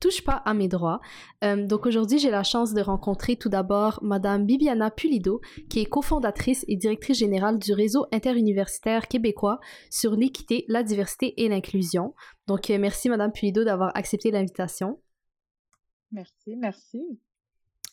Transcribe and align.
Touche 0.00 0.24
pas 0.24 0.42
à 0.46 0.54
mes 0.54 0.66
droits. 0.68 1.00
Euh, 1.44 1.66
donc 1.66 1.84
aujourd'hui, 1.84 2.18
j'ai 2.18 2.30
la 2.30 2.42
chance 2.42 2.72
de 2.72 2.80
rencontrer 2.80 3.36
tout 3.36 3.50
d'abord 3.50 3.98
Madame 4.02 4.46
Bibiana 4.46 4.90
Pulido, 4.90 5.42
qui 5.68 5.80
est 5.80 5.84
cofondatrice 5.84 6.64
et 6.68 6.76
directrice 6.76 7.18
générale 7.18 7.58
du 7.58 7.74
réseau 7.74 8.06
interuniversitaire 8.10 9.08
québécois 9.08 9.60
sur 9.90 10.12
l'équité, 10.12 10.64
la 10.68 10.82
diversité 10.82 11.42
et 11.42 11.48
l'inclusion. 11.50 12.14
Donc 12.46 12.70
euh, 12.70 12.78
merci 12.78 13.10
Madame 13.10 13.30
Pulido 13.30 13.62
d'avoir 13.62 13.94
accepté 13.94 14.30
l'invitation. 14.30 15.00
Merci, 16.12 16.56
merci. 16.56 17.20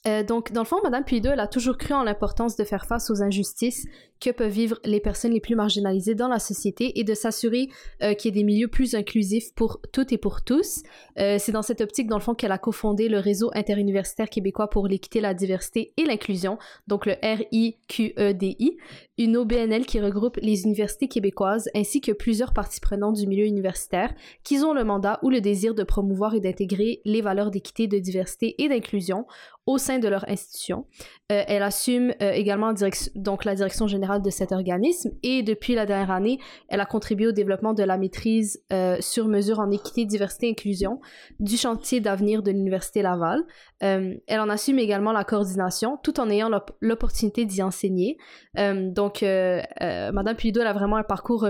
Euh, 0.07 0.23
donc, 0.23 0.51
dans 0.53 0.62
le 0.62 0.67
fond, 0.67 0.79
Madame 0.84 1.03
Pulido, 1.03 1.29
elle 1.31 1.39
a 1.39 1.48
toujours 1.48 1.77
cru 1.77 1.93
en 1.93 2.03
l'importance 2.03 2.55
de 2.55 2.63
faire 2.63 2.85
face 2.85 3.09
aux 3.09 3.21
injustices 3.21 3.85
que 4.20 4.30
peuvent 4.30 4.52
vivre 4.52 4.80
les 4.84 4.99
personnes 4.99 5.31
les 5.31 5.39
plus 5.39 5.55
marginalisées 5.55 6.16
dans 6.16 6.27
la 6.27 6.39
société 6.39 6.99
et 6.99 7.03
de 7.03 7.13
s'assurer 7.13 7.70
euh, 8.02 8.13
qu'il 8.13 8.30
y 8.30 8.38
ait 8.38 8.41
des 8.41 8.43
milieux 8.43 8.67
plus 8.67 8.95
inclusifs 8.95 9.53
pour 9.53 9.80
toutes 9.91 10.12
et 10.12 10.17
pour 10.17 10.41
tous. 10.43 10.84
Euh, 11.20 11.38
c'est 11.40 11.52
dans 11.52 11.62
cette 11.62 11.81
optique, 11.81 12.07
dans 12.07 12.17
le 12.17 12.23
fond, 12.23 12.34
qu'elle 12.34 12.52
a 12.52 12.57
cofondé 12.57 13.09
le 13.09 13.20
réseau 13.20 13.52
interuniversitaire 13.53 14.30
québécois 14.30 14.70
pour 14.70 14.88
l'équité, 14.88 15.21
la 15.21 15.34
diversité 15.34 15.93
et 15.98 16.05
l'inclusion, 16.05 16.57
donc 16.88 17.05
le 17.05 17.15
RIQEDI, 17.21 18.77
une 19.18 19.38
OBNL 19.38 19.85
qui 19.85 19.99
regroupe 19.99 20.38
les 20.41 20.63
universités 20.63 21.07
québécoises 21.07 21.70
ainsi 21.76 22.01
que 22.01 22.12
plusieurs 22.12 22.54
parties 22.54 22.79
prenantes 22.79 23.15
du 23.15 23.27
milieu 23.27 23.45
universitaire 23.45 24.13
qui 24.43 24.57
ont 24.60 24.73
le 24.73 24.84
mandat 24.84 25.20
ou 25.23 25.29
le 25.29 25.41
désir 25.41 25.73
de 25.73 25.84
promouvoir 25.84 26.35
et 26.35 26.40
d'intégrer 26.40 27.01
les 27.05 27.21
valeurs 27.21 27.51
d'équité, 27.51 27.88
de 27.88 27.99
diversité 27.99 28.55
et 28.62 28.70
d'inclusion 28.70 29.26
au 29.65 29.77
sein 29.77 29.99
de 29.99 30.07
leur 30.07 30.27
institution. 30.29 30.85
Euh, 31.32 31.43
elle 31.48 31.63
assume 31.63 32.13
également 32.21 32.73
donc 33.15 33.43
la 33.43 33.55
direction 33.55 33.88
générale 33.88 34.07
de 34.20 34.30
cet 34.30 34.52
organisme 34.52 35.12
et 35.24 35.44
depuis 35.44 35.76
la 35.76 35.86
dernière 35.86 36.12
année, 36.12 36.40
elle 36.70 36.80
a 36.80 36.86
contribué 36.86 37.27
au 37.27 37.32
développement 37.32 37.74
de 37.74 37.84
la 37.84 37.98
maîtrise 37.98 38.63
euh, 38.74 38.98
sur 39.00 39.27
mesure 39.27 39.60
en 39.60 39.70
équité, 39.72 40.05
diversité 40.05 40.48
et 40.48 40.52
inclusion 40.52 41.00
du 41.40 41.58
chantier 41.58 42.00
d'avenir 42.00 42.44
de 42.44 42.52
l'Université 42.52 43.02
Laval. 43.02 43.44
elle 43.80 44.40
en 44.40 44.50
assume 44.50 44.80
également 44.80 45.12
la 45.12 45.24
coordination 45.24 45.98
tout 46.04 46.20
en 46.20 46.30
ayant 46.30 46.50
l'opportunité 46.82 47.46
d'y 47.46 47.62
enseigner. 47.62 48.18
donc, 48.55 49.22
Madame 49.22 50.35
Pulido, 50.35 50.62
elle 50.62 50.68
a 50.68 50.74
vraiment 50.74 50.98
un 50.98 51.04
parcours 51.04 51.48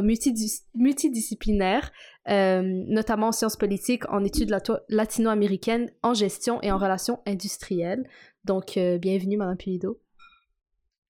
multidisciplinaire, 0.76 1.92
notamment 2.28 3.28
en 3.28 3.32
sciences 3.32 3.56
politiques, 3.58 4.10
en 4.10 4.24
études 4.24 4.54
latino-américaines, 4.90 5.90
en 6.04 6.14
gestion 6.14 6.62
et 6.62 6.72
en 6.72 6.78
relations 6.78 7.20
industrielles. 7.26 8.08
Donc, 8.48 8.78
euh, 8.78 8.98
bienvenue, 8.98 9.38
Madame 9.38 9.58
Pulido. 9.58 10.00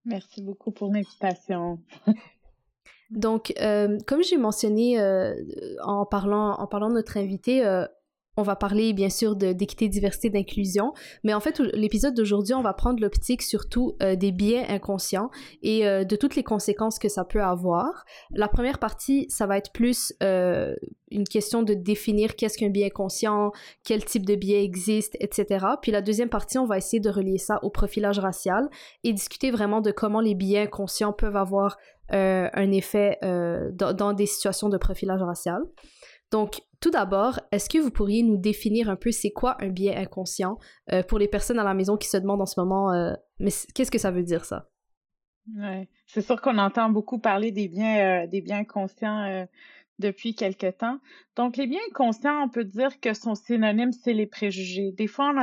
Merci 0.08 0.42
beaucoup 0.42 0.72
pour 0.72 0.92
l'invitation. 0.92 1.80
Donc, 3.12 3.54
euh, 3.62 3.98
comme 4.08 4.24
j'ai 4.24 4.38
mentionné 4.38 5.00
euh, 5.00 5.34
en, 5.84 6.06
parlant, 6.06 6.54
en 6.54 6.68
parlant 6.68 6.90
de 6.90 6.96
notre 6.96 7.18
invité, 7.18 7.66
on 8.38 8.44
va 8.44 8.56
parler 8.56 8.94
bien 8.94 9.10
sûr 9.10 9.36
d'équité, 9.36 9.90
diversité, 9.90 10.30
d'inclusion, 10.30 10.94
mais 11.24 11.34
en 11.34 11.40
fait, 11.40 11.60
l'épisode 11.60 12.14
d'aujourd'hui, 12.14 12.54
on 12.54 12.62
va 12.62 12.74
prendre 12.74 13.02
l'optique 13.02 13.42
surtout 13.42 13.96
euh, 14.02 14.16
des 14.16 14.32
biais 14.32 14.66
inconscients 14.70 15.30
et 15.64 15.88
euh, 15.88 16.04
de 16.04 16.16
toutes 16.16 16.36
les 16.36 16.44
conséquences 16.44 17.00
que 17.00 17.10
ça 17.10 17.26
peut 17.26 17.42
avoir. 17.42 18.06
La 18.32 18.48
première 18.48 18.78
partie, 18.78 19.26
ça 19.30 19.48
va 19.48 19.58
être 19.58 19.72
plus 19.72 20.14
euh, 20.22 20.76
une 21.10 21.24
question 21.24 21.64
de 21.64 21.74
définir 21.74 22.36
qu'est-ce 22.36 22.60
qu'un 22.60 22.70
biais 22.70 22.86
inconscient, 22.86 23.52
quel 23.84 24.06
type 24.06 24.26
de 24.26 24.36
biais 24.36 24.64
existe, 24.64 25.18
etc. 25.20 25.66
Puis 25.82 25.92
la 25.92 26.02
deuxième 26.02 26.30
partie, 26.30 26.60
on 26.60 26.66
va 26.66 26.78
essayer 26.78 27.00
de 27.00 27.10
relier 27.10 27.40
ça 27.40 27.60
au 27.64 27.72
profilage 27.72 28.20
racial 28.20 28.70
et 29.04 29.14
discuter 29.14 29.50
vraiment 29.50 29.82
de 29.82 29.92
comment 29.92 30.22
les 30.22 30.36
biais 30.36 30.62
inconscients 30.62 31.14
peuvent 31.14 31.36
avoir 31.36 31.78
un 32.10 32.72
effet 32.72 33.20
dans 33.22 34.14
des 34.14 34.26
situations 34.26 34.70
de 34.70 34.78
profilage 34.78 35.22
racial. 35.22 35.62
Donc, 36.32 36.62
tout 36.80 36.92
d'abord, 36.92 37.40
est-ce 37.52 37.70
que 37.70 37.78
vous 37.78 37.90
pourriez 37.90 38.22
nous 38.24 38.38
définir 38.38 38.90
un 38.90 38.96
peu 38.96 39.12
c'est 39.12 39.32
quoi 39.32 39.58
un 39.62 39.70
biais 39.70 39.96
inconscient 39.96 40.58
euh, 40.92 41.02
pour 41.04 41.20
les 41.20 41.28
personnes 41.28 41.60
à 41.60 41.64
la 41.64 41.74
maison 41.74 41.98
qui 41.98 42.08
se 42.08 42.18
demandent 42.18 42.42
en 42.42 42.46
ce 42.46 42.60
moment, 42.60 42.92
euh, 42.92 43.14
mais 43.40 43.52
qu'est-ce 43.74 43.92
que 43.92 43.98
ça 43.98 44.12
veut 44.12 44.24
dire 44.24 44.46
ça? 44.46 44.70
Ouais. 45.56 45.88
C'est 46.06 46.22
sûr 46.22 46.42
qu'on 46.42 46.58
entend 46.58 46.90
beaucoup 46.90 47.20
parler 47.20 47.52
des 47.52 47.68
biens, 47.68 48.24
euh, 48.24 48.28
des 48.28 48.42
biens 48.42 48.66
conscients 48.66 49.48
depuis 49.98 50.36
quelque 50.36 50.70
temps. 50.70 51.00
Donc, 51.36 51.58
les 51.58 51.68
biens 51.68 51.80
conscients, 51.96 52.44
on 52.44 52.50
peut 52.50 52.66
dire 52.66 53.00
que 53.00 53.14
son 53.14 53.34
synonyme, 53.34 53.94
c'est 53.94 54.14
les 54.14 54.28
préjugés. 54.28 54.92
Des 54.92 55.08
fois, 55.08 55.34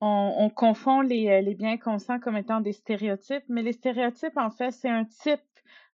on 0.00 0.50
confond 0.50 1.02
les, 1.02 1.42
les 1.42 1.54
biens 1.54 1.76
conscients 1.76 2.18
comme 2.18 2.36
étant 2.36 2.60
des 2.60 2.72
stéréotypes, 2.72 3.44
mais 3.48 3.62
les 3.62 3.72
stéréotypes, 3.72 4.36
en 4.36 4.50
fait, 4.50 4.72
c'est 4.72 4.88
un 4.88 5.04
type 5.04 5.40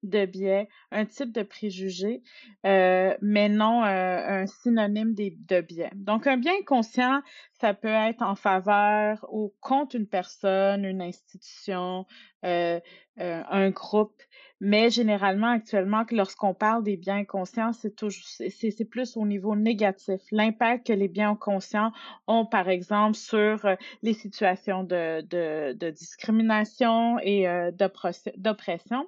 de 0.02 0.26
biais, 0.26 0.68
un 0.90 1.04
type 1.04 1.32
de 1.32 1.42
préjugé, 1.42 2.22
euh, 2.66 3.16
mais 3.20 3.48
non 3.48 3.84
euh, 3.84 4.42
un 4.42 4.46
synonyme 4.46 5.14
des, 5.14 5.36
de 5.48 5.60
biais. 5.60 5.90
Donc, 5.94 6.26
un 6.26 6.36
bien 6.36 6.60
conscient, 6.66 7.22
ça 7.60 7.74
peut 7.74 7.88
être 7.88 8.22
en 8.22 8.34
faveur 8.34 9.24
ou 9.30 9.54
contre 9.60 9.96
une 9.96 10.08
personne, 10.08 10.84
une 10.84 11.00
institution, 11.02 12.06
euh, 12.44 12.80
un 13.16 13.70
groupe, 13.70 14.20
mais 14.60 14.90
généralement, 14.90 15.48
actuellement, 15.48 16.04
lorsqu'on 16.10 16.54
parle 16.54 16.82
des 16.82 16.96
biens 16.96 17.24
conscients, 17.24 17.72
c'est 17.72 17.94
toujours 17.94 18.24
c'est 18.26 18.84
plus 18.84 19.16
au 19.16 19.26
niveau 19.26 19.54
négatif. 19.54 20.20
L'impact 20.30 20.86
que 20.86 20.92
les 20.92 21.08
biens 21.08 21.36
conscients 21.36 21.92
ont, 22.26 22.46
par 22.46 22.68
exemple, 22.68 23.16
sur 23.16 23.58
les 24.02 24.14
situations 24.14 24.82
de, 24.82 25.20
de, 25.22 25.72
de 25.74 25.90
discrimination 25.90 27.18
et 27.20 27.46
d'oppression. 27.72 29.06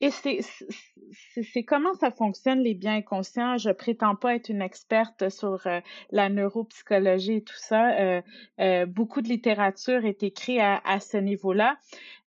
Et 0.00 0.10
c'est 0.12 1.64
comment 1.64 1.92
ça 1.94 2.12
fonctionne, 2.12 2.60
les 2.60 2.74
biens 2.74 3.02
conscients? 3.02 3.58
Je 3.58 3.70
prétends 3.70 4.14
pas 4.14 4.36
être 4.36 4.48
une 4.48 4.62
experte 4.62 5.28
sur 5.28 5.66
euh, 5.66 5.80
la 6.12 6.28
neuropsychologie 6.28 7.34
et 7.34 7.42
tout 7.42 7.56
ça. 7.56 7.98
Euh, 7.98 8.22
euh, 8.60 8.86
beaucoup 8.86 9.22
de 9.22 9.28
littérature 9.28 10.04
est 10.04 10.22
écrite 10.22 10.60
à 10.60 11.00
ce 11.00 11.16
niveau-là. 11.16 11.78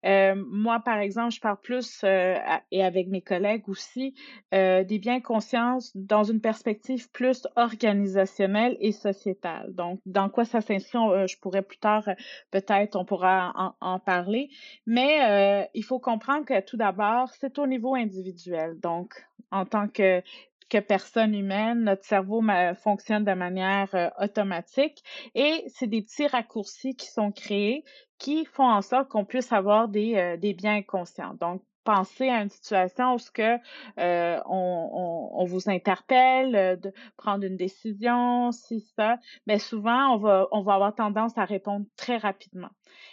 Euh, 0.04 0.34
moi, 0.48 0.80
par 0.80 0.98
exemple, 0.98 1.32
je 1.32 1.40
parle 1.40 1.60
plus, 1.60 2.00
euh, 2.04 2.36
et 2.70 2.82
avec 2.82 3.08
mes 3.08 3.20
collègues 3.20 3.68
aussi, 3.68 4.14
euh, 4.54 4.84
des 4.84 4.98
biens 4.98 5.20
conscience 5.20 5.92
dans 5.94 6.24
une 6.24 6.40
perspective 6.40 7.10
plus 7.10 7.46
organisationnelle 7.56 8.76
et 8.80 8.92
sociétale. 8.92 9.74
Donc, 9.74 10.00
dans 10.06 10.28
quoi 10.28 10.44
ça 10.44 10.60
s'inscrit, 10.60 10.98
je 11.26 11.38
pourrais 11.38 11.62
plus 11.62 11.78
tard, 11.78 12.04
peut-être, 12.50 12.96
on 12.96 13.04
pourra 13.04 13.52
en, 13.56 13.74
en 13.80 13.98
parler. 13.98 14.50
Mais 14.86 15.68
il 15.74 15.84
faut 15.84 15.98
comprendre 15.98 16.44
que 16.44 16.60
tout 16.60 16.76
d'abord, 16.76 17.28
c'est 17.38 17.58
au 17.58 17.66
niveau 17.66 17.94
individuel. 17.94 18.78
Donc, 18.80 19.24
en 19.50 19.64
tant 19.66 19.88
que 19.88 20.22
que 20.68 20.78
personne 20.78 21.34
humaine, 21.34 21.84
notre 21.84 22.04
cerveau 22.04 22.42
fonctionne 22.82 23.24
de 23.24 23.32
manière 23.32 24.12
automatique 24.18 25.02
et 25.34 25.64
c'est 25.68 25.86
des 25.86 26.02
petits 26.02 26.26
raccourcis 26.26 26.94
qui 26.96 27.06
sont 27.06 27.32
créés 27.32 27.84
qui 28.22 28.44
font 28.44 28.70
en 28.70 28.82
sorte 28.82 29.08
qu'on 29.08 29.24
puisse 29.24 29.52
avoir 29.52 29.88
des, 29.88 30.14
euh, 30.14 30.36
des 30.36 30.54
biens 30.54 30.82
conscients. 30.82 31.34
Donc, 31.40 31.60
pensez 31.84 32.28
à 32.28 32.42
une 32.42 32.50
situation 32.50 33.14
où 33.14 33.18
ce 33.18 33.30
que 33.30 33.56
euh, 33.98 34.40
on, 34.46 35.30
on, 35.34 35.44
vous 35.44 35.68
interpelle 35.68 36.54
euh, 36.54 36.76
de 36.76 36.92
prendre 37.16 37.44
une 37.44 37.56
décision, 37.56 38.52
si 38.52 38.80
ça, 38.96 39.18
mais 39.46 39.58
souvent 39.58 40.14
on 40.14 40.18
va 40.18 40.48
on 40.52 40.62
va 40.62 40.74
avoir 40.74 40.94
tendance 40.94 41.36
à 41.36 41.44
répondre 41.44 41.86
très 41.96 42.16
rapidement. 42.16 42.70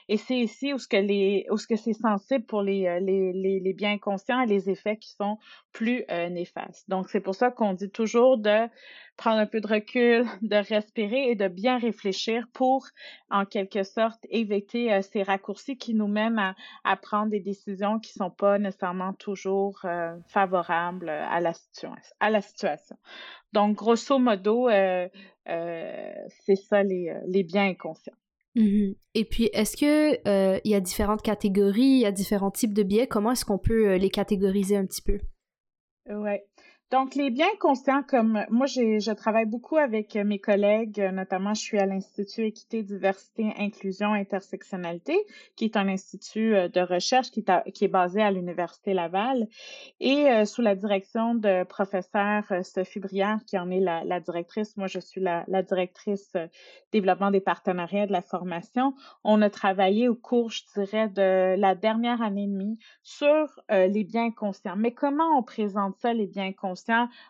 Et 0.07 0.17
c'est 0.17 0.37
ici 0.37 0.73
où 0.73 0.79
ce 0.79 0.87
que 0.87 0.97
les 0.97 1.45
où 1.51 1.57
ce 1.57 1.67
que 1.67 1.75
c'est 1.75 1.93
sensible 1.93 2.45
pour 2.45 2.61
les, 2.61 2.99
les, 3.01 3.31
les, 3.33 3.59
les, 3.59 3.73
biens 3.73 3.97
conscients 3.97 4.41
et 4.41 4.45
les 4.45 4.69
effets 4.69 4.97
qui 4.97 5.11
sont 5.11 5.37
plus 5.71 6.03
néfastes. 6.09 6.89
Donc 6.89 7.09
c'est 7.09 7.21
pour 7.21 7.35
ça 7.35 7.51
qu'on 7.51 7.73
dit 7.73 7.89
toujours 7.89 8.37
de 8.37 8.67
prendre 9.19 9.39
un 9.39 9.45
peu 9.45 9.59
de 9.59 9.67
recul, 9.67 10.25
de 10.41 10.55
respirer 10.55 11.31
et 11.31 11.35
de 11.35 11.49
bien 11.49 11.77
réfléchir 11.77 12.45
pour, 12.53 12.87
en 13.29 13.43
quelque 13.45 13.83
sorte, 13.83 14.25
éviter 14.29 14.93
euh, 14.93 15.01
ces 15.01 15.23
raccourcis 15.23 15.77
qui 15.77 15.93
nous 15.93 16.07
mènent 16.07 16.39
à, 16.39 16.55
à, 16.85 16.95
prendre 16.95 17.29
des 17.29 17.41
décisions 17.41 17.99
qui 17.99 18.13
sont 18.13 18.29
pas 18.29 18.57
nécessairement 18.59 19.13
toujours 19.13 19.79
euh, 19.85 20.15
favorables 20.27 21.09
à 21.09 21.39
la, 21.39 21.53
à 22.19 22.29
la 22.29 22.41
situation. 22.41 22.95
Donc, 23.53 23.75
grosso 23.75 24.19
modo, 24.19 24.69
euh, 24.69 25.07
euh 25.47 26.13
c'est 26.45 26.55
ça 26.55 26.83
les, 26.83 27.13
les 27.27 27.43
biens 27.43 27.69
inconscients. 27.69 28.13
Mm-hmm. 28.55 28.95
Et 29.15 29.25
puis, 29.25 29.49
est-ce 29.53 29.77
que 29.77 30.59
il 30.63 30.71
y 30.71 30.75
a 30.75 30.79
différentes 30.79 31.21
catégories, 31.21 31.81
il 31.81 31.99
y 32.01 32.05
a 32.05 32.11
différents 32.11 32.51
types 32.51 32.73
de 32.73 32.83
biais 32.83 33.07
Comment 33.07 33.31
est-ce 33.31 33.45
qu'on 33.45 33.59
peut 33.59 33.95
les 33.95 34.09
catégoriser 34.09 34.75
un 34.75 34.85
petit 34.85 35.01
peu? 35.01 35.19
Ouais. 36.09 36.43
Donc, 36.91 37.13
les 37.13 37.29
biens 37.29 37.45
conscients, 37.59 38.01
comme 38.01 38.43
moi, 38.49 38.65
je 38.65 39.13
travaille 39.13 39.45
beaucoup 39.45 39.77
avec 39.77 40.15
mes 40.15 40.39
collègues, 40.39 40.99
notamment 41.13 41.53
je 41.53 41.61
suis 41.61 41.77
à 41.77 41.85
l'Institut 41.85 42.45
Équité, 42.45 42.81
Diversité, 42.81 43.53
Inclusion, 43.59 44.13
Intersectionnalité, 44.13 45.15
qui 45.55 45.65
est 45.65 45.77
un 45.77 45.87
institut 45.87 46.55
euh, 46.55 46.67
de 46.67 46.81
recherche 46.81 47.29
qui 47.29 47.45
est, 47.45 47.87
basé 47.87 48.23
à 48.23 48.31
l'Université 48.31 48.95
Laval, 48.95 49.47
et 49.99 50.31
euh, 50.31 50.45
sous 50.45 50.63
la 50.63 50.73
direction 50.73 51.35
de 51.35 51.63
professeur 51.63 52.43
euh, 52.49 52.63
Sophie 52.63 52.99
Briard, 52.99 53.45
qui 53.45 53.59
en 53.59 53.69
est 53.69 53.81
la, 53.81 54.03
la 54.03 54.19
directrice. 54.19 54.75
Moi, 54.75 54.87
je 54.87 54.99
suis 54.99 55.21
la, 55.21 55.43
la 55.47 55.61
directrice 55.61 56.33
développement 56.91 57.29
des 57.29 57.39
partenariats 57.39 58.07
de 58.07 58.13
la 58.13 58.23
formation. 58.23 58.95
On 59.23 59.43
a 59.43 59.51
travaillé 59.51 60.09
au 60.09 60.15
cours, 60.15 60.49
je 60.49 60.63
dirais, 60.73 61.07
de 61.07 61.55
la 61.55 61.75
dernière 61.75 62.23
année 62.23 62.45
et 62.45 62.47
demie 62.47 62.79
sur 63.03 63.59
les 63.69 64.03
biens 64.03 64.31
conscients. 64.31 64.75
Mais 64.75 64.91
comment 64.91 65.37
on 65.37 65.43
présente 65.43 65.95
ça, 65.97 66.13
les 66.13 66.25
biens 66.25 66.51
conscients? 66.51 66.78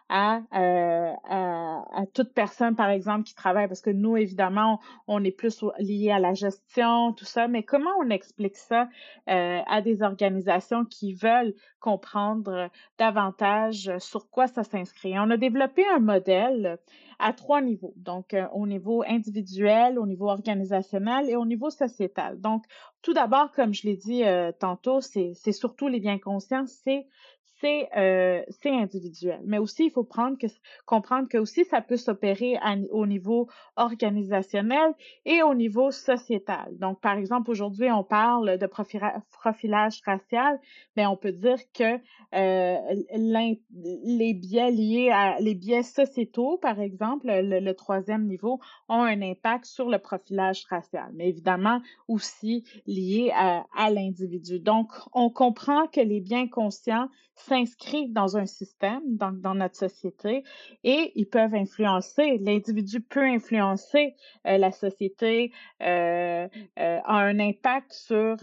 À, 0.10 0.42
euh, 0.56 1.14
à, 1.28 1.86
à, 1.94 2.06
toute 2.14 2.34
personne, 2.34 2.76
par 2.76 2.90
exemple, 2.90 3.24
qui 3.24 3.36
travaille, 3.36 3.68
parce 3.68 3.82
que 3.82 3.90
nous, 3.90 4.18
évidemment, 4.18 4.80
on, 5.08 5.24
est 5.24 5.32
plus 5.32 5.64
lié 5.80 6.12
à 6.12 6.20
la 6.20 6.34
gestion, 6.34 7.14
tout 7.14 7.26
ça, 7.26 7.48
mais 7.48 7.64
comment 7.64 7.92
on 8.00 8.10
explique 8.10 8.58
ça 8.58 8.90
euh, 9.30 9.60
à 9.68 9.82
des 9.82 10.02
organisations 10.02 10.86
qui 10.86 11.14
veulent 11.14 11.54
comprendre 11.80 12.70
davantage 12.98 13.92
sur 14.00 14.30
quoi 14.30 14.48
ça 14.48 14.64
s'inscrit? 14.64 15.18
On 15.18 15.30
a 15.30 15.38
développé 15.38 15.84
un 15.96 16.00
modèle 16.00 16.78
à 17.20 17.34
trois 17.34 17.62
niveaux. 17.62 17.94
Donc, 17.98 18.34
euh, 18.34 18.48
au 18.54 18.66
niveau 18.66 19.04
individuel, 19.08 20.00
au 20.00 20.06
niveau 20.06 20.30
organisationnel 20.30 21.30
et 21.30 21.36
au 21.36 21.46
niveau 21.46 21.70
sociétal. 21.70 22.40
Donc, 22.40 22.64
tout 23.02 23.14
d'abord, 23.14 23.52
comme 23.52 23.74
je 23.74 23.88
l'ai 23.88 23.96
dit 23.96 24.24
tantôt, 24.60 25.00
c'est 25.00 25.34
surtout 25.54 25.88
les 25.88 26.02
biens 26.02 26.20
conscients, 26.20 26.66
c'est 26.68 27.08
c'est 27.62 27.90
euh, 27.98 28.42
individuel. 28.66 29.42
Mais 29.46 29.58
aussi, 29.58 29.86
il 29.86 29.92
faut 29.92 30.04
prendre 30.04 30.38
que, 30.38 30.48
comprendre 30.86 31.28
que 31.28 31.38
aussi 31.38 31.66
ça 31.66 31.82
peut 31.82 31.98
s'opérer 31.98 32.58
au 32.92 33.06
niveau 33.06 33.48
organisationnel 33.76 34.94
et 35.26 35.42
au 35.44 35.54
niveau 35.54 35.92
sociétal. 35.92 36.78
Donc, 36.78 37.02
par 37.02 37.18
exemple, 37.18 37.50
aujourd'hui, 37.52 37.92
on 37.92 38.04
parle 38.04 38.58
de 38.58 38.68
profilage 38.68 40.02
racial, 40.06 40.60
mais 40.96 41.06
on 41.06 41.18
peut 41.18 41.32
dire 41.32 41.60
que 41.74 42.00
euh, 42.36 42.78
les 43.14 44.34
biais 44.34 44.72
liés 44.72 45.10
à 45.12 45.40
les 45.40 45.56
biais 45.56 45.84
sociétaux, 45.84 46.58
par 46.58 46.80
exemple, 46.80 47.28
le, 47.28 47.74
troisième 47.74 48.26
niveau, 48.26 48.60
ont 48.88 49.04
un 49.04 49.22
impact 49.22 49.66
sur 49.66 49.90
le 49.90 50.00
profilage 50.00 50.66
racial, 50.70 51.10
mais 51.14 51.30
évidemment 51.30 51.82
aussi 52.08 52.64
liés 52.86 53.32
à, 53.34 53.66
à 53.76 53.90
l'individu. 53.90 54.60
Donc, 54.60 54.92
on 55.14 55.30
comprend 55.30 55.88
que 55.88 56.02
les 56.02 56.20
biens 56.20 56.48
conscients 56.48 57.10
s'inscrivent 57.50 58.14
dans 58.14 58.38
un 58.38 58.46
système, 58.46 59.02
donc 59.18 59.42
dans 59.42 59.56
notre 59.56 59.76
société, 59.76 60.44
et 60.84 61.12
ils 61.16 61.28
peuvent 61.28 61.56
influencer. 61.56 62.38
L'individu 62.38 63.02
peut 63.02 63.24
influencer 63.24 64.16
euh, 64.46 64.58
la 64.58 64.72
société, 64.72 65.52
euh, 65.82 66.48
euh, 66.80 67.00
a 67.04 67.18
un 67.18 67.40
impact 67.40 67.92
sur 67.92 68.38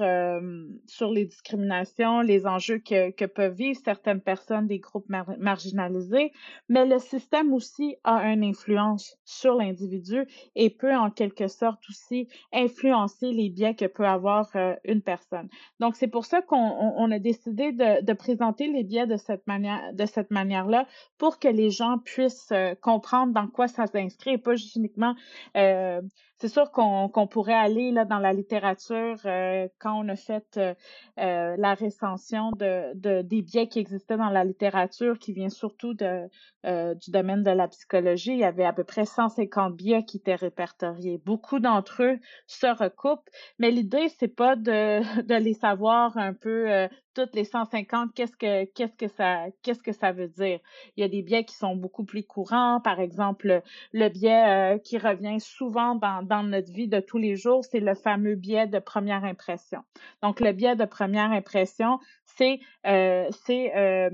sur 0.86 1.10
les 1.10 1.24
discriminations, 1.24 2.20
les 2.20 2.46
enjeux 2.46 2.78
que, 2.78 3.10
que 3.10 3.24
peuvent 3.24 3.54
vivre 3.54 3.78
certaines 3.84 4.20
personnes 4.20 4.66
des 4.66 4.80
groupes 4.80 5.08
marginalisés, 5.38 6.32
mais 6.68 6.84
le 6.86 6.98
système 6.98 7.52
aussi 7.52 7.96
a 8.04 8.24
une 8.32 8.42
influence 8.42 9.16
sur 9.24 9.54
l'individu 9.54 10.26
et 10.54 10.70
peut 10.70 10.94
en 10.94 11.10
quelque 11.10 11.48
sorte 11.48 11.82
aussi 11.88 12.28
influencer 12.52 13.32
les 13.32 13.50
biais 13.50 13.74
que 13.74 13.86
peut 13.86 14.06
avoir 14.06 14.50
une 14.84 15.02
personne. 15.02 15.48
Donc 15.80 15.94
c'est 15.96 16.08
pour 16.08 16.24
ça 16.24 16.42
qu'on 16.42 17.10
a 17.10 17.18
décidé 17.18 17.72
de, 17.72 18.04
de 18.04 18.12
présenter 18.12 18.66
les 18.66 18.82
biais 18.82 18.95
de 19.04 19.18
cette 19.18 19.46
manière, 19.46 19.92
de 19.92 20.06
cette 20.06 20.30
manière-là, 20.30 20.86
pour 21.18 21.38
que 21.38 21.48
les 21.48 21.70
gens 21.70 21.98
puissent 21.98 22.52
euh, 22.52 22.74
comprendre 22.74 23.34
dans 23.34 23.48
quoi 23.48 23.68
ça 23.68 23.86
s'inscrit 23.86 24.30
et 24.30 24.38
pas 24.38 24.54
juste 24.56 24.76
uniquement 24.76 25.14
euh, 25.56 26.00
c'est 26.38 26.48
sûr 26.48 26.70
qu'on 26.70 27.26
pourrait 27.30 27.54
aller 27.54 27.92
dans 27.92 28.18
la 28.18 28.32
littérature 28.32 29.16
euh, 29.24 29.68
quand 29.78 29.98
on 29.98 30.08
a 30.08 30.16
fait 30.16 30.44
euh, 30.58 30.74
euh, 31.18 31.56
la 31.56 31.74
recension 31.74 32.50
de, 32.52 32.92
de, 32.94 33.22
des 33.22 33.40
biais 33.40 33.68
qui 33.68 33.78
existaient 33.78 34.18
dans 34.18 34.28
la 34.28 34.44
littérature, 34.44 35.18
qui 35.18 35.32
vient 35.32 35.48
surtout 35.48 35.94
du 35.94 37.10
domaine 37.10 37.42
de 37.42 37.50
la 37.50 37.68
psychologie. 37.68 38.32
Il 38.32 38.38
y 38.38 38.44
avait 38.44 38.64
à 38.64 38.72
peu 38.72 38.84
près 38.84 39.06
150 39.06 39.74
biais 39.76 40.04
qui 40.04 40.18
étaient 40.18 40.34
répertoriés. 40.34 41.18
Beaucoup 41.24 41.58
d'entre 41.58 42.02
eux 42.02 42.18
se 42.46 42.66
recoupent, 42.66 43.30
mais 43.58 43.70
l'idée 43.70 44.08
c'est 44.18 44.28
pas 44.28 44.56
de, 44.56 45.00
les 45.38 45.54
savoir 45.54 46.18
un 46.18 46.34
peu 46.34 46.88
toutes 47.14 47.34
les 47.34 47.44
150. 47.44 48.12
Qu'est-ce 48.14 48.36
que 48.36 48.64
qu'est-ce 48.64 48.96
que 48.96 49.08
ça 49.08 49.44
qu'est-ce 49.62 49.82
que 49.82 49.92
ça 49.92 50.12
veut 50.12 50.28
dire? 50.28 50.60
Il 50.96 51.00
y 51.00 51.04
a 51.04 51.08
des 51.08 51.22
biais 51.22 51.44
qui 51.44 51.54
sont 51.54 51.76
beaucoup 51.76 52.04
plus 52.04 52.24
courants, 52.24 52.80
par 52.82 53.00
exemple 53.00 53.62
le 53.92 54.08
biais 54.08 54.80
qui 54.84 54.98
revient 54.98 55.40
souvent 55.40 55.94
dans 55.94 56.25
dans 56.26 56.42
notre 56.42 56.72
vie 56.72 56.88
de 56.88 57.00
tous 57.00 57.18
les 57.18 57.36
jours, 57.36 57.64
c'est 57.64 57.80
le 57.80 57.94
fameux 57.94 58.34
biais 58.34 58.66
de 58.66 58.78
première 58.78 59.24
impression. 59.24 59.80
Donc, 60.22 60.40
le 60.40 60.52
biais 60.52 60.76
de 60.76 60.84
première 60.84 61.30
impression, 61.30 61.98
c'est 62.24 62.60
euh, 62.86 63.30
euh, 63.48 64.10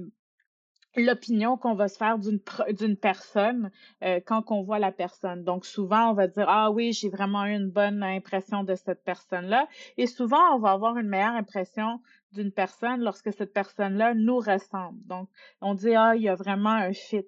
l'opinion 0.96 1.56
qu'on 1.56 1.74
va 1.74 1.88
se 1.88 1.96
faire 1.96 2.18
d'une 2.18 2.96
personne 2.96 3.70
euh, 4.02 4.20
quand 4.24 4.50
on 4.50 4.62
voit 4.62 4.78
la 4.78 4.92
personne. 4.92 5.42
Donc 5.44 5.64
souvent 5.64 6.10
on 6.10 6.14
va 6.14 6.26
dire 6.26 6.46
ah 6.48 6.70
oui 6.70 6.92
j'ai 6.92 7.08
vraiment 7.08 7.44
eu 7.46 7.54
une 7.54 7.70
bonne 7.70 8.02
impression 8.02 8.62
de 8.62 8.74
cette 8.74 9.02
personne 9.04 9.46
là 9.46 9.66
et 9.96 10.06
souvent 10.06 10.54
on 10.54 10.58
va 10.58 10.72
avoir 10.72 10.98
une 10.98 11.08
meilleure 11.08 11.34
impression 11.34 12.00
d'une 12.32 12.52
personne 12.52 13.00
lorsque 13.00 13.32
cette 13.32 13.52
personne 13.52 13.94
là 13.94 14.14
nous 14.14 14.38
ressemble. 14.38 15.02
Donc 15.06 15.28
on 15.60 15.74
dit 15.74 15.94
ah 15.94 16.14
il 16.14 16.22
y 16.22 16.28
a 16.28 16.34
vraiment 16.34 16.70
un 16.70 16.92
fit 16.92 17.26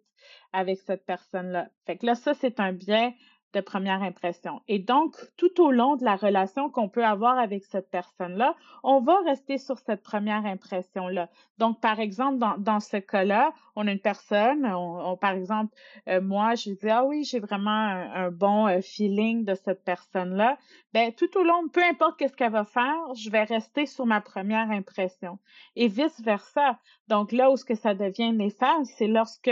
avec 0.53 0.79
cette 0.81 1.05
personne 1.05 1.51
là. 1.51 1.69
Fait 1.87 1.97
que 1.97 2.07
là 2.07 2.15
ça 2.15 2.35
c'est 2.35 2.61
un 2.61 2.73
biais 2.73 3.15
de 3.55 3.61
première 3.61 4.03
impression. 4.03 4.61
Et 4.69 4.79
donc, 4.79 5.17
tout 5.37 5.63
au 5.63 5.71
long 5.71 5.97
de 5.97 6.05
la 6.05 6.17
relation 6.17 6.69
qu'on 6.69 6.89
peut 6.89 7.05
avoir 7.05 7.39
avec 7.39 7.65
cette 7.65 7.91
personne-là, 7.91 8.55
on 8.83 9.01
va 9.01 9.17
rester 9.25 9.59
sur 9.59 9.79
cette 9.79 10.03
première 10.03 10.45
impression-là. 10.45 11.29
Donc, 11.59 11.81
par 11.81 12.01
exemple, 12.01 12.39
dans, 12.39 12.59
dans 12.59 12.81
ce 12.81 12.97
cas-là, 12.97 13.53
on 13.77 13.87
a 13.87 13.93
une 13.93 14.01
personne, 14.01 14.67
on, 14.67 15.17
par 15.17 15.33
exemple, 15.33 15.75
euh, 16.09 16.21
moi, 16.21 16.55
je 16.55 16.71
dis, 16.71 16.91
ah 16.91 17.05
oui, 17.05 17.25
j'ai 17.25 17.41
vraiment 17.41 17.71
un, 17.71 18.31
bon 18.31 18.67
euh, 18.67 18.81
feeling 18.81 19.45
de 19.45 19.55
cette 19.55 19.85
personne-là. 19.85 20.59
Ben, 20.93 21.13
tout 21.13 21.37
au 21.39 21.43
long, 21.43 21.69
peu 21.73 21.83
importe 21.83 22.19
qu'est-ce 22.19 22.37
qu'elle 22.37 22.53
va 22.53 22.65
faire, 22.65 23.15
je 23.15 23.31
vais 23.31 23.45
rester 23.45 23.87
sur 23.87 24.07
ma 24.07 24.21
première 24.21 24.71
impression. 24.71 25.39
Et 25.77 25.89
vice-versa. 25.89 26.79
Donc, 27.09 27.33
là 27.33 27.51
où 27.51 27.57
ce 27.57 27.65
que 27.65 27.75
ça 27.75 27.95
devient 27.95 28.33
néfaste, 28.33 28.93
c'est 28.97 29.07
lorsque, 29.07 29.51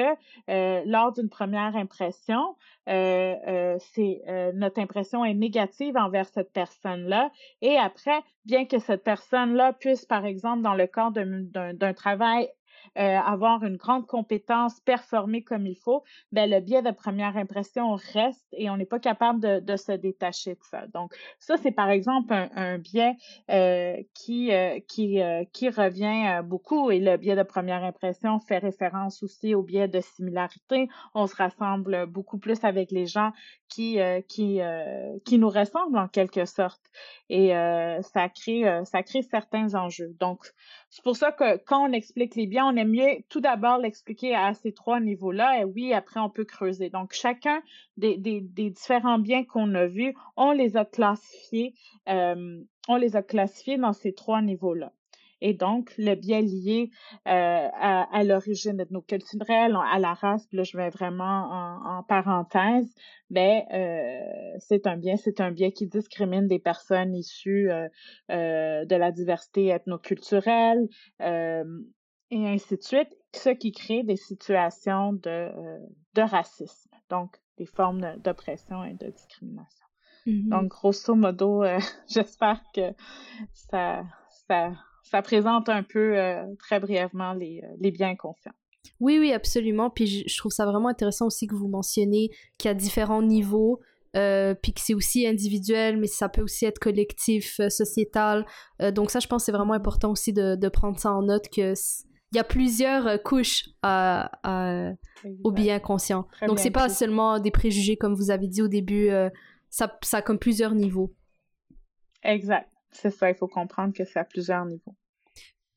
euh, 0.49 0.83
lors 0.87 1.13
d'une 1.13 1.29
première 1.29 1.77
impression, 1.77 2.57
euh, 3.99 4.53
notre 4.55 4.81
impression 4.81 5.25
est 5.25 5.35
négative 5.35 5.97
envers 5.97 6.27
cette 6.27 6.53
personne-là. 6.53 7.31
Et 7.61 7.77
après, 7.77 8.21
bien 8.45 8.67
que 8.67 8.79
cette 8.79 9.05
personne-là 9.05 9.73
puisse, 9.73 10.05
par 10.05 10.25
exemple, 10.25 10.63
dans 10.63 10.75
le 10.75 10.87
cadre 10.87 11.21
d'un 11.73 11.93
travail 11.95 12.49
euh, 12.99 13.19
avoir 13.19 13.65
une 13.65 13.77
grande 13.77 14.07
compétence, 14.07 14.81
performer 14.81 15.43
comme 15.43 15.67
il 15.67 15.77
faut, 15.77 16.03
ben, 16.31 16.51
le 16.51 16.61
biais 16.61 16.83
de 16.83 16.91
première 16.91 17.37
impression 17.37 17.95
reste 18.13 18.47
et 18.53 18.69
on 18.71 18.77
n'est 18.77 18.87
pas 18.87 18.99
capable 18.99 19.41
de, 19.41 19.61
de, 19.61 19.77
se 19.77 19.93
détacher 19.93 20.55
de 20.55 20.63
ça. 20.71 20.87
Donc, 20.89 21.15
ça, 21.39 21.57
c'est 21.57 21.73
par 21.73 21.91
exemple 21.91 22.33
un, 22.33 22.51
un 22.55 22.79
biais 22.79 23.17
euh, 23.51 23.97
qui, 24.15 24.53
euh, 24.53 24.79
qui, 24.89 25.21
qui 25.53 25.69
revient 25.71 26.43
beaucoup 26.45 26.91
et 26.91 26.99
le 26.99 27.17
biais 27.17 27.37
de 27.37 27.43
première 27.43 27.83
impression 27.83 28.41
fait 28.41 28.59
référence 28.59 29.23
aussi 29.23 29.55
au 29.55 29.63
biais 29.63 29.89
de 29.89 30.01
similarité. 30.01 30.89
On 31.15 31.27
se 31.27 31.37
rassemble 31.37 32.07
beaucoup 32.07 32.39
plus 32.39 32.63
avec 32.65 32.91
les 32.91 33.07
gens 33.07 33.33
qui, 33.69 33.99
qui, 34.29 34.61
qui 35.25 35.39
nous 35.39 35.49
ressemblent 35.49 35.99
en 35.99 36.09
quelque 36.09 36.45
sorte 36.45 36.83
et 37.31 37.51
ça 38.03 38.29
crée, 38.29 38.83
ça 38.85 39.03
crée 39.03 39.23
certains 39.23 39.75
enjeux. 39.75 40.15
Donc, 40.21 40.53
c'est 40.95 41.03
pour 41.03 41.17
ça 41.17 41.33
que 41.33 41.57
quand 41.57 41.89
on 41.89 41.93
explique 41.93 42.35
les 42.35 42.47
biens, 42.47 42.67
on 42.67 42.77
aime 42.77 42.91
mieux 42.91 43.23
tout 43.31 43.41
d'abord 43.41 43.79
l'expliquer 43.79 44.35
à 44.35 44.53
ces 44.53 44.75
trois 44.75 45.01
niveaux-là. 45.01 45.61
Et 45.61 45.65
oui, 45.65 45.95
après, 45.95 46.21
on 46.21 46.29
peut 46.29 46.45
creuser. 46.45 46.91
Donc, 46.91 47.15
chacun 47.15 47.63
des, 47.97 48.19
des, 48.19 48.43
des 48.43 48.69
différents 48.69 49.19
biens 49.19 49.43
qu'on 49.43 49.75
a 49.75 49.87
vus, 49.87 50.15
on 50.37 50.53
les 50.53 50.77
a 50.77 50.85
classifiés, 50.85 51.73
euh, 52.11 52.63
on 52.89 52.97
les 52.97 53.17
a 53.17 53.23
classifiés 53.23 53.79
dans 53.79 53.95
ces 53.95 54.13
trois 54.13 54.43
niveaux-là. 54.43 54.93
Et 55.45 55.55
donc, 55.55 55.93
le 55.99 56.15
biais 56.15 56.41
lié 56.41 56.91
euh, 57.27 57.69
à, 57.75 58.17
à 58.17 58.23
l'origine 58.23 58.79
ethnoculturelle, 58.79 59.77
à 59.77 59.99
la 59.99 60.15
race, 60.15 60.47
là, 60.53 60.63
je 60.63 60.77
vais 60.77 60.89
vraiment 60.89 61.49
en, 61.51 61.99
en 61.99 62.03
parenthèse, 62.05 62.95
ben, 63.29 63.65
euh, 63.75 64.57
c'est 64.61 64.87
un 64.87 64.97
bien, 64.97 65.17
c'est 65.17 65.41
un 65.41 65.51
biais 65.51 65.73
qui 65.73 65.89
discrimine 65.89 66.47
des 66.47 66.61
personnes 66.61 67.17
issues 67.17 67.71
euh, 67.71 67.89
euh 68.31 68.85
de 68.85 68.95
la 68.97 69.11
diversité 69.11 69.69
ethnoculturelle 69.69 70.89
et 71.19 72.49
ainsi 72.49 72.77
de 72.77 72.83
suite, 72.83 73.11
ce 73.35 73.51
qui 73.51 73.73
crée 73.73 74.05
des 74.05 74.17
situations 74.17 75.13
de, 75.13 75.51
de 76.15 76.23
racisme, 76.23 76.91
donc 77.11 77.37
des 77.59 77.67
formes 77.67 78.17
d'oppression 78.19 78.85
et 78.85 78.95
de 78.95 79.11
discrimination. 79.11 79.87
Mm-hmm. 80.27 80.49
Donc, 80.49 80.69
grosso 80.69 81.15
modo, 81.17 81.65
j'espère 82.09 82.63
que 82.73 82.93
ça, 83.53 84.05
ça 84.47 84.73
ça 85.03 85.23
présente 85.23 85.69
un 85.69 85.83
peu 85.83 86.19
euh, 86.19 86.45
très 86.59 86.81
brièvement 86.81 87.33
les, 87.33 87.63
euh, 87.65 87.75
les 87.81 87.91
biens 87.91 88.17
conscients. 88.17 88.53
Oui, 89.01 89.19
oui, 89.19 89.33
absolument. 89.33 89.91
Puis 89.91 90.25
je, 90.27 90.39
trouve 90.39 90.53
ça 90.53 90.65
vraiment 90.67 90.89
intéressant 90.89 91.27
aussi 91.27 91.47
que 91.47 91.55
vous 91.55 91.69
mentionnez 91.69 92.31
qu'il 92.59 92.69
y 92.69 92.71
a 92.71 92.75
différents 92.75 93.23
niveaux, 93.23 93.81
euh, 94.17 94.55
puis 94.55 94.73
que 94.73 94.81
c'est 94.81 94.95
aussi 94.95 95.27
individuel, 95.27 95.97
mais 95.97 96.07
ça 96.07 96.29
peut 96.29 96.43
aussi 96.43 96.67
être 96.67 96.79
collectif, 96.79 97.61
euh, 97.61 97.69
sociétal. 97.69 98.47
Euh, 98.81 98.91
donc 98.91 99.11
ça, 99.11 99.21
je 99.21 99.27
pense 99.27 99.43
que 99.43 99.47
c'est 99.47 99.53
vraiment 99.53 99.73
important 99.73 100.11
aussi 100.11 100.33
de, 100.33 100.55
de, 100.55 100.69
prendre 100.69 100.99
ça 100.99 101.13
en 101.13 101.23
note 101.23 101.49
que 101.49 101.75
il 102.33 102.37
y 102.37 102.39
a 102.39 102.45
plusieurs 102.45 103.23
couches 103.23 103.69
à, 103.83 104.31
au 105.45 105.53
bien 105.53 105.79
conscient. 105.81 106.27
donc 106.47 106.59
c'est 106.59 106.71
pas 106.71 106.89
seulement 106.89 107.39
des 107.39 107.51
préjugés 107.51 107.99
comme 107.99 108.15
vous 108.15 108.31
avez 108.31 108.47
dit 108.47 108.63
au 108.63 108.69
début, 108.69 109.11
ça, 109.69 109.99
ça 110.03 110.17
a 110.17 110.23
comme 110.23 110.39
plusieurs 110.39 110.75
niveaux. 110.75 111.13
Exact. 112.23 112.72
C'est 112.93 113.11
ça, 113.11 113.31
il 113.31 113.35
faut 113.35 113.49
comprendre 113.49 113.93
que 113.95 114.05
c'est 114.05 114.19
à 114.19 114.25
plusieurs 114.25 114.65
niveaux. 114.65 114.95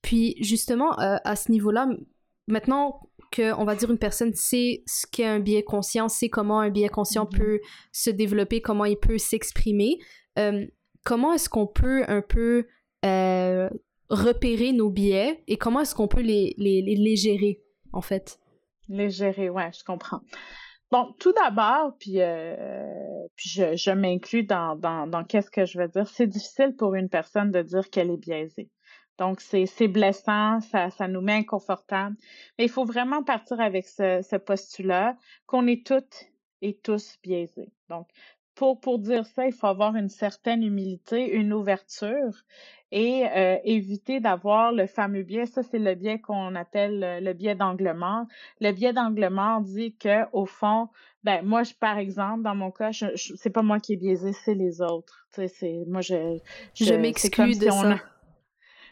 Puis 0.02 0.36
justement, 0.40 0.92
à 0.92 1.36
ce 1.36 1.52
niveau-là, 1.52 1.88
maintenant 2.48 3.10
que, 3.32 3.54
on 3.54 3.66
va 3.66 3.76
dire, 3.76 3.92
une 3.92 3.98
personne 3.98 4.34
sait 4.34 4.84
ce 4.86 5.06
qu'est 5.08 5.26
un 5.26 5.40
biais 5.40 5.64
conscient, 5.64 6.10
sait 6.10 6.30
comment 6.30 6.60
un 6.60 6.70
biais 6.70 6.90
conscient 6.90 7.26
mm-hmm. 7.26 7.38
peut 7.38 7.60
se 7.92 8.10
développer, 8.10 8.62
comment 8.62 8.86
il 8.86 8.98
peut 8.98 9.18
s'exprimer, 9.18 9.98
euh, 10.38 10.66
comment 11.04 11.34
est-ce 11.34 11.50
qu'on 11.50 11.68
peut 11.68 12.04
un 12.08 12.22
peu 12.22 12.68
euh, 13.04 13.70
repérer 14.10 14.72
nos 14.72 14.90
biais 14.90 15.44
et 15.48 15.58
comment 15.58 15.82
est-ce 15.82 15.96
qu'on 15.96 16.08
peut 16.08 16.22
les, 16.22 16.56
les, 16.58 16.82
les, 16.82 17.16
gérer, 17.16 17.62
en 17.94 18.02
fait? 18.02 18.40
Les 18.88 19.10
gérer, 19.10 19.50
ouais, 19.50 19.72
je 19.78 19.84
comprends. 19.84 20.22
Bon, 20.92 21.14
tout 21.20 21.34
d'abord, 21.34 21.98
puis, 22.00 22.22
euh, 22.22 23.28
je, 23.38 23.92
m'inclus 23.92 24.44
dans, 24.44 24.76
dans, 24.76 25.08
dans 25.08 25.24
qu'est-ce 25.24 25.50
que 25.50 25.66
je 25.66 25.80
veux 25.80 25.88
dire. 25.88 26.08
C'est 26.08 26.28
difficile 26.28 26.76
pour 26.78 26.96
une 26.96 27.10
personne 27.10 27.52
de 27.52 27.62
dire 27.62 27.90
qu'elle 27.90 28.12
est 28.12 28.18
biaisée. 28.18 28.70
Donc, 29.18 29.40
c'est 29.40 29.88
blessant, 29.88 30.60
ça, 30.60 30.90
ça 30.90 31.08
nous 31.08 31.22
met 31.22 31.34
inconfortable. 31.34 32.16
Mais 32.58 32.66
il 32.66 32.70
faut 32.70 32.86
vraiment 32.86 33.24
partir 33.24 33.60
avec 33.62 33.88
ce, 33.88 34.22
ce 34.22 34.36
postulat 34.36 35.18
qu'on 35.46 35.68
est 35.68 35.86
toutes 35.86 36.26
et 36.62 36.78
tous 36.78 37.18
biaisés. 37.24 37.72
Donc, 37.90 38.08
pour, 38.56 38.80
pour 38.80 39.00
dire 39.00 39.26
ça, 39.26 39.46
il 39.46 39.54
faut 39.54 39.68
avoir 39.68 39.96
une 39.96 40.10
certaine 40.10 40.64
humilité, 40.64 41.32
une 41.36 41.54
ouverture 41.54 42.44
et 42.92 43.26
euh, 43.28 43.58
éviter 43.64 44.20
d'avoir 44.20 44.72
le 44.72 44.88
fameux 44.88 45.24
biais. 45.24 45.46
Ça, 45.46 45.64
c'est 45.64 45.80
le 45.80 45.96
biais 45.96 46.20
qu'on 46.20 46.56
appelle 46.56 47.22
le, 47.22 47.34
biais 47.34 47.56
d'anglement. 47.56 48.28
Le 48.62 48.72
biais 48.72 48.94
d'anglement 48.94 49.60
dit 49.60 49.96
que, 49.96 50.24
au 50.32 50.46
fond, 50.46 50.88
ben 51.24 51.44
moi, 51.44 51.64
je, 51.64 51.74
par 51.74 51.98
exemple, 51.98 52.44
dans 52.44 52.56
mon 52.56 52.72
cas, 52.72 52.92
je, 52.92 53.08
c'est 53.16 53.50
pas 53.50 53.64
moi 53.64 53.80
qui 53.80 53.94
est 53.94 53.98
biaisé, 53.98 54.32
c'est 54.32 54.54
les 54.56 54.82
autres. 54.82 55.28
Tu 55.34 55.42
sais, 55.42 55.48
c'est 55.48 55.84
moi, 55.88 56.02
je 56.02 56.38
je, 56.74 56.94
m'exclus 56.94 57.60
de 57.60 57.70
ça 57.70 58.00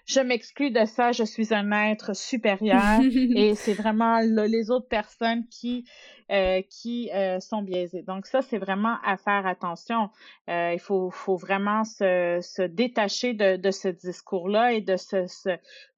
je 0.05 0.19
m'exclus 0.19 0.71
de 0.71 0.85
ça, 0.85 1.11
je 1.11 1.23
suis 1.23 1.53
un 1.53 1.71
être 1.71 2.15
supérieur 2.15 2.99
et 3.35 3.55
c'est 3.55 3.73
vraiment 3.73 4.19
les 4.19 4.69
autres 4.69 4.87
personnes 4.87 5.47
qui 5.47 5.85
euh, 6.33 6.63
qui 6.67 7.11
euh, 7.13 7.39
sont 7.39 7.61
biaisés. 7.61 8.01
Donc 8.01 8.25
ça, 8.25 8.41
c'est 8.41 8.57
vraiment 8.57 8.97
à 9.05 9.17
faire 9.17 9.45
attention. 9.45 10.09
Euh, 10.49 10.71
il 10.73 10.79
faut, 10.79 11.11
faut 11.11 11.37
vraiment 11.37 11.83
se, 11.83 12.39
se 12.41 12.63
détacher 12.63 13.33
de, 13.35 13.55
de 13.55 13.69
ce 13.69 13.87
discours-là 13.87 14.73
et 14.73 14.81
de 14.81 14.97
ce, 14.97 15.27
ce 15.27 15.49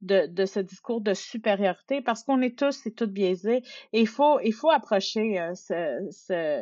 de, 0.02 0.28
de, 0.28 0.46
ce 0.46 0.60
discours 0.60 1.00
de 1.00 1.14
supériorité 1.14 2.02
parce 2.02 2.24
qu'on 2.24 2.42
est 2.42 2.60
tous 2.60 2.86
et 2.86 2.92
toutes 2.92 3.14
biaisés 3.14 3.64
et 3.94 4.02
il 4.02 4.08
faut, 4.08 4.42
il 4.42 4.54
faut 4.54 4.70
approcher 4.70 5.40
ce, 5.56 6.06
ce, 6.12 6.62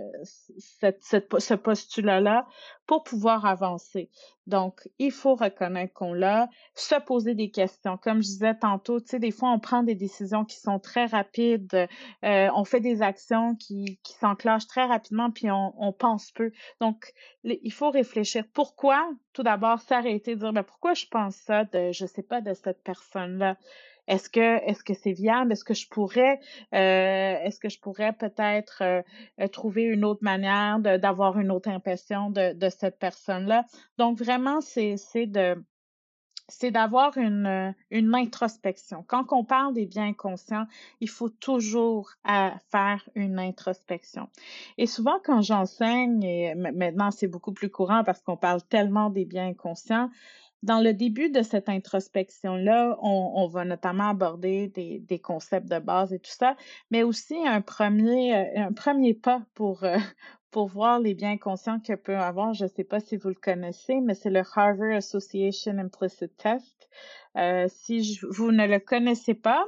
ce, 0.59 1.39
ce 1.39 1.53
postulat-là 1.55 2.45
pour 2.85 3.03
pouvoir 3.03 3.45
avancer. 3.45 4.09
Donc, 4.45 4.89
il 4.99 5.11
faut 5.11 5.35
reconnaître 5.35 5.93
qu'on 5.93 6.13
l'a, 6.13 6.49
se 6.75 6.95
poser 6.95 7.33
des 7.33 7.49
questions. 7.49 7.97
Comme 7.97 8.17
je 8.17 8.27
disais 8.27 8.55
tantôt, 8.55 8.99
tu 8.99 9.07
sais, 9.07 9.19
des 9.19 9.31
fois, 9.31 9.51
on 9.51 9.59
prend 9.59 9.83
des 9.83 9.95
décisions 9.95 10.43
qui 10.43 10.57
sont 10.57 10.79
très 10.79 11.05
rapides, 11.05 11.87
on 12.21 12.65
fait 12.65 12.81
des 12.81 13.01
actions 13.01 13.55
qui, 13.65 14.00
qui 14.03 14.13
s'enclenche 14.13 14.67
très 14.67 14.86
rapidement, 14.86 15.32
puis 15.32 15.48
on, 15.51 15.93
pense 15.93 16.32
peu. 16.32 16.51
Donc, 16.82 17.13
il 17.43 17.72
faut 17.72 17.91
réfléchir. 17.91 18.43
Pourquoi, 18.53 19.10
tout 19.34 19.43
d'abord, 19.43 19.79
s'arrêter, 19.79 20.36
dire, 20.36 20.53
ben, 20.53 20.63
pourquoi 20.63 20.93
je 20.93 21.05
pense 21.08 21.36
ça 21.36 21.65
de, 21.65 21.91
je 21.91 22.05
sais 22.05 22.24
pas, 22.24 22.41
de 22.41 22.53
cette 22.53 22.84
personne-là? 22.84 23.58
Est-ce 24.08 24.29
que 24.29 24.62
est-ce 24.70 24.84
que 24.84 24.93
c'est 24.93 25.13
viable? 25.13 25.53
Est-ce 25.53 25.63
que 25.63 25.74
je 25.74 25.88
pourrais 25.88 26.39
euh, 26.74 27.38
est-ce 27.41 27.58
que 27.60 27.70
je 27.70 27.79
pourrais 27.79 28.12
peut-être 28.12 28.84
euh, 28.84 29.48
trouver 29.48 29.84
une 29.84 30.03
autre 30.03 30.24
manière 30.24 30.79
d'avoir 30.79 31.39
une 31.39 31.51
autre 31.51 31.70
impression 31.70 32.29
de, 32.29 32.51
de 32.51 32.70
cette 32.70 33.00
personne-là? 33.00 33.63
Donc 33.98 34.17
vraiment, 34.17 34.60
c'est 34.60 34.98
c'est 34.98 35.25
de 35.25 35.55
c'est 36.60 36.72
d'avoir 36.72 37.17
une, 37.17 37.45
euh, 37.45 37.72
une 37.91 38.13
introspection. 38.13 39.03
Quand 39.07 39.25
on 39.31 39.43
parle 39.43 39.74
des 39.74 39.86
biens 39.86 40.13
conscients, 40.13 40.65
il 41.00 41.10
faut 41.10 41.29
toujours 41.29 42.12
euh, 42.29 42.50
faire 42.72 43.07
une 43.15 43.39
introspection. 43.39 44.29
Et 44.77 44.86
souvent, 44.86 45.19
quand 45.24 45.41
j'enseigne, 45.41 46.24
et 46.24 46.55
maintenant 46.55 47.12
c'est 47.12 47.27
beaucoup 47.27 47.53
plus 47.53 47.69
courant 47.69 48.03
parce 48.03 48.22
qu'on 48.22 48.38
parle 48.38 48.62
tellement 48.63 49.10
des 49.10 49.25
biens 49.25 49.53
conscients, 49.53 50.10
dans 50.62 50.79
le 50.79 50.93
début 50.93 51.29
de 51.29 51.41
cette 51.41 51.67
introspection-là, 51.67 52.98
on, 53.01 53.33
on, 53.36 53.48
va 53.48 53.65
notamment 53.65 54.10
aborder 54.10 54.69
des, 54.69 55.00
des, 55.00 55.19
concepts 55.19 55.69
de 55.69 55.79
base 55.79 56.13
et 56.13 56.19
tout 56.19 56.31
ça, 56.31 56.55
mais 56.89 57.03
aussi 57.03 57.36
un 57.45 57.60
premier, 57.60 58.33
euh, 58.33 58.67
un 58.67 58.72
premier 58.72 59.13
pas 59.13 59.41
pour, 59.55 59.83
pour 60.53 60.67
voir 60.67 61.00
les 61.00 61.15
biens 61.15 61.38
conscients 61.38 61.79
que 61.79 61.93
peut 61.93 62.15
avoir. 62.15 62.53
Je 62.53 62.65
ne 62.65 62.69
sais 62.69 62.83
pas 62.83 63.00
si 63.00 63.17
vous 63.17 63.29
le 63.29 63.36
connaissez, 63.36 64.00
mais 64.00 64.13
c'est 64.13 64.29
le 64.29 64.43
Harvard 64.55 64.98
Association 64.98 65.79
Implicit 65.79 66.38
Test. 66.38 66.88
Euh, 67.37 67.67
si 67.67 68.19
vous 68.29 68.51
ne 68.51 68.67
le 68.67 68.79
connaissez 68.79 69.33
pas, 69.33 69.65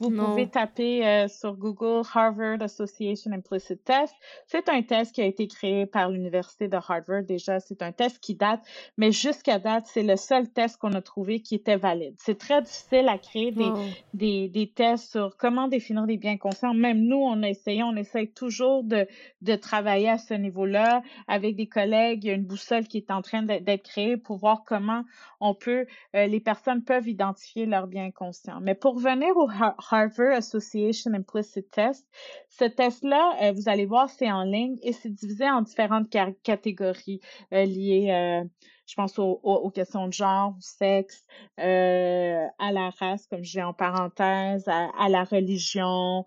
vous 0.00 0.10
pouvez 0.10 0.48
taper 0.48 1.06
euh, 1.06 1.28
sur 1.28 1.54
Google 1.54 2.02
Harvard 2.12 2.60
Association 2.60 3.30
Implicit 3.32 3.82
Test. 3.84 4.14
C'est 4.46 4.68
un 4.68 4.82
test 4.82 5.14
qui 5.14 5.22
a 5.22 5.24
été 5.24 5.46
créé 5.46 5.86
par 5.86 6.10
l'Université 6.10 6.68
de 6.68 6.76
Harvard. 6.76 7.22
Déjà, 7.22 7.60
c'est 7.60 7.82
un 7.82 7.92
test 7.92 8.18
qui 8.18 8.34
date, 8.34 8.60
mais 8.96 9.12
jusqu'à 9.12 9.58
date, 9.58 9.86
c'est 9.86 10.02
le 10.02 10.16
seul 10.16 10.48
test 10.48 10.78
qu'on 10.78 10.92
a 10.92 11.00
trouvé 11.00 11.40
qui 11.40 11.54
était 11.54 11.76
valide. 11.76 12.14
C'est 12.18 12.38
très 12.38 12.62
difficile 12.62 13.08
à 13.08 13.18
créer 13.18 13.52
des, 13.52 13.70
des, 14.14 14.48
des, 14.48 14.68
tests 14.68 15.12
sur 15.12 15.36
comment 15.36 15.68
définir 15.68 16.06
des 16.06 16.16
biens 16.16 16.36
conscients. 16.36 16.74
Même 16.74 17.02
nous, 17.02 17.16
on 17.16 17.42
a 17.42 17.48
essayé, 17.48 17.82
on 17.82 17.96
essaye 17.96 18.28
toujours 18.28 18.82
de, 18.82 19.06
de 19.42 19.54
travailler 19.54 20.08
à 20.08 20.18
ce 20.18 20.34
niveau-là 20.34 21.02
avec 21.28 21.56
des 21.56 21.66
collègues. 21.66 22.24
Il 22.24 22.28
y 22.28 22.30
a 22.30 22.34
une 22.34 22.44
boussole 22.44 22.86
qui 22.86 22.98
est 22.98 23.10
en 23.10 23.22
train 23.22 23.42
d'être 23.42 23.84
créée 23.84 24.16
pour 24.16 24.38
voir 24.38 24.64
comment 24.66 25.04
on 25.40 25.54
peut, 25.54 25.86
euh, 26.14 26.26
les 26.26 26.40
personnes 26.40 26.82
peuvent 26.82 26.95
identifier 27.04 27.66
leur 27.66 27.86
bien 27.86 28.10
conscient. 28.10 28.60
Mais 28.60 28.74
pour 28.74 28.98
venir 28.98 29.36
au 29.36 29.48
Harvard 29.48 30.32
Association 30.32 31.12
Implicit 31.14 31.70
Test, 31.70 32.06
ce 32.48 32.64
test-là, 32.64 33.36
euh, 33.42 33.52
vous 33.52 33.68
allez 33.68 33.86
voir, 33.86 34.08
c'est 34.08 34.30
en 34.30 34.42
ligne 34.42 34.76
et 34.82 34.92
c'est 34.92 35.10
divisé 35.10 35.48
en 35.48 35.62
différentes 35.62 36.08
catégories 36.42 37.20
euh, 37.52 37.64
liées, 37.64 38.10
euh, 38.10 38.44
je 38.86 38.94
pense, 38.94 39.18
aux, 39.18 39.70
questions 39.70 40.06
de 40.06 40.12
genre, 40.12 40.54
au 40.56 40.60
sexe, 40.60 41.24
à 41.58 42.72
la 42.72 42.90
race, 42.98 43.26
comme 43.26 43.40
dis 43.40 43.62
en 43.62 43.72
parenthèse, 43.72 44.68
à 44.68 45.08
la 45.08 45.24
religion, 45.24 46.24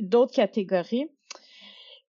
d'autres 0.00 0.34
catégories. 0.34 1.06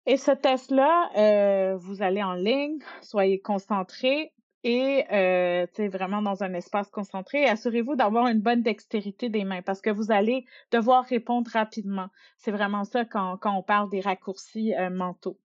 Et 0.05 0.19
ce 0.19 0.33
test-là, 0.33 1.77
vous 1.77 2.03
allez 2.03 2.23
en 2.23 2.35
ligne, 2.35 2.79
soyez 3.01 3.41
concentrés 3.41 4.33
et 4.65 5.05
euh, 5.13 5.67
vraiment 5.79 6.23
dans 6.23 6.43
un 6.43 6.53
espace 6.55 6.89
concentré. 6.91 7.47
Assurez-vous 7.47 7.97
d'avoir 7.97 8.27
une 8.29 8.41
bonne 8.41 8.63
dextérité 8.63 9.29
des 9.29 9.45
mains 9.45 9.63
parce 9.63 9.81
que 9.81 9.91
vous 9.91 10.11
allez 10.11 10.45
devoir 10.73 11.05
répondre 11.05 11.51
rapidement. 11.53 12.09
C'est 12.37 12.51
vraiment 12.51 12.85
ça 12.85 13.05
quand, 13.05 13.37
quand 13.39 13.57
on 13.57 13.63
parle 13.63 13.91
des 13.91 14.01
raccourcis 14.01 14.75
euh, 14.75 14.91
mentaux. 14.91 15.39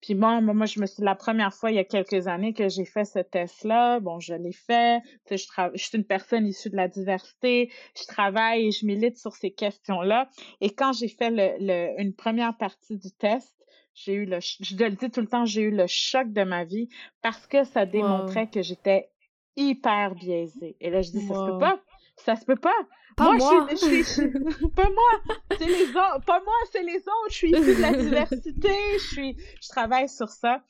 Puis 0.00 0.14
bon, 0.14 0.40
moi, 0.40 0.66
je 0.66 0.80
me 0.80 0.86
suis 0.86 1.02
la 1.02 1.14
première 1.14 1.52
fois 1.52 1.70
il 1.70 1.76
y 1.76 1.78
a 1.78 1.84
quelques 1.84 2.26
années 2.26 2.54
que 2.54 2.68
j'ai 2.68 2.86
fait 2.86 3.04
ce 3.04 3.18
test-là. 3.18 4.00
Bon, 4.00 4.18
je 4.18 4.34
l'ai 4.34 4.52
fait. 4.52 5.02
Je, 5.30 5.36
je 5.36 5.84
suis 5.84 5.98
une 5.98 6.04
personne 6.04 6.46
issue 6.46 6.70
de 6.70 6.76
la 6.76 6.88
diversité. 6.88 7.70
Je 7.94 8.06
travaille 8.06 8.68
et 8.68 8.70
je 8.70 8.86
milite 8.86 9.18
sur 9.18 9.34
ces 9.34 9.50
questions-là. 9.50 10.30
Et 10.60 10.70
quand 10.70 10.92
j'ai 10.92 11.08
fait 11.08 11.30
le, 11.30 11.56
le, 11.60 12.00
une 12.00 12.14
première 12.14 12.56
partie 12.56 12.96
du 12.96 13.10
test, 13.12 13.59
j'ai 13.94 14.14
eu 14.14 14.24
le, 14.24 14.38
je 14.40 14.76
le 14.76 14.90
dis 14.90 15.10
tout 15.10 15.20
le 15.20 15.26
temps, 15.26 15.44
j'ai 15.44 15.62
eu 15.62 15.70
le 15.70 15.86
choc 15.86 16.32
de 16.32 16.42
ma 16.42 16.64
vie 16.64 16.88
parce 17.22 17.46
que 17.46 17.64
ça 17.64 17.86
démontrait 17.86 18.48
que 18.48 18.62
j'étais 18.62 19.10
hyper 19.56 20.14
biaisée. 20.14 20.76
Et 20.80 20.90
là, 20.90 21.02
je 21.02 21.10
dis, 21.10 21.26
ça 21.26 21.34
se 21.34 21.50
peut 21.50 21.58
pas. 21.58 21.80
Ça 22.16 22.36
se 22.36 22.44
peut 22.44 22.56
pas. 22.56 22.74
Pas 23.16 23.32
moi. 23.32 23.66
Je 23.70 23.76
suis, 23.76 24.30
pas 24.76 24.88
moi. 24.88 25.34
C'est 25.58 25.66
les 25.66 25.88
autres. 25.88 26.24
Pas 26.26 26.40
moi, 26.44 26.54
c'est 26.70 26.82
les 26.82 26.98
autres. 26.98 27.30
Je 27.30 27.34
suis 27.34 27.50
issue 27.50 27.76
de 27.76 27.80
la 27.80 27.92
diversité. 27.92 28.74
Je 28.94 29.06
suis, 29.12 29.36
je 29.62 29.68
travaille 29.68 30.08
sur 30.08 30.28
ça. 30.28 30.62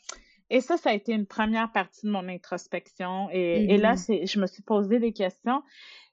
Et 0.49 0.61
ça, 0.61 0.77
ça 0.77 0.91
a 0.91 0.93
été 0.93 1.13
une 1.13 1.27
première 1.27 1.71
partie 1.71 2.07
de 2.07 2.11
mon 2.11 2.29
introspection. 2.29 3.29
Et, 3.33 3.75
et 3.75 3.79
là, 3.79 3.95
mm-hmm. 3.95 3.97
c'est, 3.97 4.27
je 4.27 4.41
me 4.41 4.47
suis 4.47 4.63
posé 4.63 4.99
des 4.99 5.13
questions. 5.13 5.63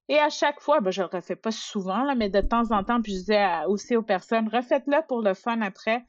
Et 0.10 0.20
à 0.20 0.30
chaque 0.30 0.62
fois, 0.62 0.80
ben, 0.80 0.92
je 0.92 1.02
le 1.02 1.10
refais 1.12 1.36
pas 1.36 1.52
souvent, 1.52 2.04
là, 2.04 2.16
mais 2.16 2.30
de 2.30 2.40
temps 2.40 2.72
en 2.72 2.84
temps, 2.84 3.02
puis 3.02 3.14
je 3.14 3.20
disais 3.20 3.46
aussi 3.68 3.96
aux 3.96 4.04
personnes, 4.04 4.48
refaites-le 4.48 5.06
pour 5.08 5.22
le 5.22 5.34
fun 5.34 5.62
après 5.62 6.06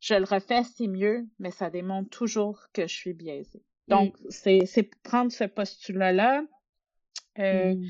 je 0.00 0.14
le 0.14 0.24
refais, 0.24 0.62
c'est 0.64 0.86
mieux, 0.88 1.26
mais 1.38 1.50
ça 1.50 1.70
démontre 1.70 2.10
toujours 2.10 2.66
que 2.72 2.82
je 2.82 2.94
suis 2.94 3.12
biaisée. 3.12 3.62
Donc, 3.88 4.18
mm. 4.20 4.64
c'est 4.64 4.90
prendre 5.02 5.30
ce 5.30 5.44
postulat-là. 5.44 6.42
Euh, 7.38 7.74
mm. 7.74 7.86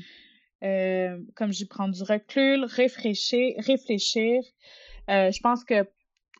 euh, 0.63 1.19
comme 1.35 1.51
j'y 1.51 1.65
prends 1.65 1.87
du 1.87 2.03
recul, 2.03 2.65
réfléchir, 2.65 3.53
réfléchir. 3.57 4.43
Euh, 5.09 5.31
je 5.31 5.39
pense 5.39 5.63
que 5.63 5.87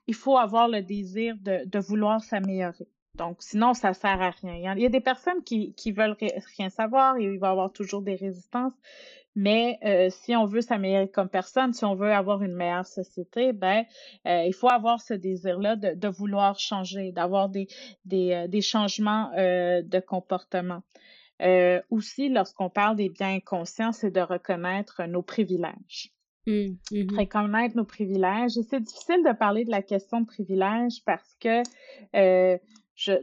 il 0.08 0.16
faut 0.16 0.38
avoir 0.38 0.68
le 0.68 0.82
désir 0.82 1.36
de, 1.40 1.64
de 1.66 1.80
vouloir 1.80 2.22
s'améliorer. 2.22 2.88
Donc, 3.16 3.38
sinon, 3.42 3.74
ça 3.74 3.94
sert 3.94 4.22
à 4.22 4.32
rien. 4.32 4.74
Il 4.76 4.82
y 4.82 4.86
a 4.86 4.90
des 4.90 5.00
personnes 5.00 5.44
qui, 5.44 5.74
qui 5.76 5.92
veulent 5.92 6.18
rien 6.58 6.70
savoir 6.70 7.18
et 7.18 7.24
il 7.26 7.40
va 7.40 7.48
y 7.48 7.52
avoir 7.52 7.72
toujours 7.72 8.02
des 8.02 8.16
résistances. 8.16 8.74
Mais 9.36 9.80
euh, 9.86 10.10
si 10.10 10.36
on 10.36 10.46
veut 10.46 10.62
s'améliorer 10.62 11.10
comme 11.10 11.30
personne, 11.30 11.74
si 11.74 11.86
on 11.86 11.96
veut 11.96 12.12
avoir 12.12 12.44
une 12.44 12.54
meilleure 12.54 12.86
société, 12.86 13.54
ben 13.54 13.86
euh, 14.28 14.44
il 14.46 14.54
faut 14.54 14.70
avoir 14.70 15.02
ce 15.02 15.14
désir-là 15.14 15.78
de, 15.78 15.94
de, 15.94 16.08
vouloir 16.10 16.60
changer, 16.60 17.12
d'avoir 17.12 17.48
des, 17.50 17.68
des, 18.04 18.34
euh, 18.34 18.48
des 18.48 18.62
changements 18.62 19.32
euh, 19.38 19.82
de 19.84 20.00
comportement. 20.00 20.82
Euh, 21.42 21.82
aussi, 21.90 22.30
lorsqu'on 22.30 22.70
parle 22.70 22.98
des 22.98 23.10
biens 23.10 23.36
inconscients, 23.36 23.94
c'est 23.94 24.12
de 24.12 24.20
reconnaître 24.20 25.04
nos 25.06 25.22
privilèges. 25.22 26.12
Mmh, 26.46 26.74
mmh. 26.92 27.18
Reconnaître 27.18 27.78
nos 27.78 27.86
privilèges. 27.86 28.58
Et 28.58 28.64
c'est 28.64 28.82
difficile 28.82 29.24
de 29.26 29.34
parler 29.34 29.64
de 29.64 29.72
la 29.72 29.82
question 29.82 30.22
de 30.22 30.26
privilèges 30.26 31.04
parce 31.06 31.36
que 31.40 31.64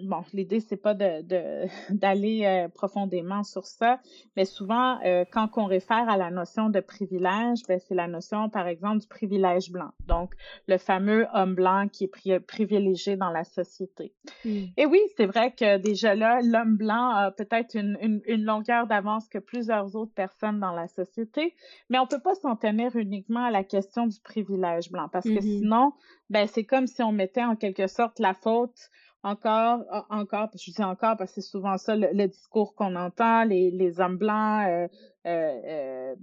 bon, 0.03 0.25
l'idée, 0.33 0.61
c'est 0.61 0.77
pas 0.77 0.95
de, 0.95 1.23
d'aller 1.91 2.45
euh, 2.45 2.69
profondément 2.69 3.43
sur 3.45 3.67
ça, 3.67 4.01
mais 4.37 4.45
souvent, 4.45 4.99
euh, 5.05 5.25
quand 5.31 5.49
on 5.57 5.67
réfère 5.67 6.09
à 6.09 6.17
la 6.17 6.31
notion 6.31 6.69
de 6.69 6.81
privilège, 6.81 7.63
ben, 7.69 7.81
c'est 7.87 7.95
la 7.95 8.09
notion, 8.09 8.49
par 8.49 8.67
exemple, 8.67 8.99
du 8.99 9.07
privilège 9.07 9.71
blanc. 9.71 9.91
Donc, 10.07 10.35
le 10.67 10.79
fameux 10.79 11.27
homme 11.35 11.55
blanc 11.55 11.89
qui 11.89 12.05
est 12.05 12.41
privilégié 12.41 13.17
dans 13.17 13.31
la 13.31 13.45
société. 13.45 14.13
Hmm. 14.45 14.65
Et 14.77 14.87
oui, 14.87 15.01
c'est 15.17 15.27
vrai 15.27 15.53
que 15.53 15.79
déjà 15.79 16.15
là, 16.15 16.41
l'homme 16.43 16.77
blanc 16.77 17.11
a 17.11 17.31
peut-être 17.31 17.75
une, 17.75 18.21
une, 18.27 18.45
longueur 18.45 18.87
d'avance 18.87 19.29
que 19.29 19.39
plusieurs 19.39 19.95
autres 19.97 20.15
personnes 20.15 20.61
dans 20.61 20.73
la 20.73 20.89
société, 20.89 21.55
mais 21.91 21.99
on 21.99 22.07
peut 22.07 22.21
pas 22.21 22.35
s'en 22.35 22.57
tenir 22.57 22.97
uniquement 22.97 23.45
à 23.45 23.51
la 23.51 23.65
question 23.65 24.07
du 24.07 24.19
privilège 24.21 24.91
blanc, 24.91 25.09
parce 25.13 25.25
que 25.25 25.31
mm-hmm. 25.31 25.59
sinon, 25.59 25.93
ben, 26.31 26.47
c'est 26.47 26.65
comme 26.65 26.87
si 26.87 27.03
on 27.03 27.13
mettait 27.13 27.45
en 27.45 27.57
quelque 27.57 27.87
sorte 27.87 28.19
la 28.19 28.35
faute 28.35 28.91
encore, 29.23 29.85
encore, 30.11 30.49
je 30.55 30.71
dis 30.71 30.83
encore 30.83 31.17
parce 31.17 31.35
que 31.35 31.41
c'est 31.41 31.49
souvent 31.49 31.77
ça 31.77 31.97
le, 31.97 32.29
discours 32.29 32.75
qu'on 32.75 32.95
entend, 32.95 33.45
les, 33.45 33.71
les 33.71 34.01
hommes 34.01 34.17
blancs, 34.17 34.67
euh, 34.69 34.89
euh, 35.27 36.15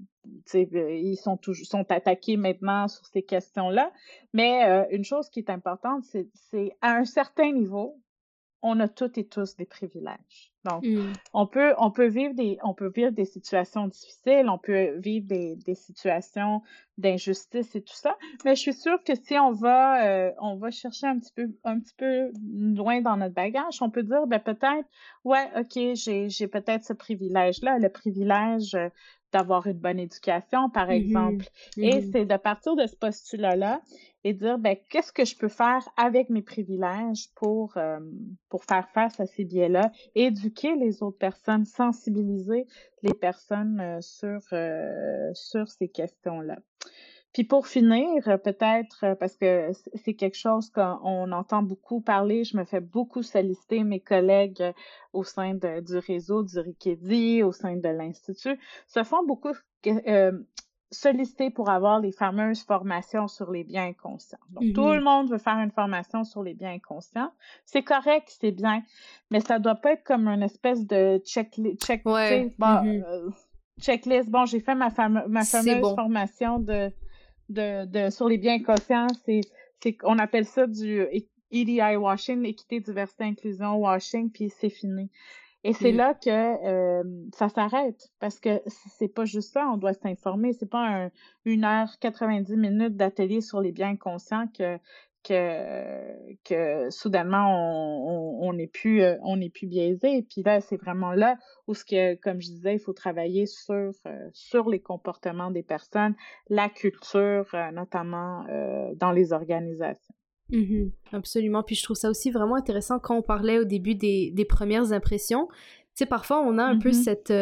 euh, 0.56 0.96
ils 0.96 1.18
sont 1.18 1.38
toujours 1.38 1.68
sont 1.68 1.86
attaqués 1.92 2.38
maintenant 2.38 2.88
sur 2.88 3.06
ces 3.06 3.22
questions-là. 3.22 3.92
Mais 4.34 4.88
une 4.92 5.04
chose 5.04 5.30
qui 5.30 5.40
est 5.40 5.50
importante, 5.50 6.04
c'est 6.06 6.78
à 6.82 6.94
un 6.96 7.06
certain 7.06 7.52
niveau, 7.52 8.02
on 8.62 8.80
a 8.80 8.88
toutes 8.88 9.18
et 9.18 9.28
tous 9.28 9.56
des 9.56 9.66
privilèges. 9.66 10.55
Donc, 10.66 10.84
mmh. 10.84 11.14
on 11.34 11.46
peut 11.46 11.74
on 11.78 11.92
peut 11.92 12.08
vivre 12.08 12.34
des 12.34 12.58
on 12.64 12.74
peut 12.74 12.92
vivre 12.94 13.12
des 13.12 13.26
situations 13.26 13.88
difficiles, 13.88 14.50
on 14.50 14.58
peut 14.58 14.98
vivre 14.98 15.28
des, 15.28 15.56
des 15.56 15.76
situations 15.76 16.62
d'injustice 16.98 17.76
et 17.76 17.82
tout 17.82 17.94
ça, 17.94 18.18
mais 18.46 18.56
je 18.56 18.62
suis 18.62 18.74
sûre 18.74 19.04
que 19.04 19.14
si 19.16 19.38
on 19.38 19.52
va 19.52 20.06
euh, 20.06 20.32
on 20.40 20.56
va 20.56 20.72
chercher 20.72 21.06
un 21.08 21.20
petit 21.20 21.34
peu 21.34 21.50
un 21.64 21.80
petit 21.80 21.94
peu 21.96 22.32
loin 22.52 23.02
dans 23.02 23.18
notre 23.18 23.36
bagage, 23.36 23.82
on 23.82 23.92
peut 23.92 24.04
dire 24.04 24.26
ben 24.28 24.40
peut-être 24.40 24.88
ouais, 25.24 25.48
OK, 25.56 25.96
j'ai 25.96 26.30
j'ai 26.30 26.48
peut-être 26.48 26.84
ce 26.84 26.94
privilège 26.94 27.62
là, 27.62 27.78
le 27.78 27.90
privilège 27.90 28.74
euh, 28.74 28.90
d'avoir 29.36 29.68
une 29.68 29.74
bonne 29.74 30.00
éducation, 30.00 30.70
par 30.70 30.88
mmh 30.88 30.92
exemple. 30.92 31.46
Et 31.76 32.00
mmh 32.00 32.12
c'est 32.14 32.26
de 32.26 32.38
partir 32.38 32.78
de 32.78 32.88
ce 32.88 32.96
postulat-là 32.96 33.82
et 34.24 34.34
dire, 34.34 34.58
ben, 34.58 34.78
qu'est-ce 34.90 35.12
que 35.12 35.26
je 35.26 35.36
peux 35.38 35.50
faire 35.50 35.88
avec 35.98 36.30
mes 36.30 36.42
privilèges 36.42 37.28
pour, 37.36 37.76
euh, 37.76 38.00
pour 38.48 38.64
faire 38.64 38.88
face 38.94 39.20
à 39.20 39.26
ces 39.26 39.44
biais-là, 39.44 39.92
éduquer 40.16 40.76
les 40.78 41.04
autres 41.04 41.18
personnes, 41.18 41.66
sensibiliser 41.66 42.66
les 43.04 43.14
personnes 43.14 43.80
euh, 43.82 44.00
sur, 44.00 44.40
euh, 44.54 45.30
sur 45.34 45.68
ces 45.68 45.90
questions-là. 45.90 46.58
Puis 47.36 47.44
pour 47.44 47.68
finir, 47.68 48.24
peut-être, 48.46 49.14
parce 49.20 49.36
que 49.36 49.72
c'est 49.96 50.14
quelque 50.14 50.38
chose 50.38 50.70
qu'on 50.70 51.34
entend 51.34 51.64
beaucoup 51.64 52.00
parler, 52.00 52.46
je 52.46 52.56
me 52.56 52.64
fais 52.64 52.80
beaucoup 52.80 53.24
solliciter 53.24 53.84
mes 53.84 54.00
collègues 54.00 54.64
au 55.12 55.26
sein 55.26 55.54
du 55.54 55.98
réseau 55.98 56.44
du 56.44 56.58
RIKEDI, 56.58 57.44
au 57.44 57.52
sein 57.52 57.76
de 57.76 57.90
l'Institut, 57.90 58.58
se 58.88 59.04
font 59.04 59.26
beaucoup 59.26 59.52
euh, 59.86 60.32
solliciter 60.92 61.50
pour 61.50 61.70
avoir 61.70 62.00
les 62.00 62.14
fameuses 62.14 62.64
formations 62.64 63.28
sur 63.28 63.52
les 63.52 63.66
biens 63.66 63.88
inconscients. 63.88 64.38
Donc, 64.52 64.72
tout 64.74 64.84
mm-hmm. 64.84 64.96
le 64.96 65.04
monde 65.04 65.30
veut 65.30 65.38
faire 65.38 65.60
une 65.60 65.72
formation 65.72 66.24
sur 66.24 66.42
les 66.42 66.54
biens 66.54 66.72
inconscients. 66.72 67.34
C'est 67.66 67.84
correct, 67.84 68.34
c'est 68.40 68.54
bien, 68.54 68.82
mais 69.30 69.42
ça 69.42 69.60
doit 69.60 69.76
pas 69.76 69.92
être 69.92 70.06
comme 70.06 70.30
une 70.30 70.44
espèce 70.44 70.88
de 70.88 71.18
checklist. 71.26 71.86
Check, 71.86 72.06
mm-hmm. 72.06 73.04
euh, 73.04 73.30
checklist. 73.82 74.30
Bon, 74.30 74.46
j'ai 74.46 74.62
fait 74.62 74.74
ma, 74.74 74.88
ma 75.28 75.44
fameuse 75.44 75.96
formation 75.96 76.60
de 76.60 76.94
de, 77.50 77.86
de 77.86 78.10
sur 78.10 78.28
les 78.28 78.38
biens 78.38 78.56
inconscients, 78.56 79.08
c'est 79.26 79.42
c'est 79.82 79.98
on 80.04 80.18
appelle 80.20 80.46
ça 80.46 80.68
du 80.68 81.06
EDI 81.52 81.96
washing, 81.98 82.46
équité, 82.46 82.80
diversité, 82.80 83.24
inclusion 83.26 83.76
washing, 83.76 84.32
puis 84.32 84.50
c'est 84.50 84.70
fini. 84.70 85.10
Et 85.68 85.74
c'est 85.74 85.92
là 85.92 86.14
que 86.14 86.30
euh, 86.30 87.04
ça 87.34 87.50
s'arrête 87.50 88.12
parce 88.20 88.40
que 88.40 88.62
c'est 88.68 89.08
pas 89.08 89.26
juste 89.26 89.52
ça, 89.52 89.68
on 89.68 89.78
doit 89.78 89.94
s'informer. 89.94 90.54
C'est 90.54 90.70
pas 90.70 91.06
un, 91.06 91.12
une 91.44 91.64
heure 91.64 91.90
90 92.00 92.56
minutes 92.56 92.96
d'atelier 92.96 93.42
sur 93.42 93.62
les 93.62 93.72
biens 93.72 93.90
inconscients 93.90 94.46
que 94.56 94.78
que, 95.24 96.36
que 96.44 96.92
soudainement 96.92 97.48
on, 97.50 98.48
on, 98.48 98.56
est 98.60 98.68
plus 98.68 99.02
euh, 99.02 99.16
on 99.24 99.42
est 99.42 99.50
plus 99.50 99.66
biaisé. 99.66 100.22
Puis 100.30 100.44
là, 100.44 100.62
c'est 100.62 100.78
vraiment 100.78 101.14
là 101.14 101.36
où 101.66 101.74
ce 101.74 101.84
que, 101.84 102.14
comme 102.14 102.40
je 102.42 102.50
disais, 102.50 102.76
il 102.76 102.80
faut 102.80 102.94
travailler 102.94 103.48
sur 103.48 103.92
euh, 104.06 104.30
sur 104.34 104.70
les 104.70 104.80
comportements 104.80 105.50
des 105.50 105.64
personnes, 105.64 106.14
la 106.48 106.70
culture, 106.70 107.48
euh, 107.56 107.72
notamment 107.72 108.46
dans 108.98 109.12
les 109.12 109.34
organisations. 109.34 110.14
Mm-hmm. 110.52 110.92
absolument. 111.12 111.64
Puis 111.64 111.76
je 111.76 111.84
trouve 111.84 111.98
ça 111.98 112.10
aussi 112.10 112.32
vraiment 112.32 112.56
intéressant 112.56 113.00
quand 113.00 113.18
on 113.18 113.22
parlait 113.22 113.60
au 113.60 113.64
début 113.64 113.96
des, 113.96 114.32
des 114.32 114.46
premières 114.46 114.92
impressions. 114.92 115.48
Tu 115.50 116.00
sais, 116.00 116.06
parfois 116.06 116.42
on 116.42 116.58
a 116.58 116.64
un 116.64 116.78
peu 116.78 116.90
mm-hmm. 116.90 117.04
cette 117.04 117.34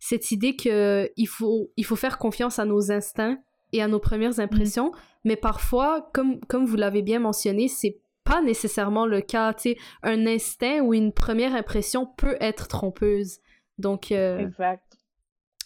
cette 0.00 0.32
idée 0.32 0.56
que 0.56 1.08
il 1.16 1.28
faut 1.28 1.70
il 1.76 1.84
faut 1.84 1.94
faire 1.94 2.18
confiance 2.18 2.58
à 2.58 2.64
nos 2.64 2.90
instincts 2.90 3.38
et 3.72 3.82
à 3.82 3.88
nos 3.88 3.98
premières 3.98 4.38
mmh. 4.38 4.40
impressions, 4.40 4.92
mais 5.24 5.36
parfois, 5.36 6.08
comme, 6.12 6.40
comme 6.46 6.66
vous 6.66 6.76
l'avez 6.76 7.02
bien 7.02 7.18
mentionné, 7.18 7.68
c'est 7.68 7.98
pas 8.24 8.42
nécessairement 8.42 9.06
le 9.06 9.20
cas. 9.20 9.54
Tu 9.54 9.70
sais, 9.70 9.76
un 10.02 10.26
instinct 10.26 10.80
ou 10.80 10.94
une 10.94 11.12
première 11.12 11.54
impression 11.54 12.06
peut 12.06 12.36
être 12.40 12.68
trompeuse. 12.68 13.38
Donc, 13.78 14.12
euh, 14.12 14.38
exact. 14.38 14.98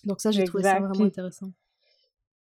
Donc 0.04 0.20
ça, 0.20 0.30
j'ai 0.30 0.44
trouvé 0.44 0.62
ça 0.62 0.78
vraiment 0.78 1.04
intéressant. 1.04 1.52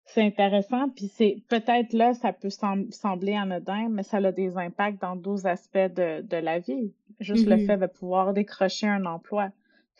C'est 0.06 0.22
intéressant, 0.22 0.88
puis 0.88 1.08
c'est 1.08 1.42
peut-être 1.48 1.92
là, 1.92 2.14
ça 2.14 2.32
peut 2.32 2.48
sembler 2.50 3.34
anodin, 3.34 3.88
mais 3.90 4.02
ça 4.02 4.18
a 4.18 4.32
des 4.32 4.56
impacts 4.56 5.00
dans 5.00 5.16
d'autres 5.16 5.46
aspects 5.46 5.76
de, 5.76 6.22
de 6.22 6.36
la 6.36 6.60
vie. 6.60 6.92
Juste 7.18 7.46
le 7.46 7.56
mmh 7.56 7.66
fait 7.66 7.76
de 7.76 7.86
pouvoir 7.86 8.32
décrocher 8.32 8.86
un 8.86 9.04
emploi 9.04 9.50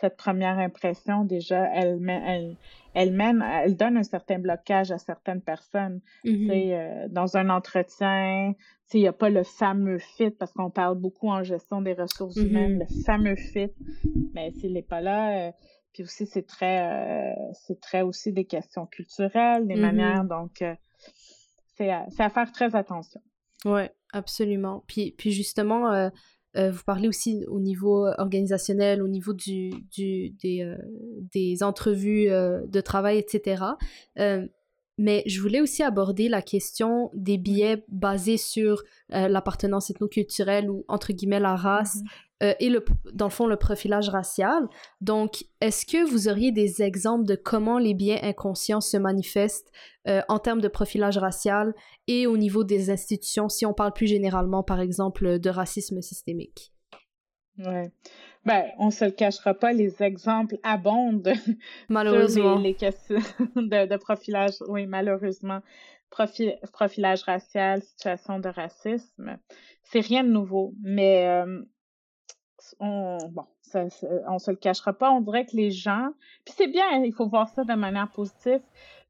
cette 0.00 0.16
première 0.16 0.58
impression, 0.58 1.24
déjà, 1.24 1.70
elle, 1.74 1.98
elle, 2.08 2.56
elle 2.94 3.12
mène, 3.12 3.42
elle 3.42 3.76
donne 3.76 3.96
un 3.96 4.02
certain 4.02 4.38
blocage 4.38 4.90
à 4.90 4.98
certaines 4.98 5.40
personnes. 5.40 6.00
Mm-hmm. 6.24 6.50
Euh, 6.52 7.08
dans 7.08 7.36
un 7.36 7.48
entretien, 7.48 8.54
il 8.92 9.00
n'y 9.00 9.08
a 9.08 9.12
pas 9.12 9.30
le 9.30 9.42
fameux 9.42 9.98
fit, 9.98 10.30
parce 10.30 10.52
qu'on 10.52 10.70
parle 10.70 10.98
beaucoup 10.98 11.30
en 11.30 11.42
gestion 11.42 11.80
des 11.80 11.94
ressources 11.94 12.36
mm-hmm. 12.36 12.46
humaines, 12.46 12.78
le 12.80 13.02
fameux 13.04 13.36
fit, 13.36 13.70
mais 14.34 14.50
s'il 14.52 14.74
n'est 14.74 14.82
pas 14.82 15.00
là, 15.00 15.48
euh, 15.48 15.52
puis 15.96 16.02
aussi 16.02 16.26
c'est 16.26 16.46
très, 16.46 16.84
euh, 16.84 17.34
c'est 17.54 17.80
très 17.80 18.02
aussi 18.02 18.30
des 18.30 18.44
questions 18.44 18.84
culturelles, 18.84 19.66
des 19.66 19.76
mm-hmm. 19.76 19.80
manières, 19.80 20.24
donc 20.24 20.62
c'est 21.74 21.90
à, 21.90 22.06
à, 22.18 22.28
faire 22.28 22.52
très 22.52 22.76
attention. 22.76 23.22
Oui, 23.64 23.82
absolument. 24.12 24.84
Puis, 24.86 25.14
puis 25.16 25.32
justement, 25.32 26.10
euh, 26.56 26.70
vous 26.70 26.82
parlez 26.84 27.08
aussi 27.08 27.44
au 27.48 27.60
niveau 27.60 28.06
organisationnel, 28.18 29.02
au 29.02 29.08
niveau 29.08 29.34
du, 29.34 29.70
du 29.90 30.30
des, 30.42 30.62
euh, 30.62 30.76
des, 31.32 31.62
entrevues 31.62 32.30
euh, 32.30 32.66
de 32.66 32.80
travail, 32.80 33.18
etc. 33.18 33.62
mais 34.98 35.22
je 35.26 35.40
voulais 35.40 35.60
aussi 35.60 35.82
aborder 35.82 36.28
la 36.28 36.42
question 36.42 37.10
des 37.14 37.38
billets 37.38 37.84
basés 37.88 38.38
sur 38.38 38.82
l'appartenance 39.10 39.90
ethnoculturelle 39.90 40.70
ou 40.70 40.84
entre 40.88 41.12
guillemets 41.12 41.40
la 41.40 41.54
race. 41.54 41.96
Mm-hmm. 41.96 42.08
Euh, 42.42 42.52
et 42.60 42.68
le, 42.68 42.84
dans 43.14 43.26
le 43.26 43.30
fond 43.30 43.46
le 43.46 43.56
profilage 43.56 44.10
racial. 44.10 44.68
Donc, 45.00 45.44
est-ce 45.60 45.86
que 45.86 46.08
vous 46.08 46.28
auriez 46.28 46.52
des 46.52 46.82
exemples 46.82 47.24
de 47.24 47.34
comment 47.34 47.78
les 47.78 47.94
biais 47.94 48.20
inconscients 48.22 48.82
se 48.82 48.98
manifestent 48.98 49.72
euh, 50.06 50.20
en 50.28 50.38
termes 50.38 50.60
de 50.60 50.68
profilage 50.68 51.16
racial 51.16 51.74
et 52.06 52.26
au 52.26 52.36
niveau 52.36 52.62
des 52.62 52.90
institutions, 52.90 53.48
si 53.48 53.64
on 53.64 53.72
parle 53.72 53.92
plus 53.94 54.06
généralement, 54.06 54.62
par 54.62 54.80
exemple, 54.80 55.38
de 55.38 55.50
racisme 55.50 56.02
systémique? 56.02 56.72
Ouais. 57.58 57.90
Ben, 58.44 58.70
on 58.78 58.90
se 58.90 59.04
le 59.04 59.10
cachera 59.10 59.54
pas, 59.54 59.72
les 59.72 60.02
exemples 60.02 60.56
abondent 60.62 61.32
malheureusement. 61.88 62.54
sur 62.54 62.58
les, 62.58 62.74
questions 62.74 63.16
de, 63.56 63.86
de, 63.86 63.96
profilage, 63.96 64.54
oui, 64.68 64.86
malheureusement. 64.86 65.60
profilage 66.10 67.22
racial, 67.24 67.82
situation 67.82 68.38
de 68.38 68.48
racisme, 68.48 69.38
c'est 69.82 70.00
rien 70.00 70.22
de 70.22 70.30
nouveau, 70.30 70.74
mais 70.80 71.26
euh, 71.26 71.62
on, 72.78 73.18
bon, 73.30 73.46
ça, 73.62 73.84
on 74.28 74.38
se 74.38 74.50
le 74.50 74.56
cachera 74.56 74.92
pas, 74.92 75.10
on 75.10 75.20
dirait 75.20 75.46
que 75.46 75.56
les 75.56 75.70
gens, 75.70 76.10
puis 76.44 76.54
c'est 76.56 76.68
bien, 76.68 77.02
il 77.04 77.12
faut 77.12 77.28
voir 77.28 77.48
ça 77.48 77.64
de 77.64 77.74
manière 77.74 78.10
positive, 78.12 78.60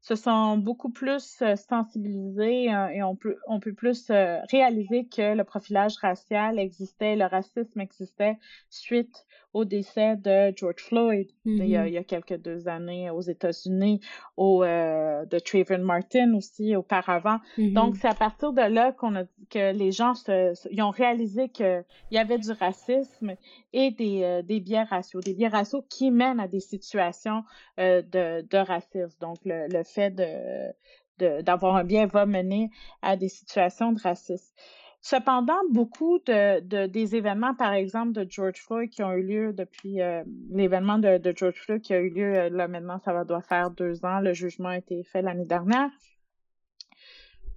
se 0.07 0.15
sont 0.15 0.57
beaucoup 0.57 0.89
plus 0.89 1.41
euh, 1.41 1.57
sensibilisés 1.57 2.73
euh, 2.73 2.87
et 2.87 3.03
on 3.03 3.17
peut, 3.17 3.35
on 3.47 3.59
peut 3.59 3.73
plus 3.73 4.09
euh, 4.09 4.39
réaliser 4.49 5.05
que 5.05 5.35
le 5.35 5.43
profilage 5.43 5.97
racial 5.97 6.59
existait, 6.59 7.17
le 7.17 7.25
racisme 7.25 7.81
existait 7.81 8.37
suite 8.69 9.25
au 9.57 9.65
décès 9.65 10.15
de 10.17 10.53
George 10.55 10.83
Floyd 10.83 11.27
il, 11.45 11.65
y 11.65 11.75
a, 11.75 11.83
mm-hmm. 11.83 11.87
il, 11.87 11.93
y 11.93 11.97
a, 11.97 12.03
quelques 12.03 12.37
deux 12.37 12.67
années 12.67 13.09
aux 13.09 13.21
États-Unis, 13.21 13.99
au 14.35 14.63
de 14.63 15.39
Trayvon 15.39 15.79
Martin 15.79 16.33
aussi 16.35 16.75
auparavant. 16.75 17.39
Mm-hmm. 17.57 17.73
Donc 17.73 17.95
c'est 17.95 18.07
à 18.07 18.13
partir 18.13 18.53
de 18.53 18.61
là 18.61 18.91
qu'on 18.91 19.15
a 19.15 19.23
que 19.49 19.73
les 19.73 19.91
gens 19.91 20.13
se, 20.13 20.53
ils 20.71 20.81
ont 20.81 20.91
réalisé 20.91 21.49
qu'il 21.49 21.83
y 22.11 22.17
avait 22.17 22.37
du 22.37 22.51
racisme 22.51 23.33
et 23.73 23.91
des, 23.91 24.41
des 24.43 24.59
biais 24.59 24.83
raciaux, 24.83 25.21
des 25.21 25.33
biais 25.33 25.47
raciaux 25.47 25.83
qui 25.89 26.11
mènent 26.11 26.39
à 26.39 26.47
des 26.47 26.59
situations 26.59 27.43
de, 27.77 28.41
de 28.41 28.57
racisme. 28.57 29.17
Donc 29.19 29.37
le, 29.45 29.67
le 29.67 29.83
fait 29.83 30.11
de, 30.11 31.41
d'avoir 31.41 31.75
un 31.75 31.83
bien 31.83 32.05
va 32.05 32.25
mener 32.25 32.69
à 33.01 33.15
des 33.15 33.29
situations 33.29 33.91
de 33.91 34.01
racisme. 34.01 34.53
Cependant, 35.09 35.61
beaucoup 35.71 36.19
de, 36.25 36.87
des 36.87 37.15
événements, 37.15 37.55
par 37.55 37.71
exemple, 37.71 38.11
de 38.11 38.27
George 38.29 38.57
Floyd 38.57 38.89
qui 38.89 39.03
ont 39.03 39.13
eu 39.13 39.23
lieu 39.23 39.53
depuis 39.53 40.01
euh, 40.01 40.21
l'événement 40.49 40.97
de, 40.97 41.33
George 41.33 41.55
Floyd 41.55 41.81
qui 41.81 41.93
a 41.93 41.99
eu 41.99 42.09
lieu, 42.09 42.35
euh, 42.35 42.49
là 42.49 42.67
maintenant, 42.67 42.99
ça 43.05 43.13
va 43.13 43.23
doit 43.23 43.41
faire 43.41 43.71
deux 43.71 44.03
ans, 44.03 44.19
le 44.19 44.33
jugement 44.33 44.67
a 44.67 44.77
été 44.77 45.01
fait 45.03 45.21
l'année 45.21 45.45
dernière. 45.45 45.89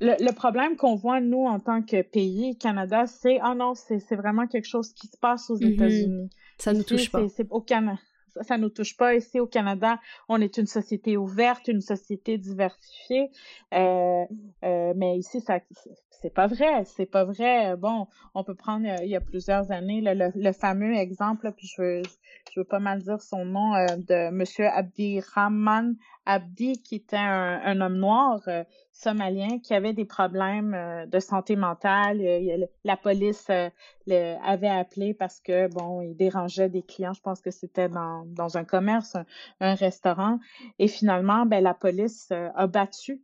Le, 0.00 0.32
problème 0.32 0.76
qu'on 0.76 0.94
voit, 0.94 1.20
nous, 1.20 1.44
en 1.44 1.58
tant 1.58 1.82
que 1.82 2.02
pays, 2.02 2.56
Canada, 2.56 3.08
c'est, 3.08 3.40
ah 3.42 3.56
non, 3.56 3.74
c'est 3.74 4.14
vraiment 4.14 4.46
quelque 4.46 4.68
chose 4.68 4.92
qui 4.92 5.08
se 5.08 5.16
passe 5.16 5.50
aux 5.50 5.58
mm-hmm. 5.58 5.72
États-Unis. 5.72 6.30
Ça 6.56 6.72
nous 6.72 6.84
touche 6.84 7.10
pas. 7.10 7.28
C'est 7.30 7.48
au 7.50 7.60
Canada 7.60 7.98
ça 8.42 8.56
ne 8.56 8.62
nous 8.62 8.68
touche 8.70 8.96
pas. 8.96 9.14
Ici 9.14 9.40
au 9.40 9.46
Canada, 9.46 9.98
on 10.28 10.40
est 10.40 10.58
une 10.58 10.66
société 10.66 11.16
ouverte, 11.16 11.68
une 11.68 11.80
société 11.80 12.38
diversifiée. 12.38 13.30
Euh, 13.74 14.24
euh, 14.64 14.92
mais 14.96 15.18
ici, 15.18 15.40
ça 15.40 15.60
c'est 16.10 16.34
pas 16.34 16.46
vrai. 16.46 16.84
C'est 16.84 17.06
pas 17.06 17.24
vrai. 17.24 17.76
Bon, 17.76 18.06
on 18.34 18.44
peut 18.44 18.54
prendre 18.54 18.86
euh, 18.86 19.02
il 19.02 19.10
y 19.10 19.16
a 19.16 19.20
plusieurs 19.20 19.72
années 19.72 20.02
le, 20.02 20.52
fameux 20.52 20.94
exemple, 20.94 21.52
puis 21.56 21.66
je 21.66 21.82
veux, 21.82 22.02
je 22.52 22.60
veux 22.60 22.66
pas 22.66 22.78
mal 22.78 23.02
dire 23.02 23.20
son 23.20 23.44
nom, 23.44 23.72
de 23.96 24.30
Monsieur 24.30 24.66
Abdirahman 24.66 25.96
Abdi, 26.26 26.82
qui 26.82 26.96
était 26.96 27.16
un, 27.16 27.80
homme 27.80 27.96
noir 27.96 28.40
somalien 29.00 29.58
qui 29.58 29.74
avait 29.74 29.92
des 29.92 30.04
problèmes 30.04 30.74
euh, 30.74 31.06
de 31.06 31.18
santé 31.18 31.56
mentale. 31.56 32.20
la 32.84 32.96
police 32.96 33.48
euh, 33.50 34.36
avait 34.44 34.68
appelé 34.68 35.14
parce 35.14 35.40
que, 35.40 35.68
bon, 35.68 36.02
il 36.02 36.16
dérangeait 36.16 36.68
des 36.68 36.82
clients. 36.82 37.12
Je 37.12 37.20
pense 37.20 37.40
que 37.40 37.50
c'était 37.50 37.88
dans, 37.88 38.24
dans 38.26 38.56
un 38.56 38.64
commerce, 38.64 39.16
un, 39.60 39.74
restaurant. 39.74 40.38
Et 40.78 40.88
finalement, 40.88 41.46
ben, 41.46 41.62
la 41.62 41.74
police 41.74 42.28
euh, 42.32 42.48
a 42.54 42.66
battu, 42.66 43.22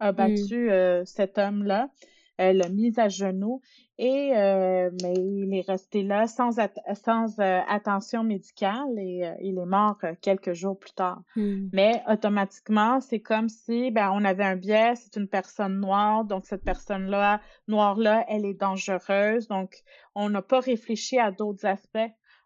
a 0.00 0.12
mmh. 0.12 0.14
battu 0.14 0.70
cet 1.04 1.38
homme-là. 1.38 1.88
Elle 2.36 2.58
l'a 2.58 2.68
mis 2.68 2.98
à 2.98 3.08
genoux 3.08 3.60
et 3.96 4.32
euh, 4.36 4.90
mais 5.02 5.14
il 5.14 5.54
est 5.54 5.68
resté 5.68 6.02
là 6.02 6.26
sans, 6.26 6.58
sans 6.94 7.38
euh, 7.38 7.60
attention 7.68 8.24
médicale 8.24 8.98
et 8.98 9.24
euh, 9.24 9.34
il 9.40 9.58
est 9.58 9.66
mort 9.66 9.98
quelques 10.20 10.52
jours 10.52 10.78
plus 10.78 10.92
tard. 10.92 11.22
Hmm. 11.36 11.68
Mais 11.72 12.02
automatiquement, 12.08 13.00
c'est 13.00 13.20
comme 13.20 13.48
si 13.48 13.92
ben, 13.92 14.10
on 14.12 14.24
avait 14.24 14.44
un 14.44 14.56
biais, 14.56 14.94
c'est 14.96 15.16
une 15.16 15.28
personne 15.28 15.78
noire, 15.78 16.24
donc 16.24 16.46
cette 16.46 16.64
personne-là, 16.64 17.40
noire-là, 17.68 18.24
elle 18.28 18.44
est 18.44 18.54
dangereuse. 18.54 19.46
Donc, 19.46 19.82
on 20.14 20.28
n'a 20.28 20.42
pas 20.42 20.60
réfléchi 20.60 21.18
à 21.18 21.30
d'autres 21.30 21.66
aspects. 21.66 21.98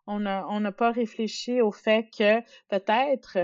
On 0.06 0.20
n'a 0.20 0.46
on 0.48 0.72
pas 0.72 0.90
réfléchi 0.90 1.60
au 1.60 1.70
fait 1.70 2.08
que 2.16 2.40
peut-être 2.68 3.38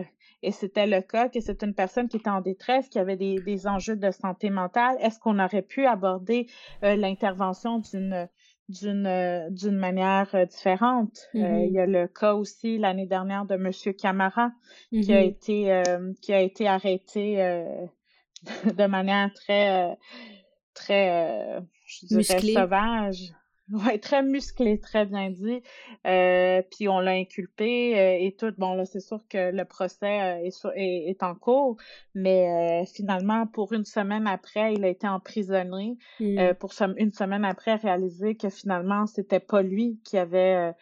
et 0.44 0.52
c'était 0.52 0.86
le 0.86 1.00
cas, 1.00 1.28
que 1.28 1.40
c'est 1.40 1.62
une 1.62 1.74
personne 1.74 2.08
qui 2.08 2.18
était 2.18 2.30
en 2.30 2.40
détresse, 2.40 2.88
qui 2.88 2.98
avait 2.98 3.16
des, 3.16 3.36
des 3.36 3.66
enjeux 3.66 3.96
de 3.96 4.10
santé 4.10 4.50
mentale, 4.50 4.96
est-ce 5.00 5.18
qu'on 5.18 5.38
aurait 5.38 5.62
pu 5.62 5.86
aborder 5.86 6.46
euh, 6.82 6.96
l'intervention 6.96 7.78
d'une 7.78 8.28
d'une 8.68 9.06
euh, 9.06 9.50
d'une 9.50 9.76
manière 9.76 10.34
euh, 10.34 10.46
différente? 10.46 11.28
Mm-hmm. 11.34 11.66
il 11.66 11.72
y 11.72 11.80
a 11.80 11.86
le 11.86 12.06
cas 12.08 12.34
aussi 12.34 12.78
l'année 12.78 13.06
dernière 13.06 13.44
de 13.46 13.56
Monsieur 13.56 13.92
Camara 13.92 14.52
qui 14.90 15.12
a 15.12 15.22
mm-hmm. 15.22 15.28
été 15.28 15.82
qui 16.20 16.32
a 16.32 16.40
été 16.40 16.68
arrêté 16.68 17.36
de 18.78 18.86
manière 18.86 19.32
très 19.32 19.96
très 20.74 21.62
je 21.86 22.06
dirais 22.06 22.40
sauvage. 22.40 23.32
Ouais, 23.72 23.98
très 23.98 24.22
musclé, 24.22 24.78
très 24.78 25.06
bien 25.06 25.30
dit. 25.30 25.62
Euh, 26.06 26.60
puis 26.70 26.86
on 26.88 27.00
l'a 27.00 27.12
inculpé 27.12 27.98
euh, 27.98 28.18
et 28.20 28.36
tout. 28.36 28.52
Bon, 28.58 28.74
là, 28.74 28.84
c'est 28.84 29.00
sûr 29.00 29.20
que 29.28 29.52
le 29.52 29.64
procès 29.64 30.42
euh, 30.44 30.50
est, 30.76 31.10
est, 31.10 31.22
en 31.22 31.34
cours, 31.34 31.78
mais 32.14 32.84
finalement, 32.86 33.46
pour 33.46 33.72
une 33.72 33.86
semaine 33.86 34.26
après, 34.26 34.74
il 34.74 34.84
a 34.84 34.88
été 34.88 35.08
emprisonné. 35.08 35.96
Mmh. 36.20 36.54
pour 36.60 36.72
une 36.98 37.12
semaine 37.12 37.44
après, 37.44 37.76
réaliser 37.76 38.36
que 38.36 38.50
finalement, 38.50 39.06
c'était 39.06 39.40
pas 39.40 39.62
lui 39.62 39.98
qui 40.04 40.18
avait 40.18 40.74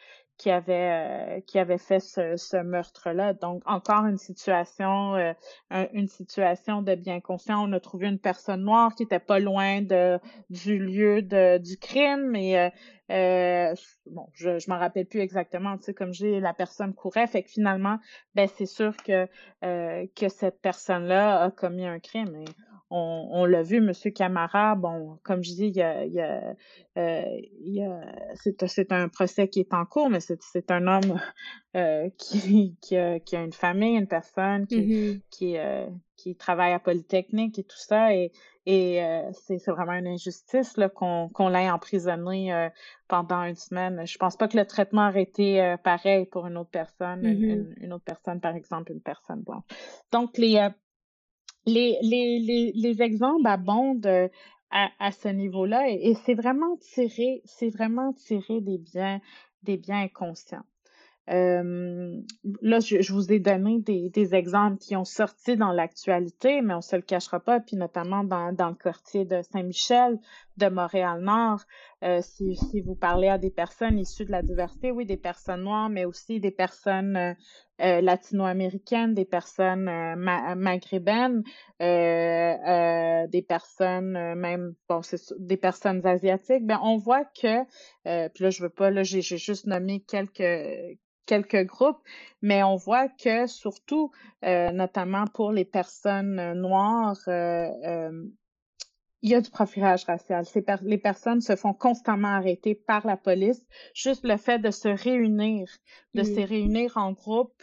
qui 0.42 0.50
avait 0.50 1.36
euh, 1.36 1.40
qui 1.46 1.60
avait 1.60 1.78
fait 1.78 2.00
ce, 2.00 2.36
ce 2.36 2.56
meurtre-là. 2.56 3.32
Donc 3.32 3.62
encore 3.64 4.06
une 4.06 4.18
situation 4.18 5.14
euh, 5.14 5.32
une 5.92 6.08
situation 6.08 6.82
de 6.82 6.96
bien 6.96 7.20
conscient. 7.20 7.64
On 7.64 7.72
a 7.72 7.78
trouvé 7.78 8.08
une 8.08 8.18
personne 8.18 8.62
noire 8.62 8.92
qui 8.96 9.04
était 9.04 9.20
pas 9.20 9.38
loin 9.38 9.82
de 9.82 10.18
du 10.50 10.78
lieu 10.78 11.22
de 11.22 11.58
du 11.58 11.76
crime, 11.76 12.28
mais 12.28 12.72
euh, 13.12 13.74
bon, 14.10 14.26
je 14.32 14.58
je 14.58 14.68
m'en 14.68 14.80
rappelle 14.80 15.06
plus 15.06 15.20
exactement. 15.20 15.76
Tu 15.78 15.84
sais, 15.84 15.94
comme 15.94 16.12
j'ai 16.12 16.40
la 16.40 16.54
personne 16.54 16.92
courait, 16.92 17.28
fait 17.28 17.44
que 17.44 17.50
finalement, 17.50 17.98
ben 18.34 18.48
c'est 18.56 18.66
sûr 18.66 18.96
que 18.96 19.28
que 19.60 20.28
cette 20.28 20.60
personne-là 20.60 21.40
a 21.40 21.50
commis 21.52 21.86
un 21.86 22.00
crime. 22.00 22.34
Et 22.34 22.46
on, 22.92 23.44
l'a 23.46 23.62
vu, 23.62 23.78
M. 23.78 23.92
Camara, 24.12 24.74
bon, 24.74 25.18
comme 25.22 25.42
je 25.42 25.52
dis, 25.52 25.66
il 25.68 25.76
y 25.76 25.82
a, 25.82 26.04
il 26.04 26.12
y 26.12 26.20
a, 26.20 26.54
euh, 26.98 28.04
c'est, 28.34 28.92
un 28.92 29.08
procès 29.08 29.48
qui 29.48 29.60
est 29.60 29.72
en 29.72 29.86
cours, 29.86 30.10
mais 30.10 30.20
c'est, 30.20 30.70
un 30.70 30.86
homme 30.86 31.20
euh, 31.76 32.10
qui, 32.18 32.76
qui, 32.82 32.96
a, 32.96 33.18
qui, 33.18 33.36
a, 33.36 33.42
une 33.42 33.52
famille, 33.52 33.96
une 33.96 34.06
personne 34.06 34.66
qui, 34.66 34.80
mm-hmm. 34.80 35.20
qui, 35.30 35.56
euh, 35.56 35.86
qui 36.16 36.36
travaille 36.36 36.72
à 36.72 36.78
Polytechnique 36.78 37.58
et 37.58 37.64
tout 37.64 37.78
ça, 37.78 38.14
et, 38.14 38.30
et 38.66 39.00
c'est, 39.32 39.58
vraiment 39.68 39.94
une 39.94 40.06
injustice 40.06 40.76
là, 40.76 40.88
qu'on, 40.88 41.30
qu'on 41.30 41.48
l'ait 41.48 41.70
emprisonné 41.70 42.68
pendant 43.08 43.42
une 43.42 43.56
semaine. 43.56 44.06
Je 44.06 44.18
pense 44.18 44.36
pas 44.36 44.46
que 44.46 44.56
le 44.56 44.66
traitement 44.66 45.08
aurait 45.08 45.22
été 45.22 45.76
pareil 45.82 46.26
pour 46.26 46.46
une 46.46 46.56
autre 46.56 46.70
personne, 46.70 47.24
une, 47.24 47.64
mm-hmm. 47.64 47.74
une, 47.80 47.92
autre 47.92 48.04
personne, 48.04 48.40
par 48.40 48.54
exemple, 48.54 48.92
une 48.92 49.00
personne 49.00 49.40
blanche. 49.40 49.64
Donc, 50.12 50.38
les 50.38 50.68
les, 51.66 51.98
les, 52.02 52.38
les, 52.40 52.72
les 52.74 53.02
exemples 53.02 53.46
abondent 53.46 54.06
euh, 54.06 54.28
à, 54.70 54.88
à 54.98 55.12
ce 55.12 55.28
niveau-là 55.28 55.88
et, 55.88 56.14
c'est 56.24 56.34
vraiment 56.34 56.76
tiré, 56.76 57.42
c'est 57.44 57.68
vraiment 57.68 58.12
tiré 58.12 58.60
des 58.60 58.78
biens, 58.78 59.20
des 59.62 59.76
biens 59.76 60.02
inconscients. 60.02 60.64
Euh, 61.30 62.20
là, 62.62 62.80
je, 62.80 63.00
je, 63.00 63.12
vous 63.12 63.32
ai 63.32 63.38
donné 63.38 63.78
des, 63.78 64.10
des, 64.10 64.34
exemples 64.34 64.78
qui 64.78 64.96
ont 64.96 65.04
sorti 65.04 65.56
dans 65.56 65.70
l'actualité, 65.70 66.62
mais 66.62 66.74
on 66.74 66.80
se 66.80 66.96
le 66.96 67.02
cachera 67.02 67.38
pas, 67.38 67.60
puis 67.60 67.76
notamment 67.76 68.24
dans, 68.24 68.52
dans 68.52 68.70
le 68.70 68.74
quartier 68.74 69.24
de 69.24 69.40
Saint-Michel, 69.42 70.18
de 70.56 70.66
Montréal-Nord. 70.66 71.60
Euh, 72.02 72.20
si, 72.22 72.56
si, 72.56 72.80
vous 72.80 72.96
parlez 72.96 73.28
à 73.28 73.38
des 73.38 73.50
personnes 73.50 74.00
issues 74.00 74.24
de 74.24 74.32
la 74.32 74.42
diversité, 74.42 74.90
oui, 74.90 75.06
des 75.06 75.16
personnes 75.16 75.62
noires, 75.62 75.88
mais 75.88 76.04
aussi 76.04 76.40
des 76.40 76.50
personnes 76.50 77.36
euh, 77.82 77.86
euh 77.98 78.00
latino-américaines, 78.00 79.14
des 79.14 79.24
personnes 79.24 79.88
euh, 79.88 80.16
maghrébines, 80.56 81.42
des 81.80 83.42
personnes 83.48 84.34
même, 84.34 84.74
bon, 84.88 85.00
des 85.38 85.56
personnes 85.56 86.06
asiatiques, 86.06 86.66
ben 86.66 86.80
on 86.82 86.96
voit 86.96 87.24
que, 87.24 87.64
puis 88.28 88.44
là 88.44 88.50
je 88.50 88.62
veux 88.62 88.70
pas, 88.70 88.90
là 88.90 89.02
j'ai 89.02 89.22
juste 89.22 89.66
nommé 89.66 90.00
quelques 90.00 90.98
quelques 91.26 91.64
groupes, 91.66 92.00
mais 92.40 92.62
on 92.62 92.76
voit 92.76 93.08
que 93.08 93.46
surtout, 93.46 94.10
euh, 94.44 94.70
notamment 94.70 95.24
pour 95.26 95.52
les 95.52 95.64
personnes 95.64 96.52
noires, 96.54 97.18
euh, 97.28 97.68
euh, 97.86 98.24
il 99.22 99.30
y 99.30 99.34
a 99.34 99.40
du 99.40 99.50
profilage 99.50 100.04
racial. 100.04 100.44
les 100.82 100.98
personnes 100.98 101.40
se 101.40 101.54
font 101.54 101.72
constamment 101.72 102.28
arrêter 102.28 102.74
par 102.74 103.06
la 103.06 103.16
police. 103.16 103.64
Juste 103.94 104.24
le 104.24 104.36
fait 104.36 104.58
de 104.58 104.70
se 104.70 104.88
réunir, 104.88 105.68
de 106.14 106.24
se 106.24 106.40
réunir 106.40 106.96
en 106.96 107.12
groupe, 107.12 107.62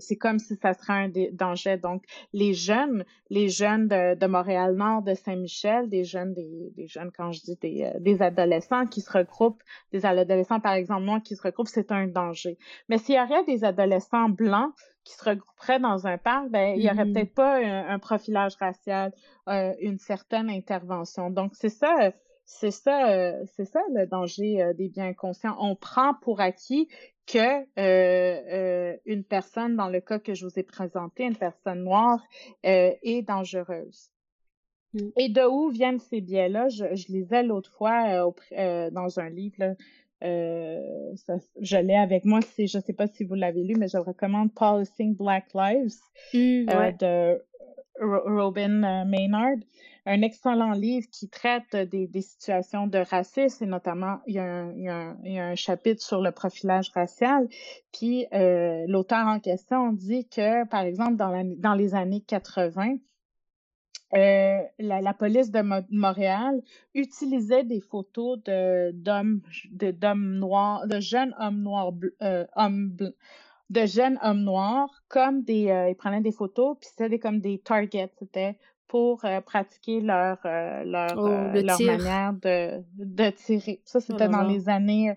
c'est 0.00 0.16
comme 0.16 0.38
si 0.38 0.56
ça 0.56 0.74
serait 0.74 0.92
un 0.92 1.10
danger. 1.32 1.76
Donc, 1.76 2.04
les 2.32 2.54
jeunes, 2.54 3.04
les 3.30 3.48
jeunes 3.48 3.88
de, 3.88 4.14
de 4.14 4.26
Montréal-Nord, 4.26 5.02
de 5.02 5.14
Saint-Michel, 5.14 5.88
des 5.88 6.04
jeunes, 6.04 6.34
des, 6.34 6.72
des, 6.76 6.86
jeunes, 6.86 7.10
quand 7.16 7.32
je 7.32 7.40
dis 7.42 7.56
des, 7.56 7.84
euh, 7.84 7.98
des 8.00 8.22
adolescents 8.22 8.86
qui 8.86 9.00
se 9.00 9.10
regroupent, 9.10 9.62
des 9.92 10.04
adolescents, 10.04 10.60
par 10.60 10.74
exemple, 10.74 11.02
moi, 11.02 11.20
qui 11.20 11.36
se 11.36 11.42
regroupent, 11.42 11.68
c'est 11.68 11.92
un 11.92 12.06
danger. 12.06 12.58
Mais 12.88 12.98
s'il 12.98 13.14
y 13.14 13.20
aurait 13.20 13.44
des 13.44 13.64
adolescents 13.64 14.28
blancs 14.28 14.72
qui 15.04 15.14
se 15.14 15.24
regrouperaient 15.24 15.80
dans 15.80 16.06
un 16.06 16.18
parc, 16.18 16.48
ben, 16.50 16.74
il 16.76 16.82
y 16.82 16.90
aurait 16.90 17.04
mm-hmm. 17.04 17.12
peut-être 17.12 17.34
pas 17.34 17.56
un, 17.56 17.98
profilage 17.98 18.56
racial, 18.56 19.12
euh, 19.48 19.72
une 19.80 19.98
certaine 19.98 20.50
intervention. 20.50 21.30
Donc, 21.30 21.52
c'est 21.54 21.70
ça 21.70 22.12
c'est 22.50 22.70
ça, 22.70 23.10
euh, 23.10 23.44
c'est 23.56 23.66
ça 23.66 23.80
le 23.94 24.06
danger 24.06 24.62
euh, 24.62 24.72
des 24.72 24.88
biens 24.88 25.08
inconscients. 25.08 25.54
On 25.60 25.76
prend 25.76 26.14
pour 26.14 26.40
acquis 26.40 26.88
que 27.26 27.66
euh, 27.78 28.96
une 29.04 29.22
personne, 29.22 29.76
dans 29.76 29.90
le 29.90 30.00
cas 30.00 30.18
que 30.18 30.32
je 30.32 30.46
vous 30.46 30.58
ai 30.58 30.62
présenté, 30.62 31.24
une 31.24 31.36
personne 31.36 31.84
noire, 31.84 32.22
est 32.62 33.22
dangereuse. 33.28 34.10
Mm. 34.94 35.08
Et 35.18 35.28
de 35.28 35.42
où 35.42 35.68
viennent 35.68 36.00
ces 36.00 36.22
biais-là? 36.22 36.70
Je, 36.70 36.96
je, 36.96 37.12
lisais 37.12 37.42
l'autre 37.42 37.70
fois 37.70 38.32
dans 38.90 39.20
un 39.20 39.28
livre, 39.28 39.76
je 40.22 41.76
l'ai 41.76 41.96
avec 41.96 42.24
moi, 42.24 42.40
je 42.56 42.62
ne 42.62 42.82
sais 42.82 42.94
pas 42.94 43.08
si 43.08 43.24
vous 43.24 43.34
l'avez 43.34 43.62
lu, 43.62 43.74
mais 43.78 43.88
je 43.88 43.98
recommande 43.98 44.54
Policing 44.54 45.14
Black 45.14 45.52
Lives 45.52 46.00
mm, 46.32 46.64
de 46.98 47.42
Robin 48.00 49.04
Maynard 49.04 49.58
un 50.08 50.22
excellent 50.22 50.72
livre 50.72 51.06
qui 51.12 51.28
traite 51.28 51.76
des, 51.76 52.22
situations 52.22 52.86
de 52.86 52.98
racisme 52.98 53.64
et 53.64 53.66
notamment 53.66 54.20
il 54.26 54.34
y, 54.34 54.38
a 54.38 55.14
un, 55.50 55.54
chapitre 55.54 56.02
sur 56.02 56.22
le 56.22 56.32
profilage 56.32 56.90
racial. 56.94 57.46
Puis 57.92 58.26
euh, 58.32 58.84
l'auteur 58.88 59.26
en 59.26 59.38
question 59.38 59.92
dit 59.92 60.26
que, 60.26 60.66
par 60.66 60.80
exemple, 60.80 61.16
dans, 61.16 61.74
les 61.74 61.94
années 61.94 62.22
80, 62.22 62.96
euh, 64.14 64.58
la, 64.78 65.12
police 65.12 65.50
de 65.50 65.60
Montréal 65.90 66.62
utilisait 66.94 67.64
des 67.64 67.80
photos 67.80 68.42
de 68.44 68.92
d'hommes 68.92 70.38
noirs, 70.38 70.86
de 70.86 71.00
jeunes 71.00 71.34
hommes 71.38 71.60
noirs, 71.60 71.92
euh, 72.22 72.46
de 73.68 73.84
jeunes 73.84 74.18
hommes 74.22 74.44
noirs 74.44 75.02
comme 75.08 75.42
des 75.42 75.86
ils 75.90 75.94
prenaient 75.94 76.22
des 76.22 76.32
photos 76.32 76.78
puis 76.80 76.88
c'était 76.90 77.18
comme 77.18 77.40
des 77.40 77.58
targets 77.58 78.10
c'était 78.18 78.56
pour 78.88 79.24
euh, 79.24 79.40
pratiquer 79.40 80.00
leur, 80.00 80.38
euh, 80.44 80.82
leur, 80.84 81.12
oh, 81.16 81.28
euh, 81.28 81.62
leur 81.62 81.80
manière 81.80 82.32
de, 82.32 82.82
de 82.96 83.30
tirer. 83.30 83.80
Ça, 83.84 83.98
oh 83.98 84.04
c'était 84.04 84.28
dans 84.28 84.42
les 84.42 84.68
années 84.68 85.14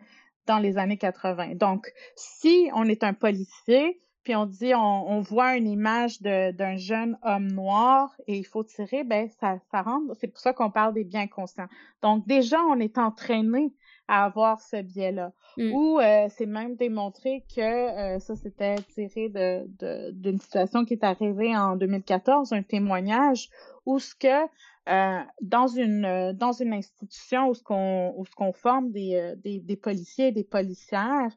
dans 0.47 0.59
les 0.59 0.77
années 0.77 0.97
80. 0.97 1.55
Donc, 1.55 1.91
si 2.15 2.69
on 2.73 2.85
est 2.85 3.03
un 3.03 3.13
policier, 3.13 4.01
puis 4.23 4.35
on 4.35 4.45
dit 4.45 4.73
on, 4.75 5.09
on 5.09 5.21
voit 5.21 5.55
une 5.55 5.67
image 5.67 6.21
d'un 6.21 6.77
jeune 6.77 7.17
homme 7.23 7.51
noir 7.51 8.13
et 8.27 8.37
il 8.37 8.43
faut 8.45 8.63
tirer, 8.63 9.03
ben 9.03 9.29
ça, 9.39 9.57
ça 9.71 9.81
rentre. 9.81 10.13
C'est 10.19 10.27
pour 10.27 10.39
ça 10.39 10.53
qu'on 10.53 10.71
parle 10.71 10.93
des 10.93 11.03
biens 11.03 11.27
conscients. 11.27 11.67
Donc, 12.01 12.27
déjà, 12.27 12.59
on 12.63 12.79
est 12.79 12.97
entraîné 12.97 13.73
à 14.11 14.25
avoir 14.25 14.59
ce 14.61 14.81
biais-là. 14.81 15.31
Mm. 15.57 15.71
Ou 15.73 15.99
c'est 16.29 16.45
même 16.45 16.75
démontré 16.75 17.43
que 17.55 18.19
ça, 18.19 18.35
c'était 18.35 18.75
tiré 18.93 19.29
de, 19.29 20.11
d'une 20.11 20.39
situation 20.39 20.85
qui 20.85 20.93
est 20.93 21.03
arrivée 21.03 21.55
en 21.55 21.75
2014, 21.77 22.51
un 22.53 22.61
témoignage 22.61 23.49
où 23.85 23.99
ce 23.99 24.13
que 24.13 24.45
euh, 24.89 25.19
dans 25.41 25.67
une 25.67 26.33
dans 26.33 26.53
une 26.53 26.73
institution 26.73 27.49
où 27.49 27.53
ce 27.53 27.63
qu'on 27.63 28.13
où 28.17 28.25
ce 28.25 28.35
qu'on 28.35 28.51
forme 28.51 28.91
des, 28.91 29.35
des, 29.43 29.59
des 29.59 29.75
policiers 29.75 30.27
et 30.27 30.31
des 30.31 30.43
policières, 30.43 31.31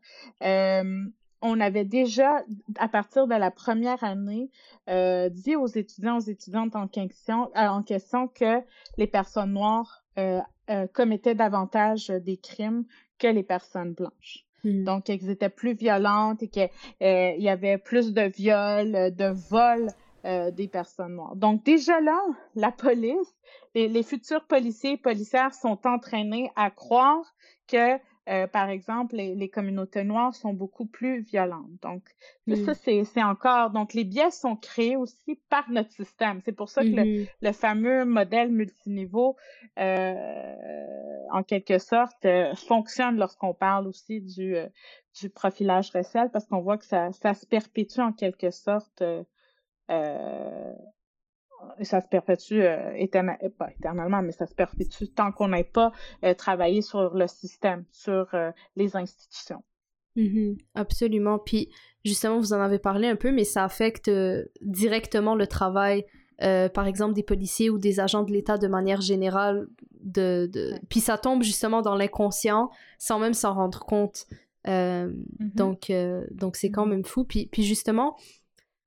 on 1.44 1.60
avait 1.60 1.84
déjà, 1.84 2.42
à 2.78 2.88
partir 2.88 3.26
de 3.26 3.34
la 3.34 3.50
première 3.50 4.02
année, 4.02 4.50
euh, 4.88 5.28
dit 5.28 5.56
aux 5.56 5.66
étudiants, 5.66 6.16
aux 6.16 6.20
étudiantes 6.20 6.74
en 6.74 6.88
question, 6.88 7.50
en 7.54 7.82
question 7.82 8.28
que 8.28 8.62
les 8.96 9.06
personnes 9.06 9.52
noires 9.52 10.04
euh, 10.18 10.40
commettaient 10.92 11.34
davantage 11.34 12.08
des 12.08 12.36
crimes 12.36 12.84
que 13.18 13.26
les 13.26 13.42
personnes 13.42 13.92
blanches. 13.92 14.44
Hmm. 14.64 14.84
Donc, 14.84 15.04
qu'elles 15.04 15.28
étaient 15.30 15.50
plus 15.50 15.74
violentes 15.74 16.42
et 16.42 16.48
qu'il 16.48 16.68
euh, 17.02 17.32
y 17.36 17.48
avait 17.48 17.78
plus 17.78 18.12
de 18.12 18.22
viols, 18.22 19.14
de 19.14 19.30
vols 19.50 19.90
euh, 20.24 20.50
des 20.50 20.68
personnes 20.68 21.16
noires. 21.16 21.36
Donc, 21.36 21.64
déjà 21.64 22.00
là, 22.00 22.20
la 22.54 22.72
police, 22.72 23.34
les, 23.74 23.88
les 23.88 24.02
futurs 24.02 24.44
policiers 24.46 24.92
et 24.92 24.96
policières 24.96 25.52
sont 25.52 25.86
entraînés 25.86 26.50
à 26.56 26.70
croire 26.70 27.34
que 27.68 27.98
euh, 28.28 28.46
par 28.46 28.70
exemple, 28.70 29.16
les, 29.16 29.34
les, 29.34 29.50
communautés 29.50 30.02
noires 30.02 30.34
sont 30.34 30.54
beaucoup 30.54 30.86
plus 30.86 31.20
violentes. 31.20 31.70
Donc, 31.82 32.02
ça, 32.48 32.72
mm. 32.72 33.04
c'est 33.04 33.22
encore... 33.22 33.70
Donc, 33.70 33.92
les 33.92 34.04
biais 34.04 34.30
sont 34.30 34.56
créés 34.56 34.96
aussi 34.96 35.40
par 35.50 35.70
notre 35.70 35.90
système. 35.90 36.40
C'est 36.42 36.52
pour 36.52 36.70
ça 36.70 36.82
que 36.82 36.88
le, 36.88 37.02
mm-hmm. 37.02 37.28
le, 37.42 37.52
fameux 37.52 38.04
modèle 38.06 38.50
multiniveau, 38.50 39.36
euh, 39.78 40.54
en 41.32 41.42
quelque 41.42 41.78
sorte, 41.78 42.24
euh, 42.24 42.54
fonctionne 42.54 43.16
lorsqu'on 43.16 43.52
parle 43.52 43.86
aussi 43.86 44.22
du, 44.22 44.56
euh, 44.56 44.68
du 45.20 45.28
profilage 45.28 45.90
racial, 45.90 46.30
parce 46.30 46.46
qu'on 46.46 46.60
voit 46.60 46.78
que 46.78 46.86
ça, 46.86 47.12
ça 47.12 47.34
se 47.34 47.44
perpétue 47.44 48.00
en 48.00 48.12
quelque 48.12 48.50
sorte 48.50 49.02
euh, 49.90 50.72
ça 51.82 52.00
se 52.00 52.08
perpétue 52.08 52.60
euh, 52.60 53.06
euh, 53.14 53.48
pas 53.56 53.70
éternellement, 53.70 54.22
mais 54.22 54.32
ça 54.32 54.46
se 54.46 54.54
perpétue 54.54 55.04
tant 55.14 55.32
qu'on 55.32 55.48
n'ait 55.48 55.64
pas 55.64 55.92
euh, 56.24 56.34
travaillé 56.34 56.82
sur 56.82 57.14
le 57.14 57.26
système, 57.26 57.84
sur 57.90 58.28
euh, 58.34 58.50
les 58.76 58.96
institutions. 58.96 59.62
Mm-hmm. 60.16 60.58
absolument. 60.74 61.38
Puis 61.38 61.70
justement, 62.04 62.38
vous 62.38 62.52
en 62.52 62.60
avez 62.60 62.78
parlé 62.78 63.08
un 63.08 63.16
peu, 63.16 63.32
mais 63.32 63.44
ça 63.44 63.64
affecte 63.64 64.10
directement 64.60 65.34
le 65.34 65.48
travail, 65.48 66.04
par 66.38 66.86
exemple, 66.86 67.14
des 67.14 67.24
policiers 67.24 67.68
ou 67.68 67.78
des 67.78 67.98
agents 67.98 68.22
de 68.22 68.30
l'État 68.30 68.56
de 68.56 68.68
manière 68.68 69.00
générale. 69.00 69.66
De, 70.00 70.48
de... 70.52 70.74
Puis 70.88 71.00
ça 71.00 71.18
tombe 71.18 71.42
justement 71.42 71.82
dans 71.82 71.96
l'inconscient 71.96 72.70
sans 72.98 73.18
même 73.18 73.34
s'en 73.34 73.54
rendre 73.54 73.80
compte. 73.80 74.26
Mm-hmm. 74.66 75.54
Donc, 75.54 75.92
donc 76.30 76.54
c'est 76.54 76.70
quand 76.70 76.86
mm-hmm. 76.86 76.90
même 76.90 77.04
fou. 77.04 77.24
Puis, 77.24 77.46
puis 77.50 77.64
justement, 77.64 78.16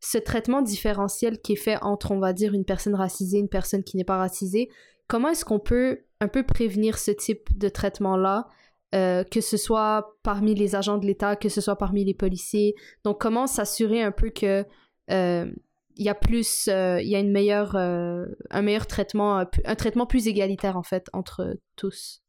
ce 0.09 0.17
traitement 0.17 0.61
différentiel 0.61 1.41
qui 1.41 1.53
est 1.53 1.57
fait 1.57 1.77
entre, 1.81 2.11
on 2.11 2.19
va 2.19 2.31
dire, 2.31 2.53
une 2.53 2.63
personne 2.63 2.95
racisée, 2.95 3.39
une 3.39 3.49
personne 3.49 3.83
qui 3.83 3.97
n'est 3.97 4.05
pas 4.05 4.17
racisée, 4.17 4.69
comment 5.07 5.29
est-ce 5.29 5.43
qu'on 5.43 5.59
peut 5.59 6.05
un 6.21 6.29
peu 6.29 6.43
prévenir 6.43 6.97
ce 6.97 7.11
type 7.11 7.57
de 7.57 7.67
traitement-là, 7.67 8.47
euh, 8.95 9.25
que 9.25 9.41
ce 9.41 9.57
soit 9.57 10.17
parmi 10.23 10.55
les 10.55 10.75
agents 10.75 10.97
de 10.97 11.05
l'État, 11.05 11.35
que 11.35 11.49
ce 11.49 11.59
soit 11.59 11.77
parmi 11.77 12.05
les 12.05 12.13
policiers? 12.13 12.73
Donc, 13.03 13.19
comment 13.19 13.47
s'assurer 13.47 14.01
un 14.01 14.13
peu 14.13 14.29
que 14.29 14.63
euh, 15.11 15.51
il 15.97 16.05
y 16.05 16.09
a 16.09 16.15
plus, 16.15 16.69
euh, 16.69 17.01
il 17.01 17.09
y 17.09 17.15
a 17.15 17.19
une 17.19 17.33
meilleure, 17.33 17.75
un 17.75 18.61
meilleur 18.61 18.87
traitement, 18.87 19.43
un 19.65 19.75
traitement 19.75 20.05
plus 20.05 20.29
égalitaire 20.29 20.77
en 20.77 20.83
fait 20.83 21.07
entre 21.11 21.57
tous? 21.75 22.23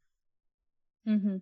Mm-hmm. 1.07 1.41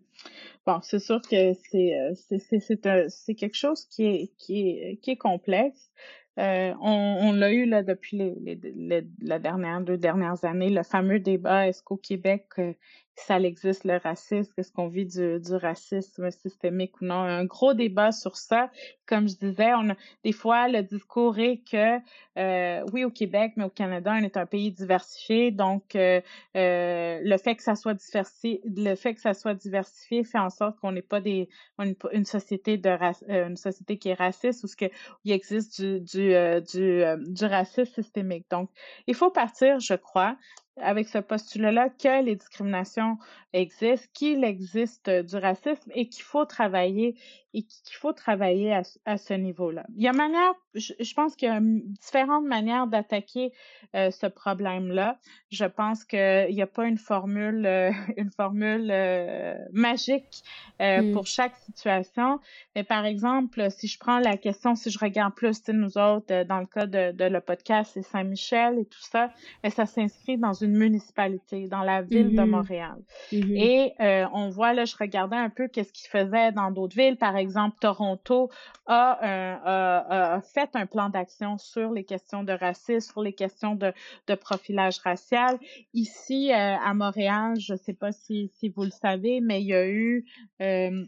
Bon, 0.66 0.80
c'est 0.82 0.98
sûr 0.98 1.22
que 1.22 1.54
c'est 1.64 3.34
quelque 3.34 3.56
chose 3.56 3.86
qui 3.86 4.04
est 4.04 4.32
qui 4.36 4.68
est 4.68 4.98
qui 5.00 5.12
est 5.12 5.16
complexe. 5.16 5.90
Euh, 6.38 6.74
on, 6.82 6.90
on 7.28 7.32
l'a 7.32 7.50
eu 7.52 7.64
là 7.66 7.82
depuis 7.82 8.18
les, 8.18 8.34
les, 8.74 9.06
la 9.22 9.38
dernière 9.38 9.80
deux 9.80 9.96
dernières 9.96 10.44
années, 10.44 10.68
le 10.68 10.82
fameux 10.82 11.18
débat 11.18 11.66
est-ce 11.68 11.82
qu'au 11.82 11.96
Québec 11.96 12.46
euh, 12.58 12.74
ça 13.16 13.40
existe 13.40 13.84
le 13.84 13.96
racisme, 13.96 14.52
est-ce 14.58 14.70
qu'on 14.70 14.88
vit 14.88 15.06
du, 15.06 15.40
du 15.40 15.54
racisme 15.54 16.30
systémique 16.30 17.00
ou 17.00 17.06
non. 17.06 17.14
Un 17.14 17.46
gros 17.46 17.72
débat 17.72 18.12
sur 18.12 18.36
ça. 18.36 18.70
Comme 19.06 19.26
je 19.26 19.36
disais, 19.36 19.72
on 19.74 19.90
a, 19.90 19.94
des 20.22 20.32
fois, 20.32 20.68
le 20.68 20.82
discours 20.82 21.38
est 21.38 21.62
que, 21.70 21.98
euh, 22.38 22.84
oui, 22.92 23.04
au 23.04 23.10
Québec, 23.10 23.52
mais 23.56 23.64
au 23.64 23.70
Canada, 23.70 24.14
on 24.14 24.22
est 24.22 24.36
un 24.36 24.44
pays 24.44 24.70
diversifié. 24.70 25.50
Donc, 25.50 25.96
euh, 25.96 26.20
euh, 26.56 27.20
le 27.22 27.36
fait 27.38 27.56
que 27.56 27.62
ça 27.62 27.74
soit 27.74 27.94
diversifié, 27.94 28.60
le 28.64 28.94
fait 28.94 29.14
que 29.14 29.20
ça 29.20 29.32
soit 29.32 29.54
diversifié 29.54 30.22
fait 30.22 30.38
en 30.38 30.50
sorte 30.50 30.78
qu'on 30.80 30.92
n'est 30.92 31.00
pas 31.02 31.20
des, 31.20 31.48
une, 31.78 32.24
société 32.26 32.76
de 32.76 32.90
euh, 32.90 33.48
une 33.48 33.56
société 33.56 33.96
qui 33.96 34.10
est 34.10 34.14
raciste 34.14 34.62
ou 34.62 34.66
ce 34.66 34.76
que 34.76 34.86
il 35.24 35.32
existe 35.32 35.80
du, 35.80 36.00
du, 36.00 36.34
euh, 36.34 36.60
du, 36.60 37.02
du 37.32 37.44
racisme 37.46 37.94
systémique. 37.94 38.46
Donc, 38.50 38.70
il 39.06 39.14
faut 39.14 39.30
partir, 39.30 39.80
je 39.80 39.94
crois, 39.94 40.36
avec 40.80 41.08
ce 41.08 41.18
postulat-là 41.18 41.88
que 41.88 42.22
les 42.22 42.36
discriminations 42.36 43.18
existent, 43.52 44.08
qu'il 44.12 44.44
existe 44.44 45.08
du 45.08 45.36
racisme 45.36 45.90
et 45.94 46.08
qu'il 46.08 46.22
faut 46.22 46.44
travailler 46.44 47.16
et 47.56 47.62
qu'il 47.62 47.96
faut 47.96 48.12
travailler 48.12 48.74
à, 48.74 48.82
à 49.06 49.16
ce 49.16 49.32
niveau-là. 49.32 49.86
Il 49.96 50.02
y 50.02 50.08
a 50.08 50.12
manière, 50.12 50.52
je, 50.74 50.92
je 51.00 51.14
pense 51.14 51.36
qu'il 51.36 51.48
y 51.48 51.50
a 51.50 51.58
différentes 51.58 52.44
manières 52.44 52.86
d'attaquer 52.86 53.50
euh, 53.94 54.10
ce 54.10 54.26
problème-là. 54.26 55.18
Je 55.50 55.64
pense 55.64 56.04
qu'il 56.04 56.48
n'y 56.50 56.60
a 56.60 56.66
pas 56.66 56.84
une 56.86 56.98
formule, 56.98 57.64
euh, 57.64 57.90
une 58.18 58.30
formule 58.30 58.90
euh, 58.90 59.56
magique 59.72 60.42
euh, 60.82 61.00
mm. 61.00 61.12
pour 61.14 61.26
chaque 61.26 61.56
situation. 61.56 62.40
Mais 62.74 62.84
par 62.84 63.06
exemple, 63.06 63.70
si 63.70 63.88
je 63.88 63.98
prends 63.98 64.18
la 64.18 64.36
question, 64.36 64.74
si 64.74 64.90
je 64.90 64.98
regarde 64.98 65.34
plus 65.34 65.66
nous 65.68 65.96
autres, 65.96 66.26
euh, 66.32 66.44
dans 66.44 66.60
le 66.60 66.66
cas 66.66 66.84
de, 66.84 67.12
de 67.12 67.24
le 67.24 67.40
podcast, 67.40 67.92
c'est 67.94 68.02
Saint-Michel 68.02 68.80
et 68.80 68.84
tout 68.84 69.00
ça, 69.00 69.30
mais 69.64 69.70
ça 69.70 69.86
s'inscrit 69.86 70.36
dans 70.36 70.52
une 70.52 70.65
municipalité, 70.72 71.68
dans 71.68 71.82
la 71.82 72.02
ville 72.02 72.28
mm 72.28 72.30
-hmm. 72.32 72.44
de 72.46 72.50
Montréal. 72.50 72.98
Mm 73.32 73.36
-hmm. 73.38 73.56
Et 73.70 73.92
euh, 74.00 74.26
on 74.32 74.48
voit 74.50 74.72
là, 74.72 74.84
je 74.84 74.96
regardais 75.04 75.36
un 75.36 75.50
peu 75.50 75.68
qu'est-ce 75.68 75.92
qu'ils 75.92 76.10
faisaient 76.10 76.52
dans 76.52 76.70
d'autres 76.70 76.96
villes, 76.96 77.16
par 77.16 77.36
exemple 77.36 77.76
Toronto 77.80 78.50
a, 78.86 79.02
a, 79.34 80.34
a 80.36 80.40
fait 80.54 80.70
un 80.74 80.86
plan 80.86 81.08
d'action 81.14 81.58
sur 81.58 81.88
les 81.96 82.04
questions 82.04 82.42
de 82.44 82.52
racisme, 82.66 83.12
sur 83.12 83.22
les 83.22 83.32
questions 83.42 83.74
de, 83.82 83.92
de 84.30 84.34
profilage 84.34 84.98
racial. 85.10 85.52
Ici, 85.94 86.40
euh, 86.52 86.88
à 86.88 86.92
Montréal, 86.94 87.48
je 87.66 87.72
ne 87.74 87.78
sais 87.78 87.94
pas 88.02 88.12
si, 88.12 88.36
si 88.56 88.68
vous 88.74 88.84
le 88.84 88.90
savez, 89.06 89.40
mais 89.40 89.58
il 89.62 89.68
y 89.68 89.74
a 89.74 89.86
eu 89.88 90.24
euh, 90.60 91.04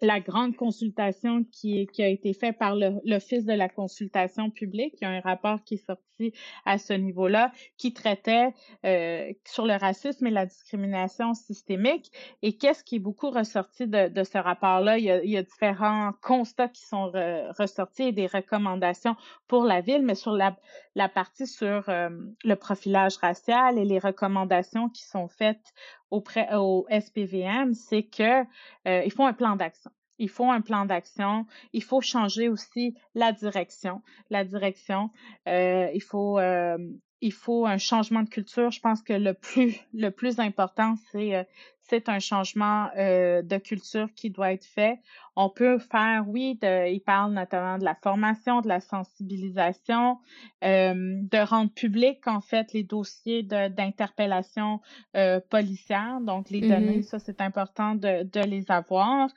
la 0.00 0.20
grande 0.20 0.56
consultation 0.56 1.44
qui, 1.44 1.86
qui 1.86 2.02
a 2.02 2.08
été 2.08 2.32
faite 2.32 2.58
par 2.58 2.74
l'Office 2.76 3.44
de 3.44 3.52
la 3.52 3.68
consultation 3.68 4.50
publique. 4.50 4.94
Il 5.00 5.04
y 5.04 5.06
a 5.06 5.10
un 5.10 5.20
rapport 5.20 5.62
qui 5.64 5.74
est 5.74 5.86
sorti 5.86 6.32
à 6.64 6.78
ce 6.78 6.92
niveau-là 6.92 7.52
qui 7.76 7.92
traitait 7.92 8.54
euh, 8.84 9.32
sur 9.44 9.66
le 9.66 9.74
racisme 9.74 10.26
et 10.26 10.30
la 10.30 10.46
discrimination 10.46 11.34
systémique. 11.34 12.10
Et 12.42 12.56
qu'est-ce 12.56 12.84
qui 12.84 12.96
est 12.96 13.00
beaucoup 13.00 13.30
ressorti 13.30 13.86
de, 13.86 14.08
de 14.08 14.24
ce 14.24 14.38
rapport-là? 14.38 14.98
Il, 14.98 15.20
il, 15.24 15.30
y 15.30 15.36
a 15.36 15.42
différents 15.42 16.12
constats 16.22 16.68
qui 16.68 16.82
sont 16.82 17.10
ressortis 17.58 18.04
et 18.04 18.12
des 18.12 18.26
recommandations 18.26 19.16
pour 19.48 19.64
la 19.64 19.80
ville, 19.80 20.02
mais 20.02 20.14
sur 20.14 20.32
la, 20.32 20.56
la 20.94 21.08
partie 21.08 21.46
sur 21.46 21.88
euh, 21.88 22.10
le 22.44 22.54
profilage 22.56 23.16
racial 23.16 23.78
et 23.78 23.84
les 23.84 23.98
recommandations 23.98 24.88
qui 24.88 25.04
sont 25.04 25.28
faites 25.28 25.72
auprès 26.10 26.48
au 26.54 26.86
SPVM, 26.90 27.74
c'est 27.74 28.04
que 28.04 28.42
euh, 28.86 29.02
il 29.04 29.12
faut 29.12 29.24
un 29.24 29.32
plan 29.32 29.56
d'action. 29.56 29.90
Il 30.18 30.28
faut 30.28 30.50
un 30.50 30.60
plan 30.60 30.84
d'action. 30.84 31.46
Il 31.72 31.82
faut 31.82 32.00
changer 32.00 32.48
aussi 32.48 32.94
la 33.14 33.32
direction. 33.32 34.02
La 34.30 34.44
direction. 34.44 35.10
Euh, 35.48 35.90
il 35.94 36.02
faut 36.02 36.38
euh, 36.38 36.78
il 37.20 37.32
faut 37.32 37.66
un 37.66 37.78
changement 37.78 38.22
de 38.22 38.28
culture. 38.28 38.70
Je 38.70 38.80
pense 38.80 39.02
que 39.02 39.12
le 39.12 39.34
plus 39.34 39.76
le 39.92 40.10
plus 40.10 40.38
important, 40.38 40.94
c'est 41.10 41.34
euh, 41.34 41.44
c'est 41.88 42.08
un 42.08 42.18
changement 42.18 42.88
euh, 42.96 43.42
de 43.42 43.58
culture 43.58 44.08
qui 44.14 44.30
doit 44.30 44.52
être 44.52 44.64
fait. 44.64 44.98
On 45.36 45.50
peut 45.50 45.78
faire, 45.78 46.24
oui, 46.28 46.58
de, 46.60 46.90
il 46.90 47.00
parle 47.00 47.32
notamment 47.32 47.78
de 47.78 47.84
la 47.84 47.94
formation, 47.94 48.60
de 48.60 48.68
la 48.68 48.80
sensibilisation, 48.80 50.18
euh, 50.64 50.94
de 50.94 51.46
rendre 51.46 51.72
public 51.72 52.26
en 52.26 52.40
fait 52.40 52.72
les 52.72 52.84
dossiers 52.84 53.42
d'interpellation 53.42 54.80
euh, 55.16 55.40
policière. 55.50 56.20
Donc 56.20 56.50
les 56.50 56.62
données, 56.62 57.00
mm-hmm. 57.00 57.02
ça 57.02 57.18
c'est 57.18 57.40
important 57.40 57.94
de, 57.94 58.22
de 58.22 58.40
les 58.40 58.70
avoir. 58.70 59.28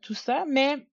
Tout 0.00 0.14
ça, 0.14 0.46
mais 0.48 0.86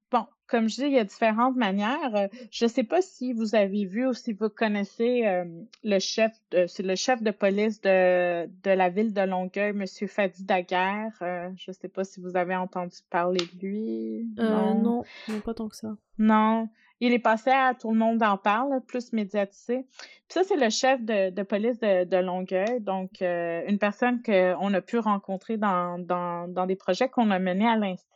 comme 0.52 0.68
je 0.68 0.76
dis, 0.76 0.82
il 0.84 0.92
y 0.92 1.00
a 1.00 1.06
différentes 1.06 1.56
manières. 1.56 2.14
Euh, 2.14 2.28
je 2.52 2.66
ne 2.66 2.70
sais 2.70 2.84
pas 2.84 3.02
si 3.02 3.32
vous 3.32 3.56
avez 3.56 3.86
vu 3.86 4.06
ou 4.06 4.14
si 4.14 4.34
vous 4.34 4.50
connaissez 4.50 5.26
euh, 5.26 5.46
le 5.86 6.00
chef, 6.00 6.34
c'est 6.68 6.84
le 6.84 6.96
chef 6.96 7.24
de 7.24 7.32
police 7.32 7.80
de, 7.80 8.48
de 8.48 8.72
la 8.72 8.90
ville 8.90 9.14
de 9.14 9.22
Longueuil, 9.22 9.72
Monsieur 9.72 10.08
Fadi 10.08 10.44
Daguerre. 10.44 11.14
Euh, 11.22 11.50
je 11.56 11.72
ne 11.72 11.74
sais 11.74 11.88
pas 11.88 12.04
si 12.04 12.20
vous 12.20 12.36
avez 12.36 12.56
entendu 12.56 12.98
parler 13.10 13.40
de 13.54 13.66
lui. 13.66 14.28
non. 14.38 15.04
non, 15.30 15.40
pas 15.40 15.54
tant 15.54 15.70
que 15.70 15.78
ça. 15.78 15.96
Non? 16.18 16.68
Il 17.02 17.12
est 17.14 17.20
passé 17.20 17.50
à 17.50 17.74
tout 17.74 17.92
le 17.92 17.98
monde 17.98 18.24
en 18.24 18.38
parle, 18.38 18.80
plus 18.88 19.12
médiatisé. 19.12 19.86
Puis 19.92 20.30
ça, 20.30 20.44
c'est 20.44 20.56
le 20.56 20.70
chef 20.70 21.02
de, 21.02 21.44
police 21.44 21.80
de, 21.80 22.18
Longueuil, 22.18 22.80
donc 22.80 23.22
une 23.22 23.78
personne 23.80 24.22
qu'on 24.24 24.74
a 24.74 24.82
pu 24.82 24.98
rencontrer 25.00 25.58
dans, 25.58 26.00
dans, 26.00 26.66
des 26.66 26.78
projets 26.78 27.10
qu'on 27.10 27.32
a 27.32 27.40
menés 27.40 27.68
à 27.68 27.76
l'Institut 27.76 28.12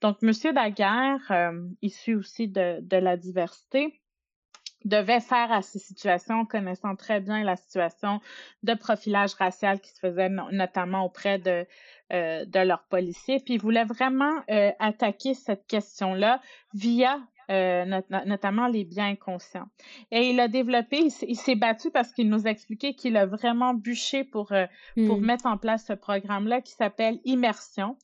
donc, 0.00 0.22
Monsieur 0.22 0.52
Daguerre, 0.52 1.20
euh, 1.30 1.68
issu 1.82 2.14
aussi 2.14 2.48
de, 2.48 2.78
de 2.80 2.96
la 2.96 3.16
diversité, 3.16 4.00
devait 4.84 5.20
faire 5.20 5.50
à 5.50 5.62
ces 5.62 5.78
situations, 5.78 6.44
connaissant 6.44 6.94
très 6.94 7.20
bien 7.20 7.42
la 7.42 7.56
situation 7.56 8.20
de 8.62 8.74
profilage 8.74 9.32
racial 9.34 9.80
qui 9.80 9.90
se 9.90 9.98
faisait 9.98 10.28
notamment 10.28 11.04
auprès 11.04 11.38
de, 11.38 11.66
euh, 12.12 12.44
de 12.44 12.58
leurs 12.60 12.84
policiers. 12.84 13.40
Puis 13.40 13.54
il 13.54 13.60
voulait 13.60 13.84
vraiment 13.84 14.42
euh, 14.50 14.72
attaquer 14.78 15.32
cette 15.32 15.66
question-là 15.66 16.40
via 16.74 17.18
euh, 17.50 18.00
notamment 18.26 18.68
les 18.68 18.84
biens 18.84 19.08
inconscients. 19.08 19.68
Et 20.10 20.30
il 20.30 20.40
a 20.40 20.48
développé, 20.48 21.08
il 21.28 21.36
s'est 21.36 21.54
battu 21.54 21.90
parce 21.90 22.12
qu'il 22.12 22.28
nous 22.28 22.46
a 22.46 22.50
expliqué 22.50 22.94
qu'il 22.94 23.16
a 23.16 23.26
vraiment 23.26 23.74
bûché 23.74 24.24
pour, 24.24 24.52
euh, 24.52 24.66
pour 25.06 25.20
mmh. 25.20 25.24
mettre 25.24 25.46
en 25.46 25.58
place 25.58 25.86
ce 25.86 25.92
programme-là 25.92 26.60
qui 26.60 26.72
s'appelle 26.72 27.18
Immersion 27.24 27.96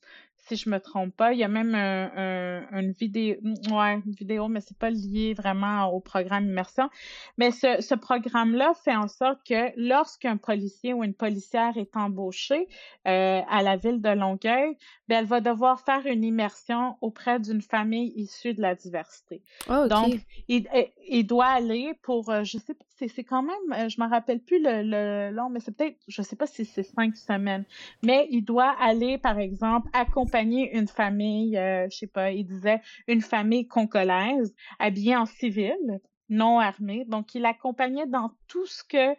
si 0.47 0.55
je 0.55 0.69
me 0.69 0.79
trompe 0.79 1.15
pas. 1.15 1.33
Il 1.33 1.39
y 1.39 1.43
a 1.43 1.47
même 1.47 1.75
un, 1.75 2.65
une 2.71 2.91
vidéo, 2.91 3.35
ouais, 3.71 4.01
une 4.05 4.13
vidéo, 4.13 4.47
mais 4.47 4.61
c'est 4.61 4.77
pas 4.77 4.89
lié 4.89 5.33
vraiment 5.33 5.87
au 5.87 5.99
programme 5.99 6.45
immersion. 6.45 6.89
Mais 7.37 7.51
ce, 7.51 7.81
ce 7.81 7.95
programme-là 7.95 8.73
fait 8.83 8.95
en 8.95 9.07
sorte 9.07 9.39
que 9.47 9.71
lorsqu'un 9.77 10.37
policier 10.37 10.93
ou 10.93 11.03
une 11.03 11.13
policière 11.13 11.77
est 11.77 11.95
embauché 11.95 12.67
euh, 13.07 13.41
à 13.49 13.61
la 13.61 13.77
ville 13.77 14.01
de 14.01 14.09
Longueuil, 14.09 14.77
ben, 15.07 15.19
elle 15.19 15.25
va 15.25 15.41
devoir 15.41 15.81
faire 15.81 16.05
une 16.05 16.23
immersion 16.23 16.97
auprès 17.01 17.39
d'une 17.39 17.61
famille 17.61 18.11
issue 18.15 18.53
de 18.53 18.61
la 18.61 18.75
diversité. 18.75 19.41
Oh, 19.69 19.87
Donc, 19.87 20.15
il, 20.47 20.67
il, 21.07 21.25
doit 21.25 21.47
aller 21.47 21.93
pour, 22.01 22.29
euh, 22.29 22.43
je 22.43 22.57
sais 22.57 22.73
pas, 22.73 22.85
c'est 23.07 23.23
quand 23.23 23.43
même, 23.43 23.73
euh, 23.73 23.89
je 23.89 24.01
me 24.01 24.07
rappelle 24.09 24.39
plus 24.39 24.61
le, 24.61 24.83
le 24.83 25.35
long, 25.35 25.49
mais 25.49 25.59
c'est 25.59 25.75
peut-être, 25.75 25.97
je 26.07 26.21
sais 26.21 26.35
pas 26.35 26.47
si 26.47 26.65
c'est 26.65 26.83
cinq 26.83 27.15
semaines, 27.15 27.65
mais 28.03 28.27
il 28.31 28.43
doit 28.43 28.75
aller, 28.79 29.17
par 29.17 29.39
exemple, 29.39 29.89
accompagner 29.93 30.75
une 30.77 30.87
famille, 30.87 31.57
euh, 31.57 31.87
je 31.91 31.97
sais 31.97 32.07
pas, 32.07 32.31
il 32.31 32.45
disait 32.45 32.81
une 33.07 33.21
famille 33.21 33.67
congolaise 33.67 34.53
habillée 34.79 35.15
en 35.15 35.25
civil, 35.25 35.99
non 36.29 36.59
armée. 36.59 37.05
Donc, 37.05 37.35
il 37.35 37.45
accompagnait 37.45 38.07
dans 38.07 38.31
tout 38.47 38.65
ce 38.65 38.83
que 38.83 39.15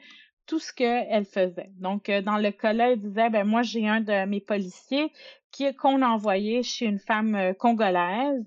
tout 0.46 0.58
ce 0.58 0.72
qu'elle 0.72 1.24
faisait. 1.24 1.70
Donc, 1.78 2.08
euh, 2.08 2.20
dans 2.20 2.36
le 2.36 2.50
cas-là, 2.50 2.92
il 2.92 3.00
disait, 3.00 3.30
ben 3.30 3.44
moi, 3.46 3.62
j'ai 3.62 3.88
un 3.88 4.00
de 4.00 4.26
mes 4.26 4.40
policiers 4.40 5.12
qu'on 5.78 6.02
a 6.02 6.08
envoyé 6.08 6.62
chez 6.62 6.86
une 6.86 6.98
femme 6.98 7.34
euh, 7.34 7.52
congolaise 7.52 8.46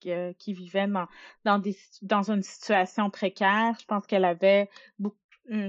qui, 0.00 0.52
vivait 0.52 0.86
dans 0.86 1.06
dans 1.44 1.58
des 1.58 1.76
dans 2.02 2.30
une 2.30 2.42
situation 2.42 3.10
précaire. 3.10 3.74
Je 3.80 3.86
pense 3.86 4.06
qu'elle 4.06 4.24
avait 4.24 4.68
beaucoup 4.98 5.16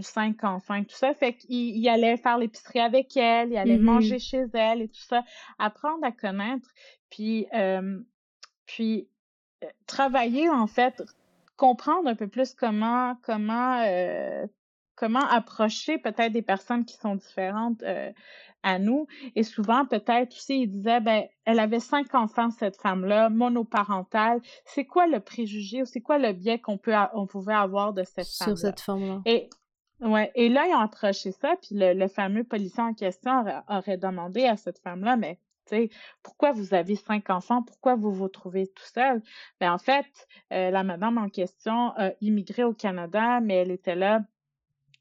cinq 0.02 0.44
enfants, 0.44 0.84
tout 0.84 0.96
ça. 0.96 1.13
Fait 1.13 1.34
qu'il 1.34 1.88
allait 1.89 2.17
faire 2.17 2.38
l'épicerie 2.38 2.80
avec 2.80 3.15
elle, 3.17 3.50
il 3.52 3.58
allait 3.58 3.78
mm-hmm. 3.78 3.82
manger 3.82 4.20
chez 4.20 4.46
elle 4.54 4.82
et 4.82 4.88
tout 4.88 5.02
ça. 5.02 5.24
Apprendre 5.58 6.06
à 6.06 6.12
connaître, 6.12 6.70
puis, 7.10 7.48
euh, 7.54 8.00
puis 8.65 9.08
euh, 9.63 9.67
travailler, 9.88 10.50
en 10.50 10.67
fait, 10.67 11.04
comprendre 11.58 12.10
un 12.10 12.15
peu 12.15 12.28
plus 12.28 12.54
comment, 12.54 13.15
comment, 13.24 13.82
euh, 13.86 14.46
comment 14.96 15.26
approcher 15.28 15.98
peut-être 15.98 16.34
des 16.34 16.41
personnes 16.41 16.86
qui 16.86 16.96
sont 16.98 17.15
différentes 17.15 17.84
à 18.63 18.80
nous. 18.80 19.08
Et 19.36 19.43
souvent, 19.43 19.86
peut-être 19.86 20.34
aussi, 20.36 20.63
il 20.63 20.67
disait, 20.67 21.00
ben, 21.00 21.26
elle 21.45 21.60
avait 21.60 21.80
cinq 21.80 22.13
enfants, 22.15 22.50
cette 22.52 22.78
femme-là, 22.78 23.30
monoparentale. 23.30 24.41
C'est 24.65 24.86
quoi 24.86 25.08
le 25.08 25.19
préjugé 25.19 25.82
ou 25.82 25.86
c'est 25.86 26.02
quoi 26.02 26.17
le 26.17 26.34
biais 26.34 26.60
qu'on 26.60 26.78
peut, 26.78 26.93
on 27.13 27.28
pouvait 27.28 27.54
avoir 27.54 27.93
de 27.93 28.04
cette 28.04 28.28
femme-là? 28.28 28.56
Sur 28.56 28.58
cette 28.58 28.80
femme-là. 28.82 29.21
Et 29.26 29.50
Ouais, 30.02 30.32
et 30.34 30.50
là, 30.50 30.65
ils 30.67 30.74
ont 30.74 30.80
accroché 30.80 31.32
ça, 31.32 31.56
puis 31.62 31.76
le, 31.78 32.08
fameux 32.08 32.43
policier 32.43 32.82
en 32.82 32.93
question 32.95 33.45
aurait, 33.67 33.97
demandé 33.97 34.45
à 34.45 34.58
cette 34.58 34.80
femme-là, 34.80 35.15
mais 35.15 35.38
tu 35.67 35.76
sais, 35.76 35.89
pourquoi 36.24 36.52
vous 36.54 36.74
avez 36.74 36.95
cinq 36.95 37.30
enfants, 37.30 37.62
pourquoi 37.62 37.95
vous 37.95 38.12
vous 38.12 38.28
trouvez 38.28 38.65
tout 38.65 38.88
seul? 38.95 39.21
Ben, 39.60 39.71
en 39.71 39.78
fait, 39.78 40.08
euh, 40.54 40.71
la 40.71 40.84
madame 40.84 41.19
en 41.19 41.30
question 41.30 41.93
a 41.97 42.13
immigré 42.19 42.63
au 42.63 42.74
Canada, 42.74 43.41
mais 43.41 43.58
elle 43.58 43.69
était 43.69 43.95
là 43.95 44.21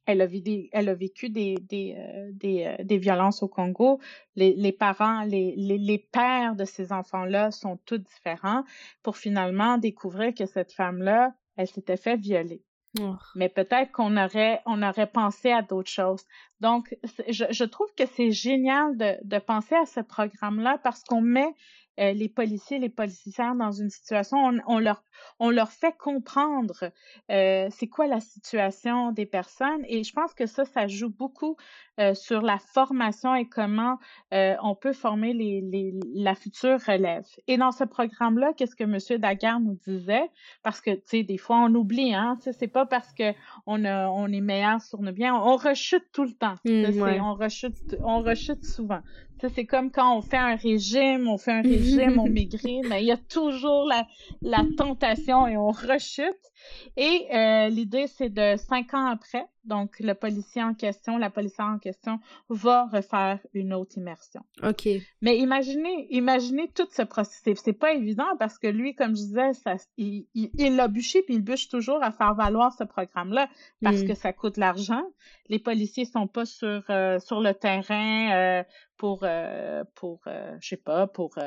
elle 0.06 0.20
a, 0.22 0.26
vécu, 0.26 0.68
elle 0.72 0.88
a 0.88 0.94
vécu 0.94 1.30
des, 1.30 1.56
des, 1.68 1.94
euh, 1.96 2.30
des, 2.32 2.64
euh, 2.66 2.84
des, 2.84 2.98
violences 2.98 3.42
au 3.42 3.48
Congo. 3.48 4.00
Les, 4.36 4.54
les 4.54 4.72
parents, 4.72 5.22
les, 5.22 5.54
les, 5.56 5.78
les, 5.78 5.98
pères 5.98 6.56
de 6.56 6.64
ces 6.64 6.92
enfants-là 6.92 7.50
sont 7.50 7.78
tous 7.86 7.98
différents 7.98 8.64
pour 9.02 9.16
finalement 9.16 9.78
découvrir 9.78 10.34
que 10.34 10.46
cette 10.46 10.72
femme-là, 10.72 11.34
elle 11.56 11.68
s'était 11.68 11.96
fait 11.96 12.16
violer. 12.16 12.62
Oh. 12.98 13.14
Mais 13.36 13.48
peut-être 13.48 13.92
qu'on 13.92 14.16
aurait, 14.16 14.62
on 14.66 14.82
aurait 14.82 15.06
pensé 15.06 15.52
à 15.52 15.62
d'autres 15.62 15.90
choses. 15.90 16.24
Donc, 16.60 16.96
je, 17.28 17.44
je 17.50 17.64
trouve 17.64 17.86
que 17.96 18.04
c'est 18.06 18.32
génial 18.32 18.96
de, 18.96 19.16
de 19.22 19.38
penser 19.38 19.76
à 19.76 19.86
ce 19.86 20.00
programme-là 20.00 20.78
parce 20.82 21.04
qu'on 21.04 21.20
met 21.20 21.54
euh, 22.00 22.12
les 22.12 22.28
policiers, 22.28 22.78
les 22.78 22.88
policières 22.88 23.54
dans 23.54 23.72
une 23.72 23.90
situation, 23.90 24.38
on, 24.38 24.58
on, 24.66 24.78
leur, 24.78 25.02
on 25.38 25.50
leur 25.50 25.70
fait 25.70 25.94
comprendre 25.98 26.90
euh, 27.30 27.68
c'est 27.70 27.88
quoi 27.88 28.06
la 28.06 28.20
situation 28.20 29.12
des 29.12 29.26
personnes 29.26 29.84
et 29.86 30.02
je 30.04 30.12
pense 30.12 30.34
que 30.34 30.46
ça, 30.46 30.64
ça 30.64 30.86
joue 30.86 31.10
beaucoup 31.10 31.56
euh, 31.98 32.14
sur 32.14 32.40
la 32.40 32.58
formation 32.58 33.34
et 33.34 33.46
comment 33.46 33.98
on 34.32 34.74
peut 34.74 34.92
former 34.92 35.32
les, 35.34 35.60
les, 35.60 35.94
la 36.14 36.34
future 36.34 36.78
relève. 36.86 37.26
Et 37.46 37.56
dans 37.58 37.72
ce 37.72 37.84
programme-là, 37.84 38.52
qu'est-ce 38.56 38.76
que 38.76 38.84
M. 38.84 39.20
Daguerre 39.20 39.60
nous 39.60 39.74
disait? 39.86 40.30
Parce 40.62 40.80
que, 40.80 40.92
tu 40.92 41.02
sais, 41.06 41.22
des 41.22 41.36
fois, 41.36 41.58
on 41.58 41.74
oublie, 41.74 42.14
hein, 42.14 42.38
c'est 42.40 42.68
pas 42.68 42.86
parce 42.86 43.12
que 43.12 43.32
on, 43.66 43.84
a, 43.84 44.08
on 44.08 44.28
est 44.28 44.40
meilleur 44.40 44.80
sur 44.80 45.00
nos 45.02 45.12
biens, 45.12 45.34
on 45.34 45.56
rechute 45.56 46.06
tout 46.12 46.24
le 46.24 46.32
temps. 46.32 46.54
Mmh, 46.64 46.84
On 47.20 47.34
rechute, 47.34 47.96
on 48.02 48.22
rechute 48.22 48.64
souvent. 48.64 49.00
C'est 49.48 49.64
comme 49.64 49.90
quand 49.90 50.16
on 50.16 50.22
fait 50.22 50.36
un 50.36 50.56
régime, 50.56 51.28
on 51.28 51.38
fait 51.38 51.52
un 51.52 51.62
régime, 51.74 52.18
on 52.18 52.28
maigrit, 52.28 52.82
mais 52.88 53.02
il 53.02 53.06
y 53.06 53.12
a 53.12 53.16
toujours 53.16 53.86
la, 53.86 54.06
la 54.42 54.64
tentation 54.76 55.46
et 55.46 55.56
on 55.56 55.70
rechute. 55.70 56.49
Et 56.96 57.26
euh, 57.32 57.68
l'idée, 57.68 58.06
c'est 58.06 58.30
de 58.30 58.56
cinq 58.56 58.94
ans 58.94 59.06
après, 59.06 59.46
donc 59.64 60.00
le 60.00 60.14
policier 60.14 60.62
en 60.62 60.74
question, 60.74 61.18
la 61.18 61.30
policière 61.30 61.66
en 61.66 61.78
question 61.78 62.18
va 62.48 62.86
refaire 62.86 63.38
une 63.52 63.74
autre 63.74 63.98
immersion. 63.98 64.40
OK. 64.62 64.88
Mais 65.20 65.38
imaginez, 65.38 66.06
imaginez 66.10 66.68
tout 66.68 66.88
ce 66.90 67.02
processus. 67.02 67.58
C'est 67.62 67.74
pas 67.74 67.92
évident 67.92 68.36
parce 68.38 68.58
que 68.58 68.66
lui, 68.66 68.94
comme 68.94 69.10
je 69.10 69.22
disais, 69.22 69.52
ça, 69.52 69.74
il, 69.98 70.26
il, 70.34 70.76
l'a 70.76 70.88
bûché 70.88 71.22
puis 71.22 71.34
il 71.34 71.42
bûche 71.42 71.68
toujours 71.68 72.02
à 72.02 72.10
faire 72.10 72.34
valoir 72.34 72.72
ce 72.72 72.84
programme-là 72.84 73.48
parce 73.82 74.00
mm. 74.02 74.08
que 74.08 74.14
ça 74.14 74.32
coûte 74.32 74.56
l'argent. 74.56 75.02
Les 75.48 75.58
policiers 75.58 76.04
sont 76.04 76.26
pas 76.26 76.46
sur, 76.46 76.82
euh, 76.88 77.18
sur 77.18 77.40
le 77.40 77.52
terrain 77.52 78.32
euh, 78.32 78.62
pour, 78.96 79.20
euh, 79.24 79.84
pour 79.94 80.20
je 80.60 80.68
sais 80.68 80.76
pas, 80.76 81.06
pour, 81.06 81.38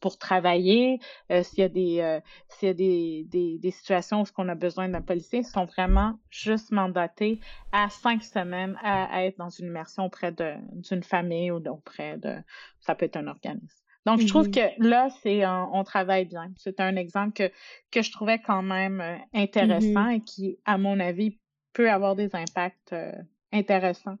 pour 0.00 0.18
travailler. 0.18 1.00
s'il 1.42 1.58
y 1.58 1.62
a 1.62 1.68
des, 1.68 2.20
s'il 2.48 2.68
y 2.68 2.70
a 2.70 2.74
des, 2.74 3.26
des, 3.28 3.58
des 3.58 3.70
situations 3.70 4.22
où 4.22 4.26
on 4.42 4.48
a 4.48 4.54
besoin 4.54 4.88
d'un 4.88 5.00
policier, 5.00 5.40
ils 5.40 5.44
sont 5.44 5.64
vraiment 5.64 6.18
juste 6.30 6.72
mandatés 6.72 7.40
à 7.72 7.88
cinq 7.88 8.22
semaines 8.22 8.76
à, 8.82 9.24
être 9.24 9.38
dans 9.38 9.50
une 9.50 9.66
immersion 9.66 10.06
auprès 10.06 10.32
d'une 10.32 11.02
famille 11.02 11.50
ou 11.50 11.56
auprès 11.68 12.18
de, 12.18 12.36
ça 12.80 12.94
peut 12.94 13.06
être 13.06 13.16
un 13.16 13.28
organisme. 13.28 13.78
Donc, 14.04 14.20
je 14.20 14.26
trouve 14.26 14.48
mm-hmm. 14.48 14.76
que 14.76 14.82
là, 14.82 15.08
c'est 15.22 15.46
on 15.46 15.84
travaille 15.84 16.24
bien. 16.24 16.52
C'est 16.56 16.80
un 16.80 16.96
exemple 16.96 17.34
que, 17.34 17.52
que 17.92 18.02
je 18.02 18.10
trouvais 18.10 18.40
quand 18.40 18.62
même 18.62 19.00
euh, 19.00 19.16
intéressant 19.32 20.08
mm-hmm. 20.08 20.16
et 20.16 20.20
qui, 20.22 20.58
à 20.64 20.76
mon 20.76 20.98
avis, 20.98 21.38
peut 21.72 21.88
avoir 21.88 22.16
des 22.16 22.34
impacts 22.34 22.92
euh, 22.92 23.12
intéressants 23.52 24.18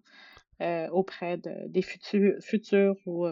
euh, 0.60 0.88
auprès 0.90 1.36
de, 1.36 1.66
des 1.66 1.82
futurs, 1.82 2.34
futurs 2.40 2.94
ou 3.06 3.26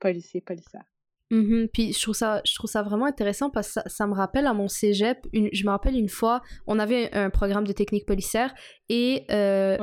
policiers, 0.00 0.40
policières. 0.40 0.84
Mm-hmm. 1.30 1.68
Puis 1.72 1.92
je 1.92 2.02
trouve 2.02 2.14
ça, 2.14 2.40
je 2.44 2.54
trouve 2.54 2.70
ça 2.70 2.82
vraiment 2.82 3.06
intéressant 3.06 3.50
parce 3.50 3.74
que 3.74 3.80
ça, 3.86 4.06
me 4.06 4.14
rappelle 4.14 4.46
à 4.46 4.54
mon 4.54 4.68
cégep, 4.68 5.18
je 5.32 5.64
me 5.64 5.70
rappelle 5.70 5.96
une 5.96 6.08
fois, 6.08 6.40
on 6.66 6.78
avait 6.78 7.12
un, 7.14 7.30
programme 7.30 7.66
de 7.66 7.72
technique 7.72 8.06
policière 8.06 8.54
et 8.88 9.24
euh, 9.30 9.76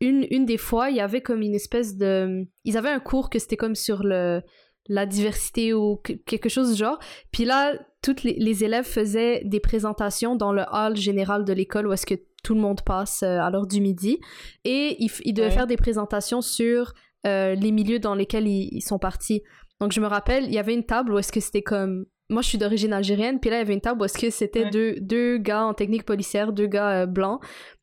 une, 0.00 0.26
une 0.30 0.44
des 0.44 0.58
fois, 0.58 0.90
il 0.90 0.96
y 0.96 1.00
avait 1.00 1.22
comme 1.22 1.42
une 1.42 1.54
espèce 1.54 1.96
de... 1.96 2.44
Ils 2.64 2.76
avaient 2.76 2.90
un 2.90 3.00
cours 3.00 3.30
que 3.30 3.38
c'était 3.38 3.56
comme 3.56 3.74
sur 3.74 4.02
le 4.02 4.42
la 4.88 5.06
diversité 5.06 5.72
ou 5.72 5.96
quelque 6.26 6.48
chose 6.48 6.72
du 6.72 6.76
genre. 6.76 6.98
Puis 7.30 7.44
là, 7.44 7.74
toutes 8.02 8.24
les, 8.24 8.64
élèves 8.64 8.84
faisaient 8.84 9.42
des 9.44 9.60
présentations 9.60 10.34
dans 10.34 10.52
le 10.52 10.64
hall 10.72 10.96
général 10.96 11.44
de 11.44 11.52
l'école 11.52 11.86
où 11.86 11.92
est-ce 11.92 12.06
que 12.06 12.16
tout 12.42 12.54
le 12.54 12.60
monde 12.60 12.80
passe 12.84 13.22
euh, 13.22 13.38
à 13.38 13.50
l'heure 13.50 13.68
du 13.68 13.80
midi. 13.80 14.18
Et 14.64 14.96
ils, 14.98 15.32
devaient 15.32 15.52
faire 15.52 15.68
des 15.68 15.76
présentations 15.76 16.40
sur 16.40 16.92
euh, 17.24 17.54
les 17.54 17.70
milieux 17.70 18.00
dans 18.00 18.16
lesquels 18.16 18.48
ils 18.48 18.82
sont 18.82 18.98
partis. 18.98 19.42
Donc, 19.82 19.90
je 19.90 20.00
me 20.00 20.06
rappelle, 20.06 20.44
il 20.44 20.54
y 20.54 20.60
avait 20.60 20.74
une 20.74 20.84
table 20.84 21.12
où 21.12 21.18
est-ce 21.18 21.32
que 21.32 21.40
c'était 21.40 21.60
comme. 21.60 22.04
Moi, 22.30 22.40
je 22.40 22.50
suis 22.50 22.56
d'origine 22.56 22.92
algérienne, 22.92 23.40
puis 23.40 23.50
là, 23.50 23.56
il 23.56 23.58
y 23.58 23.62
avait 23.62 23.74
une 23.74 23.80
table 23.80 24.00
où 24.00 24.04
est-ce 24.04 24.16
que 24.16 24.30
c'était 24.30 24.70
deux, 24.70 24.94
deux 25.00 25.38
gars 25.38 25.64
en 25.64 25.74
technique 25.74 26.04
policière, 26.04 26.52
deux 26.52 26.68
gars 26.68 27.02
euh, 27.02 27.06
blancs, 27.06 27.42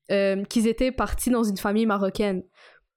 euh, 0.10 0.46
qui 0.46 0.66
étaient 0.66 0.94
partis 0.94 1.30
dans 1.30 1.44
une 1.44 1.58
famille 1.58 1.86
marocaine. 1.86 2.44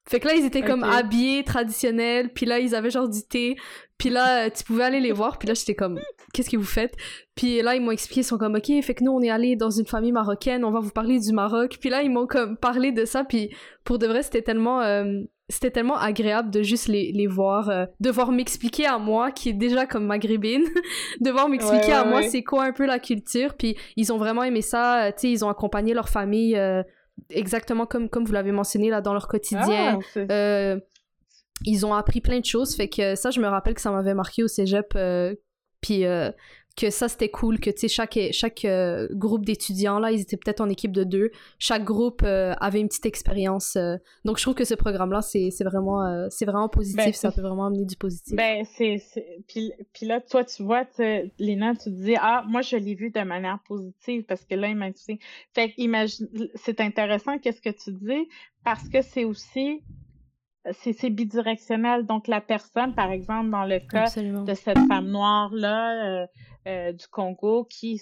Fait 0.07 0.21
que 0.21 0.27
là, 0.29 0.35
ils 0.35 0.45
étaient 0.45 0.61
comme 0.61 0.85
habillés 0.85 1.43
traditionnels, 1.43 2.31
puis 2.31 2.45
là, 2.45 2.59
ils 2.59 2.75
avaient 2.75 2.91
genre 2.91 3.09
du 3.09 3.27
thé, 3.27 3.57
puis 3.97 4.09
là, 4.09 4.49
tu 4.49 4.63
pouvais 4.63 4.85
aller 4.85 5.01
les 5.01 5.11
voir, 5.11 5.37
puis 5.37 5.49
là, 5.49 5.53
j'étais 5.53 5.75
comme, 5.75 5.99
qu'est-ce 6.33 6.49
que 6.49 6.57
vous 6.57 6.63
faites? 6.63 6.95
Puis 7.35 7.61
là, 7.61 7.75
ils 7.75 7.81
m'ont 7.81 7.91
expliqué, 7.91 8.21
ils 8.21 8.25
sont 8.25 8.37
comme, 8.37 8.55
ok, 8.55 8.71
fait 8.81 8.93
que 8.93 9.03
nous, 9.03 9.11
on 9.11 9.21
est 9.21 9.29
allés 9.29 9.57
dans 9.57 9.69
une 9.69 9.85
famille 9.85 10.13
marocaine, 10.13 10.63
on 10.63 10.71
va 10.71 10.79
vous 10.79 10.91
parler 10.91 11.19
du 11.19 11.33
Maroc. 11.33 11.77
Puis 11.81 11.89
là, 11.89 12.03
ils 12.03 12.09
m'ont 12.09 12.25
comme 12.25 12.55
parlé 12.55 12.93
de 12.93 13.03
ça, 13.03 13.25
puis 13.25 13.53
pour 13.83 13.99
de 13.99 14.07
vrai, 14.07 14.23
c'était 14.23 14.41
tellement 14.41 14.81
euh, 14.81 15.21
c'était 15.49 15.71
tellement 15.71 15.97
agréable 15.97 16.49
de 16.51 16.63
juste 16.63 16.87
les, 16.87 17.11
les 17.11 17.27
voir, 17.27 17.69
euh, 17.69 17.85
de 17.99 18.09
voir 18.09 18.31
m'expliquer 18.31 18.85
à 18.85 18.97
moi, 18.97 19.31
qui 19.31 19.49
est 19.49 19.53
déjà 19.53 19.85
comme 19.85 20.05
maghrébine, 20.05 20.63
de 21.21 21.31
voir 21.31 21.49
m'expliquer 21.49 21.91
à 21.91 22.05
moi 22.05 22.23
c'est 22.23 22.43
quoi 22.43 22.63
un 22.63 22.71
peu 22.71 22.85
la 22.85 22.99
culture. 22.99 23.55
Puis 23.55 23.75
ils 23.97 24.13
ont 24.13 24.17
vraiment 24.17 24.43
aimé 24.43 24.61
ça, 24.61 25.05
euh, 25.05 25.07
tu 25.09 25.13
sais, 25.17 25.31
ils 25.31 25.43
ont 25.43 25.49
accompagné 25.49 25.93
leur 25.93 26.09
famille 26.09 26.55
euh, 26.55 26.81
exactement 27.29 27.85
comme, 27.85 28.09
comme 28.09 28.25
vous 28.25 28.33
l'avez 28.33 28.51
mentionné 28.51 28.89
là 28.89 29.01
dans 29.01 29.13
leur 29.13 29.27
quotidien. 29.27 29.99
Ah, 30.15 30.75
ils 31.65 31.85
ont 31.85 31.93
appris 31.93 32.19
plein 32.19 32.39
de 32.39 32.45
choses, 32.45 32.75
fait 32.75 32.89
que 32.89 33.15
ça, 33.15 33.29
je 33.29 33.39
me 33.39 33.47
rappelle 33.47 33.73
que 33.73 33.79
ça 33.79 33.91
m'avait 33.91 34.15
marqué 34.15 34.43
au 34.43 34.47
cégep. 34.47 34.97
puis 35.81 36.03
que 36.75 36.89
ça 36.89 37.07
c'était 37.07 37.29
cool 37.29 37.59
que 37.59 37.69
tu 37.69 37.81
sais 37.81 37.87
chaque 37.87 38.17
chaque 38.31 38.65
euh, 38.65 39.07
groupe 39.11 39.45
d'étudiants 39.45 39.99
là 39.99 40.11
ils 40.11 40.21
étaient 40.21 40.37
peut-être 40.37 40.61
en 40.61 40.69
équipe 40.69 40.91
de 40.91 41.03
deux. 41.03 41.31
Chaque 41.59 41.83
groupe 41.83 42.21
euh, 42.23 42.53
avait 42.59 42.79
une 42.79 42.87
petite 42.87 43.05
expérience 43.05 43.75
euh. 43.75 43.97
donc 44.25 44.37
je 44.37 44.43
trouve 44.43 44.55
que 44.55 44.65
ce 44.65 44.73
programme 44.73 45.11
là 45.11 45.21
c'est 45.21 45.51
vraiment 45.63 46.27
c'est 46.29 46.45
vraiment 46.45 46.69
positif. 46.69 46.97
Ben, 46.97 47.13
ça 47.13 47.31
peut 47.31 47.41
vraiment 47.41 47.67
amener 47.67 47.85
du 47.85 47.95
positif. 47.95 48.35
Ben 48.35 48.65
c'est 48.75 49.01
puis, 49.47 49.71
puis 49.93 50.05
là 50.05 50.19
toi 50.19 50.43
tu 50.43 50.63
vois 50.63 50.85
Léna 51.39 51.73
tu 51.75 51.85
te 51.85 51.89
dis 51.89 52.15
ah 52.19 52.43
moi 52.47 52.61
je 52.61 52.75
l'ai 52.75 52.95
vu 52.95 53.11
de 53.11 53.21
manière 53.21 53.59
positive 53.67 54.23
parce 54.23 54.43
que 54.43 54.55
là 54.55 54.69
il 54.69 54.75
m'a 54.75 54.89
dit 54.89 55.19
fait 55.53 55.73
imagine 55.77 56.27
c'est 56.55 56.81
intéressant 56.81 57.37
qu'est-ce 57.37 57.61
que 57.61 57.69
tu 57.69 57.91
dis 57.91 58.27
parce 58.63 58.87
que 58.89 59.01
c'est 59.01 59.25
aussi 59.25 59.81
c'est 60.71 61.09
bidirectionnel. 61.09 62.05
Donc, 62.05 62.27
la 62.27 62.41
personne, 62.41 62.93
par 62.93 63.11
exemple, 63.11 63.49
dans 63.49 63.65
le 63.65 63.79
cas 63.79 64.05
de 64.05 64.53
cette 64.53 64.79
femme 64.87 65.07
noire-là, 65.07 66.27
euh, 66.67 66.93
du 66.93 67.07
Congo 67.07 67.65
qui 67.65 68.01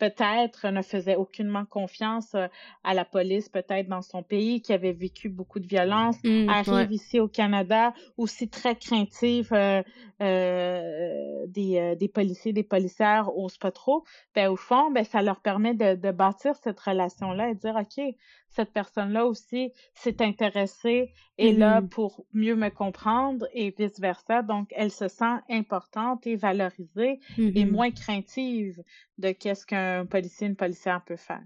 peut-être 0.00 0.68
ne 0.70 0.82
faisait 0.82 1.14
aucunement 1.14 1.66
confiance 1.66 2.34
euh, 2.34 2.48
à 2.82 2.94
la 2.94 3.04
police, 3.04 3.48
peut-être 3.50 3.86
dans 3.86 4.00
son 4.02 4.22
pays, 4.22 4.62
qui 4.62 4.72
avait 4.72 4.94
vécu 4.94 5.28
beaucoup 5.28 5.60
de 5.60 5.66
violence, 5.66 6.16
mmh, 6.24 6.48
arrive 6.48 6.90
ici 6.90 7.20
au 7.20 7.28
Canada, 7.28 7.92
aussi 8.16 8.48
très 8.48 8.74
craintive 8.74 9.50
euh, 9.52 9.82
euh, 10.22 11.46
des, 11.46 11.94
des 11.96 12.08
policiers, 12.08 12.52
des 12.52 12.62
policières, 12.64 13.36
osent 13.36 13.58
pas 13.58 13.70
trop. 13.70 14.04
Ben, 14.34 14.48
au 14.48 14.56
fond, 14.56 14.90
ben, 14.90 15.04
ça 15.04 15.22
leur 15.22 15.40
permet 15.40 15.74
de, 15.74 15.94
de 15.94 16.10
bâtir 16.10 16.54
cette 16.56 16.80
relation-là 16.80 17.50
et 17.50 17.54
de 17.54 17.60
dire, 17.60 17.76
OK, 17.76 18.02
cette 18.50 18.72
personne-là 18.72 19.26
aussi 19.26 19.72
s'est 19.94 20.22
intéressée 20.22 21.12
et 21.38 21.52
là 21.52 21.80
mmh 21.80 21.88
pour 21.90 22.24
mieux 22.32 22.56
me 22.56 22.68
comprendre 22.68 23.46
et 23.54 23.74
vice-versa. 23.76 24.42
Donc, 24.42 24.68
elle 24.76 24.90
se 24.90 25.08
sent 25.08 25.36
importante 25.48 26.26
et 26.26 26.36
valorisée 26.36 27.20
et 27.38 27.64
mmh 27.64 27.70
moins 27.70 27.90
craintive 27.90 28.82
de 29.20 29.32
qu'est-ce 29.32 29.66
qu'un 29.66 30.06
policier, 30.06 30.46
une 30.46 30.56
policière 30.56 31.02
peut 31.04 31.16
faire. 31.16 31.42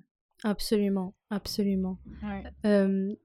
Absolument, 0.46 1.14
absolument. 1.30 1.96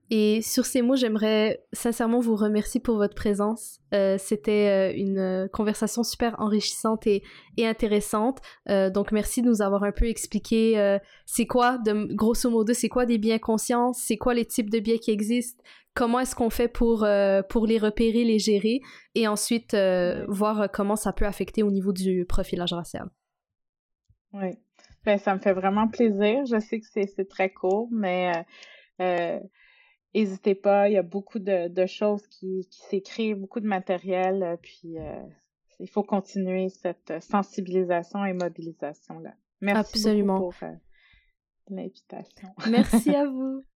et 0.09 0.41
sur 0.41 0.65
ces 0.65 0.81
mots, 0.81 0.95
j'aimerais 0.95 1.61
sincèrement 1.73 2.21
vous 2.21 2.37
remercier 2.37 2.79
pour 2.79 2.95
votre 2.95 3.13
présence. 3.13 3.79
Euh, 3.93 4.15
c'était 4.17 4.93
euh, 4.93 4.97
une 4.97 5.49
conversation 5.51 6.03
super 6.03 6.39
enrichissante 6.39 7.07
et, 7.07 7.21
et 7.57 7.67
intéressante. 7.67 8.39
Euh, 8.69 8.89
donc, 8.89 9.11
merci 9.11 9.41
de 9.41 9.47
nous 9.49 9.61
avoir 9.61 9.83
un 9.83 9.91
peu 9.91 10.05
expliqué 10.05 10.97
c'est 11.25 11.45
quoi, 11.45 11.77
de, 11.77 12.13
grosso 12.13 12.49
modo, 12.49 12.73
c'est 12.73 12.87
quoi 12.87 13.05
des 13.05 13.17
biens 13.17 13.37
conscients, 13.37 13.91
c'est 13.91 14.17
quoi 14.17 14.33
les 14.33 14.45
types 14.45 14.69
de 14.69 14.79
biens 14.79 14.97
qui 14.97 15.11
existent, 15.11 15.61
comment 15.93 16.21
est-ce 16.21 16.35
qu'on 16.35 16.49
fait 16.49 16.69
pour, 16.69 17.05
pour 17.49 17.67
les 17.67 17.79
repérer, 17.79 18.23
les 18.23 18.39
gérer, 18.39 18.79
et 19.13 19.27
ensuite 19.27 19.75
voir 20.29 20.71
comment 20.71 20.95
ça 20.95 21.11
peut 21.11 21.25
affecter 21.25 21.63
au 21.63 21.71
niveau 21.71 21.91
du 21.91 22.25
profilage 22.25 22.71
racial. 22.71 23.09
Oui. 24.33 24.57
Ben, 25.05 25.17
ça 25.17 25.33
me 25.33 25.39
fait 25.39 25.53
vraiment 25.53 25.87
plaisir. 25.87 26.45
Je 26.45 26.59
sais 26.59 26.79
que 26.79 26.85
c'est 26.87 27.29
très 27.29 27.49
court, 27.49 27.87
mais 27.91 28.45
euh, 29.01 29.39
n'hésitez 30.13 30.55
pas. 30.55 30.89
Il 30.89 30.93
y 30.93 30.97
a 30.97 31.03
beaucoup 31.03 31.39
de, 31.39 31.85
choses 31.85 32.25
qui, 32.27 32.67
qui 32.69 32.81
s'écrivent, 32.81 33.37
beaucoup 33.37 33.59
de 33.59 33.67
matériel. 33.67 34.43
Euh, 34.43 34.57
puis 34.61 34.97
euh, 34.97 35.23
il 35.79 35.89
faut 35.89 36.03
continuer 36.03 36.69
cette 36.69 37.13
sensibilisation 37.21 38.25
et 38.25 38.33
mobilisation-là. 38.33 39.33
Merci 39.61 39.97
Absolument. 39.97 40.37
pour 40.37 40.53
l'invitation. 41.69 42.49
Merci 42.69 43.15
à 43.15 43.25
vous. 43.25 43.63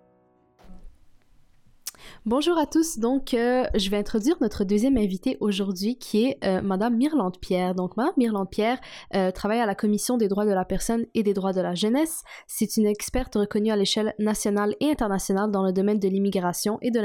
Bonjour 2.27 2.55
à 2.59 2.67
tous, 2.67 2.99
donc 2.99 3.33
euh, 3.33 3.63
je 3.73 3.89
vais 3.89 3.97
introduire 3.97 4.35
notre 4.41 4.63
deuxième 4.63 4.95
invitée 4.95 5.37
aujourd'hui 5.39 5.97
qui 5.97 6.27
est 6.27 6.37
euh, 6.45 6.61
Madame 6.61 6.95
Myrlande 6.95 7.39
Pierre. 7.39 7.73
Donc 7.73 7.97
Madame 7.97 8.13
Myrlande 8.15 8.47
Pierre 8.47 8.79
euh, 9.15 9.31
travaille 9.31 9.59
à 9.59 9.65
la 9.65 9.73
Commission 9.73 10.17
des 10.17 10.27
droits 10.27 10.45
de 10.45 10.51
la 10.51 10.63
personne 10.63 11.07
et 11.15 11.23
des 11.23 11.33
droits 11.33 11.51
de 11.51 11.61
la 11.61 11.73
jeunesse. 11.73 12.21
C'est 12.45 12.77
une 12.77 12.85
experte 12.85 13.33
reconnue 13.33 13.71
à 13.71 13.75
l'échelle 13.75 14.13
nationale 14.19 14.75
et 14.81 14.91
internationale 14.91 15.49
dans 15.49 15.63
le 15.63 15.73
domaine 15.73 15.97
de 15.97 16.07
l'immigration 16.07 16.77
et 16.83 16.91
de 16.91 16.99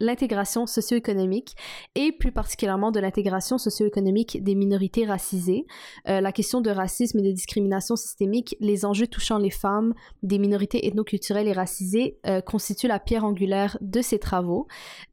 l'intégration 0.00 0.66
socio-économique 0.66 1.54
et 1.94 2.10
plus 2.10 2.32
particulièrement 2.32 2.90
de 2.90 2.98
l'intégration 2.98 3.58
socio-économique 3.58 4.42
des 4.42 4.56
minorités 4.56 5.06
racisées. 5.06 5.64
la 6.06 6.32
question 6.32 6.60
de 6.60 6.70
racisme 6.70 7.20
et 7.20 7.22
de 7.22 7.30
discrimination 7.30 7.94
systémique, 7.94 8.56
les 8.58 8.84
enjeux 8.84 9.06
touchant 9.06 9.38
les 9.38 9.50
femmes, 9.50 9.94
des 10.24 10.40
minorités 10.40 10.88
ethnoculturelles 10.88 11.46
et 11.46 11.52
racisées 11.52 12.18
constituent 12.44 12.88
la 12.88 12.98
pierre 12.98 13.24
angulaire 13.24 13.78
de 13.80 14.02
ses 14.02 14.18
travaux 14.18 14.55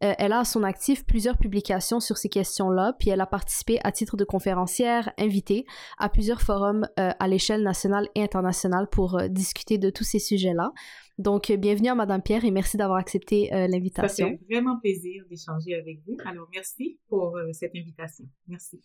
euh, 0.03 0.13
elle 0.17 0.31
a 0.31 0.39
à 0.39 0.45
son 0.45 0.63
actif 0.63 1.05
plusieurs 1.05 1.37
publications 1.37 1.99
sur 1.99 2.17
ces 2.17 2.29
questions-là, 2.29 2.93
puis 2.99 3.09
elle 3.09 3.21
a 3.21 3.25
participé 3.25 3.79
à 3.83 3.91
titre 3.91 4.17
de 4.17 4.23
conférencière 4.23 5.11
invitée 5.17 5.65
à 5.97 6.09
plusieurs 6.09 6.41
forums 6.41 6.87
euh, 6.99 7.11
à 7.19 7.27
l'échelle 7.27 7.63
nationale 7.63 8.07
et 8.15 8.23
internationale 8.23 8.87
pour 8.89 9.19
euh, 9.19 9.27
discuter 9.27 9.77
de 9.77 9.89
tous 9.89 10.03
ces 10.03 10.19
sujets-là. 10.19 10.71
Donc, 11.19 11.51
bienvenue 11.51 11.89
à 11.89 11.95
Madame 11.95 12.23
Pierre 12.23 12.43
et 12.43 12.49
merci 12.49 12.75
d'avoir 12.75 12.97
accepté 12.97 13.49
l'invitation. 13.51 14.29
Ça 14.29 14.31
fait 14.31 14.55
vraiment 14.55 14.79
plaisir 14.79 15.23
d'échanger 15.29 15.75
avec 15.75 15.99
vous. 16.07 16.17
Alors, 16.25 16.47
merci 16.51 16.97
pour 17.07 17.37
cette 17.51 17.75
invitation. 17.75 18.25
Merci. 18.47 18.81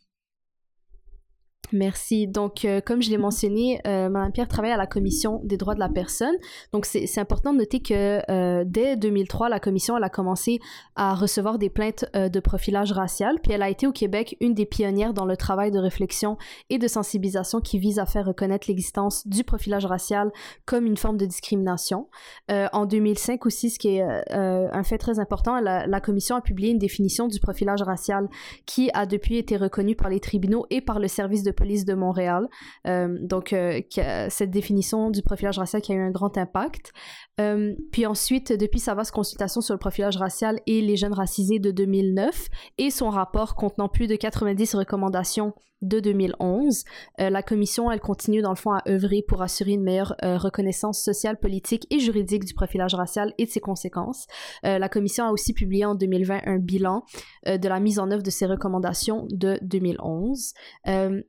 Merci. 1.72 2.26
Donc, 2.26 2.64
euh, 2.64 2.80
comme 2.80 3.02
je 3.02 3.10
l'ai 3.10 3.18
mentionné, 3.18 3.80
euh, 3.86 4.08
Madame 4.08 4.32
Pierre 4.32 4.48
travaille 4.48 4.70
à 4.70 4.76
la 4.76 4.86
Commission 4.86 5.40
des 5.44 5.58
droits 5.58 5.74
de 5.74 5.80
la 5.80 5.90
personne. 5.90 6.34
Donc, 6.72 6.86
c'est 6.86 7.18
important 7.18 7.52
de 7.52 7.58
noter 7.58 7.80
que 7.80 8.22
euh, 8.30 8.64
dès 8.66 8.96
2003, 8.96 9.50
la 9.50 9.60
Commission 9.60 9.94
a 9.94 10.08
commencé 10.08 10.60
à 10.96 11.14
recevoir 11.14 11.58
des 11.58 11.68
plaintes 11.68 12.06
euh, 12.16 12.30
de 12.30 12.40
profilage 12.40 12.92
racial. 12.92 13.38
Puis, 13.42 13.52
elle 13.52 13.62
a 13.62 13.68
été 13.68 13.86
au 13.86 13.92
Québec 13.92 14.36
une 14.40 14.54
des 14.54 14.64
pionnières 14.64 15.12
dans 15.12 15.26
le 15.26 15.36
travail 15.36 15.70
de 15.70 15.78
réflexion 15.78 16.38
et 16.70 16.78
de 16.78 16.88
sensibilisation 16.88 17.60
qui 17.60 17.78
vise 17.78 17.98
à 17.98 18.06
faire 18.06 18.24
reconnaître 18.24 18.66
l'existence 18.68 19.26
du 19.26 19.44
profilage 19.44 19.84
racial 19.84 20.32
comme 20.64 20.86
une 20.86 20.96
forme 20.96 21.18
de 21.18 21.26
discrimination. 21.26 22.08
en 22.48 22.86
2005 22.86 23.44
aussi, 23.46 23.70
ce 23.70 23.78
qui 23.78 23.96
est 23.96 24.02
un 24.30 24.82
fait 24.82 24.98
très 24.98 25.18
important, 25.18 25.60
la 25.60 26.00
Commission 26.00 26.36
a 26.36 26.40
publié 26.40 26.70
une 26.70 26.78
définition 26.78 27.28
du 27.28 27.40
profilage 27.40 27.82
racial 27.82 28.28
qui 28.66 28.90
a 28.94 29.06
depuis 29.06 29.36
été 29.36 29.56
reconnue 29.56 29.96
par 29.96 30.08
les 30.08 30.20
tribunaux 30.20 30.66
et 30.70 30.80
par 30.80 30.98
le 30.98 31.08
service 31.08 31.42
de 31.42 31.50
police 31.58 31.84
de 31.84 31.94
Montréal. 31.94 32.48
Euh, 32.86 33.18
donc, 33.20 33.52
euh, 33.52 33.80
cette 34.28 34.50
définition 34.50 35.10
du 35.10 35.22
profilage 35.22 35.58
racial 35.58 35.82
qui 35.82 35.92
a 35.92 35.96
eu 35.96 36.00
un 36.00 36.10
grand 36.10 36.38
impact. 36.38 36.92
Euh, 37.40 37.74
puis 37.92 38.06
ensuite, 38.06 38.52
depuis 38.52 38.80
sa 38.80 38.94
vaste 38.94 39.12
consultation 39.12 39.60
sur 39.60 39.74
le 39.74 39.78
profilage 39.78 40.16
racial 40.16 40.60
et 40.66 40.80
les 40.80 40.96
jeunes 40.96 41.12
racisés 41.12 41.58
de 41.58 41.70
2009 41.70 42.48
et 42.78 42.90
son 42.90 43.10
rapport 43.10 43.54
contenant 43.54 43.88
plus 43.88 44.06
de 44.06 44.16
90 44.16 44.74
recommandations 44.74 45.52
de 45.80 46.00
2011. 46.00 46.84
Euh, 47.20 47.30
la 47.30 47.42
commission, 47.42 47.88
elle 47.92 48.00
continue 48.00 48.42
dans 48.42 48.50
le 48.50 48.56
fond 48.56 48.72
à 48.72 48.82
œuvrer 48.88 49.22
pour 49.22 49.42
assurer 49.42 49.72
une 49.72 49.84
meilleure 49.84 50.16
reconnaissance 50.20 51.00
sociale, 51.00 51.38
politique 51.38 51.86
et 51.90 52.00
juridique 52.00 52.44
du 52.44 52.54
profilage 52.54 52.96
racial 52.96 53.32
et 53.38 53.46
de 53.46 53.50
ses 53.50 53.60
conséquences. 53.60 54.26
La 54.64 54.88
commission 54.88 55.24
a 55.24 55.30
aussi 55.30 55.52
publié 55.52 55.84
en 55.84 55.94
2020 55.94 56.40
un 56.46 56.58
bilan 56.58 57.04
de 57.46 57.68
la 57.68 57.78
mise 57.78 58.00
en 58.00 58.10
œuvre 58.10 58.24
de 58.24 58.30
ces 58.30 58.46
recommandations 58.46 59.26
de 59.30 59.58
2011. 59.62 60.52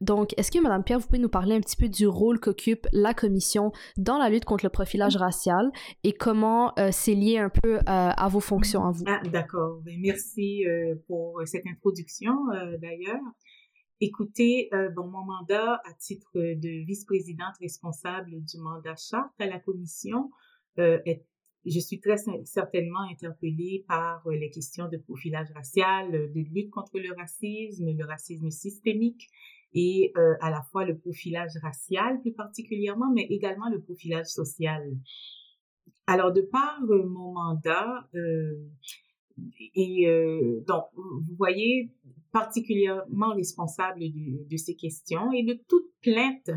donc, 0.01 0.18
est-ce 0.37 0.51
que, 0.51 0.59
Madame 0.59 0.83
Pierre, 0.83 0.99
vous 0.99 1.07
pouvez 1.07 1.19
nous 1.19 1.29
parler 1.29 1.55
un 1.55 1.61
petit 1.61 1.75
peu 1.75 1.89
du 1.89 2.07
rôle 2.07 2.39
qu'occupe 2.39 2.87
la 2.91 3.13
commission 3.13 3.71
dans 3.97 4.17
la 4.17 4.29
lutte 4.29 4.45
contre 4.45 4.65
le 4.65 4.69
profilage 4.69 5.17
racial 5.17 5.71
et 6.03 6.13
comment 6.13 6.73
c'est 6.91 7.15
lié 7.15 7.37
un 7.37 7.49
peu 7.49 7.79
à 7.85 8.27
vos 8.29 8.39
fonctions 8.39 8.85
à 8.85 8.91
vous? 8.91 9.03
Ah, 9.07 9.21
d'accord. 9.31 9.81
Ben, 9.83 9.99
merci 9.99 10.65
pour 11.07 11.41
cette 11.45 11.65
introduction, 11.67 12.33
d'ailleurs. 12.81 13.21
Écoutez, 14.01 14.69
euh, 14.73 14.89
bon, 14.89 15.07
mon 15.07 15.25
mandat 15.25 15.81
à 15.83 15.93
titre 15.93 16.31
de 16.33 16.85
vice-présidente 16.85 17.57
responsable 17.59 18.31
du 18.45 18.57
mandat 18.57 18.95
charte 18.95 19.33
à 19.39 19.45
la 19.45 19.59
commission, 19.59 20.31
euh, 20.77 20.99
je 21.65 21.79
suis 21.79 21.99
très 21.99 22.15
certainement 22.45 23.01
interpellée 23.11 23.83
par 23.89 24.25
euh, 24.25 24.37
les 24.37 24.49
questions 24.51 24.87
de 24.87 24.95
profilage 24.95 25.49
racial, 25.53 26.11
de 26.11 26.39
lutte 26.53 26.69
contre 26.69 26.97
le 26.97 27.13
racisme, 27.13 27.91
le 27.91 28.05
racisme 28.05 28.49
systémique 28.49 29.27
et 29.73 30.11
euh, 30.17 30.35
à 30.41 30.49
la 30.49 30.61
fois 30.71 30.85
le 30.85 30.97
profilage 30.97 31.51
racial 31.61 32.19
plus 32.21 32.33
particulièrement, 32.33 33.11
mais 33.13 33.23
également 33.23 33.69
le 33.69 33.79
profilage 33.81 34.27
social. 34.27 34.83
Alors, 36.07 36.33
de 36.33 36.41
par 36.41 36.79
euh, 36.89 37.05
mon 37.07 37.33
mandat, 37.33 38.07
euh, 38.15 38.55
et 39.75 40.05
donc, 40.67 40.83
vous 40.95 41.35
voyez, 41.37 41.89
particulièrement 42.33 43.33
responsable 43.33 44.01
de, 44.01 44.49
de, 44.49 44.57
ces 44.57 44.75
questions 44.75 45.31
et 45.31 45.43
de 45.43 45.57
toute 45.69 45.89
plainte 46.01 46.51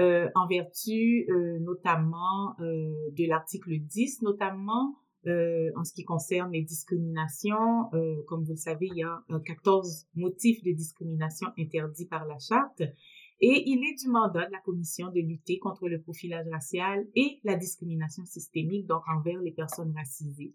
euh, 0.00 0.28
en 0.34 0.48
vertu 0.48 1.24
euh, 1.30 1.60
notamment 1.60 2.56
euh, 2.58 2.92
de 3.16 3.28
l'article 3.28 3.78
10, 3.78 4.22
notamment 4.22 4.96
euh, 5.26 5.70
en 5.76 5.84
ce 5.84 5.92
qui 5.92 6.04
concerne 6.04 6.52
les 6.52 6.62
discriminations. 6.62 7.92
Euh, 7.94 8.22
comme 8.26 8.44
vous 8.44 8.52
le 8.52 8.58
savez, 8.58 8.88
il 8.90 8.98
y 8.98 9.02
a 9.02 9.22
14 9.44 10.08
motifs 10.14 10.62
de 10.62 10.72
discrimination 10.72 11.48
interdits 11.58 12.06
par 12.06 12.26
la 12.26 12.38
charte. 12.38 12.82
Et 13.40 13.64
il 13.66 13.84
est 13.84 14.00
du 14.02 14.08
mandat 14.10 14.46
de 14.46 14.52
la 14.52 14.60
Commission 14.60 15.08
de 15.08 15.20
lutter 15.20 15.58
contre 15.58 15.88
le 15.88 16.00
profilage 16.00 16.46
racial 16.50 17.06
et 17.14 17.40
la 17.44 17.56
discrimination 17.56 18.24
systémique, 18.24 18.86
donc 18.86 19.02
envers 19.08 19.40
les 19.40 19.52
personnes 19.52 19.92
racisées. 19.94 20.54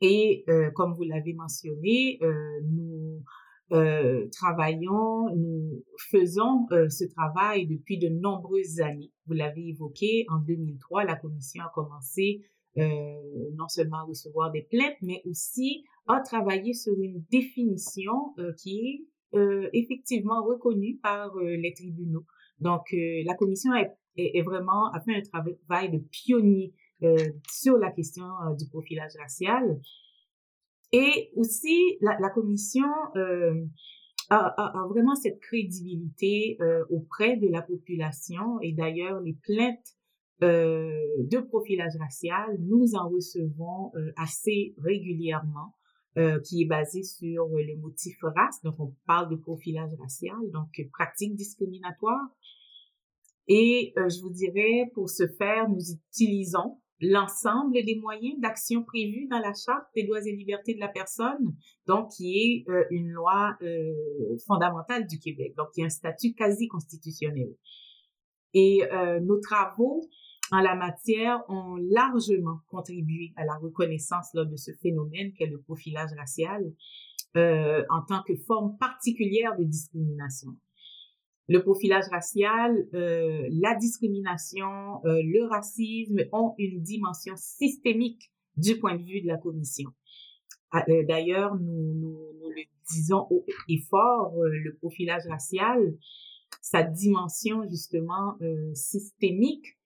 Et 0.00 0.44
euh, 0.48 0.70
comme 0.72 0.92
vous 0.94 1.04
l'avez 1.04 1.32
mentionné, 1.34 2.18
nous 2.64 3.22
euh, 3.72 4.28
travaillons, 4.30 5.34
nous 5.34 5.84
faisons 6.10 6.66
euh, 6.70 6.88
ce 6.90 7.04
travail 7.04 7.66
depuis 7.66 7.98
de 7.98 8.08
nombreuses 8.08 8.80
années. 8.80 9.10
Vous 9.26 9.32
l'avez 9.32 9.68
évoqué, 9.68 10.26
en 10.28 10.38
2003, 10.38 11.04
la 11.04 11.16
commission 11.16 11.64
a 11.64 11.72
commencé 11.74 12.42
euh, 12.78 13.50
non 13.56 13.68
seulement 13.68 14.06
recevoir 14.06 14.50
des 14.50 14.62
plaintes, 14.62 14.96
mais 15.02 15.22
aussi 15.26 15.84
à 16.06 16.20
travailler 16.20 16.74
sur 16.74 16.94
une 17.00 17.24
définition 17.30 18.34
euh, 18.38 18.52
qui 18.60 18.78
est 18.80 19.38
euh, 19.38 19.68
effectivement 19.72 20.44
reconnue 20.44 20.98
par 21.02 21.34
les 21.36 21.72
tribunaux. 21.74 22.24
Donc, 22.60 22.82
la 22.92 23.34
commission 23.34 23.74
est, 23.74 23.90
est, 24.16 24.42
vraiment 24.42 24.92
a 24.92 25.00
fait 25.00 25.16
un 25.16 25.22
travail 25.22 25.90
de 25.90 25.98
pionnier 25.98 26.72
sur 27.50 27.76
la 27.76 27.90
question 27.90 28.24
du 28.56 28.68
profilage 28.68 29.12
racial. 29.20 29.80
Et 30.92 31.32
aussi, 31.34 31.98
la, 32.00 32.16
la 32.20 32.30
commission 32.30 32.86
euh, 33.16 33.64
a, 34.30 34.36
a, 34.36 34.80
a, 34.80 34.86
vraiment 34.86 35.16
cette 35.16 35.40
crédibilité 35.40 36.56
euh, 36.60 36.84
auprès 36.88 37.36
de 37.36 37.48
la 37.48 37.62
population. 37.62 38.60
Et 38.60 38.72
d'ailleurs, 38.72 39.20
les 39.20 39.36
plaintes 39.42 39.88
euh, 39.88 40.03
de 40.40 41.40
profilage 41.40 41.94
racial, 41.98 42.56
nous 42.60 42.94
en 42.94 43.08
recevons 43.08 43.92
euh, 43.94 44.12
assez 44.16 44.74
régulièrement, 44.78 45.74
euh, 46.16 46.40
qui 46.40 46.62
est 46.62 46.66
basé 46.66 47.02
sur 47.02 47.48
le 47.48 47.76
motif 47.76 48.16
race. 48.22 48.62
Donc, 48.62 48.74
on 48.78 48.94
parle 49.06 49.30
de 49.30 49.36
profilage 49.36 49.92
racial, 49.98 50.38
donc 50.52 50.68
pratique 50.92 51.34
discriminatoire. 51.34 52.28
Et 53.46 53.92
je 53.96 54.22
vous 54.22 54.30
dirais, 54.30 54.90
pour 54.94 55.10
ce 55.10 55.26
faire, 55.38 55.68
nous 55.68 55.92
utilisons 55.92 56.78
l'ensemble 57.00 57.84
des 57.84 57.98
moyens 58.00 58.40
d'action 58.40 58.82
prévus 58.84 59.26
dans 59.28 59.38
la 59.38 59.52
Charte 59.52 59.86
des 59.94 60.04
droits 60.04 60.24
et 60.24 60.32
libertés 60.32 60.74
de 60.74 60.80
la 60.80 60.88
personne, 60.88 61.54
donc 61.86 62.10
qui 62.16 62.38
est 62.38 62.70
euh, 62.70 62.84
une 62.90 63.10
loi 63.10 63.56
euh, 63.62 64.36
fondamentale 64.46 65.06
du 65.06 65.18
Québec, 65.18 65.54
donc 65.56 65.68
qui 65.74 65.82
a 65.82 65.86
un 65.86 65.90
statut 65.90 66.34
quasi 66.34 66.68
constitutionnel. 66.68 67.54
Et 68.52 68.84
euh, 68.92 69.20
nos 69.20 69.40
travaux 69.40 70.08
en 70.50 70.60
la 70.60 70.74
matière 70.74 71.42
ont 71.48 71.76
largement 71.76 72.60
contribué 72.68 73.32
à 73.36 73.44
la 73.44 73.56
reconnaissance 73.56 74.32
là, 74.34 74.44
de 74.44 74.56
ce 74.56 74.72
phénomène 74.82 75.32
qu'est 75.32 75.46
le 75.46 75.60
profilage 75.60 76.10
racial 76.16 76.72
en 77.36 78.02
tant 78.08 78.22
que 78.22 78.36
forme 78.36 78.76
particulière 78.78 79.56
de 79.58 79.64
discrimination 79.64 80.56
le 81.48 81.62
profilage 81.62 82.06
racial, 82.10 82.86
euh, 82.94 83.46
la 83.50 83.74
discrimination, 83.74 85.04
euh, 85.04 85.20
le 85.22 85.46
racisme 85.46 86.20
ont 86.32 86.54
une 86.58 86.80
dimension 86.82 87.34
systémique 87.36 88.32
du 88.56 88.78
point 88.78 88.96
de 88.96 89.02
vue 89.02 89.20
de 89.20 89.26
la 89.26 89.36
commission. 89.36 89.90
Ah, 90.70 90.84
euh, 90.88 91.04
d'ailleurs, 91.06 91.54
nous, 91.56 91.94
nous, 91.94 92.18
nous, 92.40 92.48
le 92.48 92.62
disons 92.90 93.26
haut 93.30 93.44
et 93.68 93.80
fort, 93.90 94.34
euh, 94.36 94.48
le 94.48 94.74
profilage 94.76 95.26
racial, 95.28 95.94
sa 96.62 96.82
dimension 96.82 97.68
justement 97.68 98.38
systémique 98.74 99.76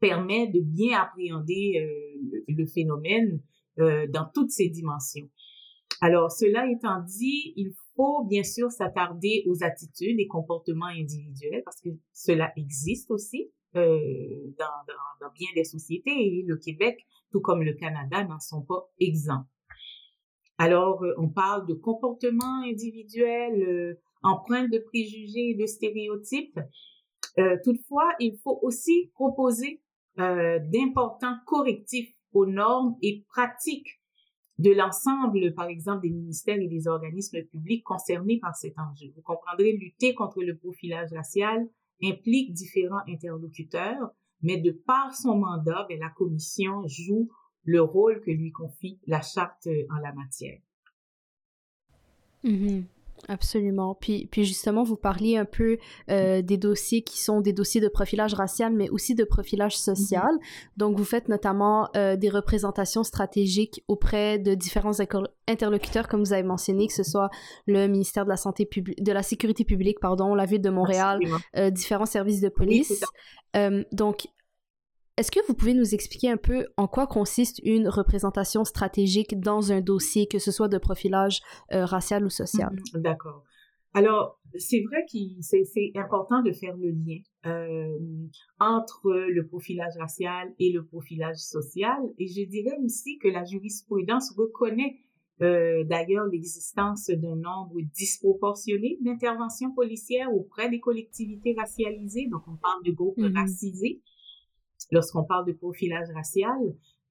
permet 0.00 0.48
de 0.48 0.60
bien 0.60 1.00
appréhender 1.00 1.74
le, 1.78 2.44
le, 2.48 2.66
phénomène 2.66 3.40
dans 3.76 4.28
toutes 4.34 4.50
ses 4.50 4.68
dimensions. 4.68 5.28
Alors, 6.00 6.32
cela 6.32 6.70
étant 6.70 7.02
dit, 7.02 7.52
il 7.56 7.72
faut 7.94 8.24
bien 8.24 8.42
sûr 8.42 8.70
s'attarder 8.70 9.44
aux 9.46 9.62
attitudes 9.62 10.18
et 10.18 10.26
comportements 10.26 10.86
individuels 10.86 11.62
parce 11.64 11.80
que 11.82 11.90
cela 12.12 12.52
existe 12.56 13.10
aussi 13.10 13.50
euh, 13.76 14.54
dans, 14.58 14.64
dans, 14.88 15.26
dans, 15.26 15.32
bien 15.32 15.48
des 15.54 15.64
sociétés 15.64 16.10
et 16.10 16.44
le 16.46 16.56
Québec, 16.56 17.06
tout 17.30 17.40
comme 17.40 17.62
le 17.62 17.74
Canada, 17.74 18.24
n'en 18.24 18.40
sont 18.40 18.62
pas 18.62 18.90
exempts. 18.98 19.44
Alors, 20.58 21.04
euh, 21.04 21.12
on 21.18 21.28
parle 21.28 21.66
de 21.66 21.74
comportements 21.74 22.62
individuels, 22.64 23.62
euh, 23.62 24.00
empreintes 24.22 24.70
de 24.70 24.78
préjugés 24.78 25.50
et 25.50 25.54
de 25.54 25.66
stéréotypes. 25.66 26.58
Euh, 27.38 27.56
toutefois, 27.62 28.08
il 28.18 28.38
faut 28.42 28.58
aussi 28.62 29.10
proposer 29.14 29.82
euh, 30.20 30.58
d'importants 30.58 31.36
correctifs 31.46 32.14
aux 32.32 32.46
normes 32.46 32.96
et 33.02 33.24
pratiques 33.28 34.00
de 34.58 34.70
l'ensemble, 34.72 35.54
par 35.54 35.68
exemple, 35.68 36.02
des 36.02 36.10
ministères 36.10 36.58
et 36.60 36.68
des 36.68 36.86
organismes 36.86 37.42
publics 37.44 37.82
concernés 37.82 38.38
par 38.38 38.54
cet 38.54 38.78
enjeu. 38.78 39.06
Vous 39.16 39.22
comprendrez, 39.22 39.72
lutter 39.72 40.14
contre 40.14 40.42
le 40.42 40.56
profilage 40.56 41.10
racial 41.14 41.66
implique 42.02 42.52
différents 42.52 43.02
interlocuteurs, 43.08 44.10
mais 44.42 44.58
de 44.58 44.70
par 44.70 45.14
son 45.14 45.38
mandat, 45.38 45.86
bien, 45.88 45.98
la 45.98 46.10
commission 46.10 46.86
joue 46.86 47.30
le 47.64 47.80
rôle 47.80 48.20
que 48.20 48.30
lui 48.30 48.52
confie 48.52 48.98
la 49.06 49.22
charte 49.22 49.68
en 49.90 49.96
la 50.00 50.12
matière. 50.12 50.60
Mm 52.44 52.50
-hmm. 52.50 52.84
Absolument. 53.28 53.94
Puis, 54.00 54.26
puis 54.30 54.44
justement, 54.44 54.82
vous 54.82 54.96
parliez 54.96 55.36
un 55.36 55.44
peu 55.44 55.78
euh, 56.10 56.42
des 56.42 56.56
dossiers 56.56 57.02
qui 57.02 57.20
sont 57.20 57.40
des 57.40 57.52
dossiers 57.52 57.80
de 57.80 57.88
profilage 57.88 58.34
racial, 58.34 58.72
mais 58.72 58.88
aussi 58.90 59.14
de 59.14 59.24
profilage 59.24 59.76
social. 59.76 60.34
Mm-hmm. 60.34 60.78
Donc, 60.78 60.96
vous 60.96 61.04
faites 61.04 61.28
notamment 61.28 61.88
euh, 61.96 62.16
des 62.16 62.28
représentations 62.28 63.04
stratégiques 63.04 63.84
auprès 63.88 64.38
de 64.38 64.54
différents 64.54 64.98
interlocuteurs, 65.48 66.08
comme 66.08 66.20
vous 66.20 66.32
avez 66.32 66.42
mentionné, 66.42 66.86
que 66.86 66.94
ce 66.94 67.04
soit 67.04 67.30
le 67.66 67.86
ministère 67.86 68.24
de 68.24 68.30
la 68.30 68.36
Santé 68.36 68.66
publique, 68.66 69.02
de 69.02 69.12
la 69.12 69.22
Sécurité 69.22 69.64
publique, 69.64 70.00
pardon, 70.00 70.34
la 70.34 70.46
Ville 70.46 70.62
de 70.62 70.70
Montréal, 70.70 71.20
euh, 71.56 71.70
différents 71.70 72.06
services 72.06 72.40
de 72.40 72.48
police. 72.48 73.04
donc, 73.92 74.26
est-ce 75.20 75.30
que 75.30 75.46
vous 75.46 75.54
pouvez 75.54 75.74
nous 75.74 75.94
expliquer 75.94 76.30
un 76.30 76.38
peu 76.38 76.66
en 76.78 76.88
quoi 76.88 77.06
consiste 77.06 77.60
une 77.62 77.88
représentation 77.88 78.64
stratégique 78.64 79.38
dans 79.38 79.70
un 79.70 79.82
dossier, 79.82 80.26
que 80.26 80.38
ce 80.38 80.50
soit 80.50 80.68
de 80.68 80.78
profilage 80.78 81.42
euh, 81.72 81.84
racial 81.84 82.24
ou 82.24 82.30
social? 82.30 82.74
Mm-hmm. 82.74 83.02
D'accord. 83.02 83.44
Alors, 83.92 84.40
c'est 84.56 84.80
vrai 84.80 85.04
que 85.12 85.18
c'est 85.42 85.92
important 85.94 86.42
de 86.42 86.52
faire 86.52 86.74
le 86.74 86.92
lien 86.92 87.20
euh, 87.44 87.98
entre 88.60 89.10
le 89.10 89.46
profilage 89.46 89.92
racial 89.98 90.54
et 90.58 90.72
le 90.72 90.86
profilage 90.86 91.36
social. 91.36 91.98
Et 92.18 92.26
je 92.26 92.48
dirais 92.48 92.78
aussi 92.82 93.18
que 93.18 93.28
la 93.28 93.44
jurisprudence 93.44 94.32
reconnaît 94.38 94.96
euh, 95.42 95.84
d'ailleurs 95.84 96.26
l'existence 96.26 97.10
d'un 97.10 97.36
nombre 97.36 97.76
disproportionné 97.94 98.96
d'interventions 99.02 99.74
policières 99.74 100.32
auprès 100.32 100.70
des 100.70 100.80
collectivités 100.80 101.54
racialisées. 101.58 102.28
Donc, 102.30 102.42
on 102.48 102.56
parle 102.56 102.82
de 102.84 102.92
groupes 102.92 103.18
mm-hmm. 103.18 103.38
racisés 103.38 104.00
lorsqu'on 104.90 105.24
parle 105.24 105.46
de 105.46 105.52
profilage 105.52 106.08
racial. 106.14 106.58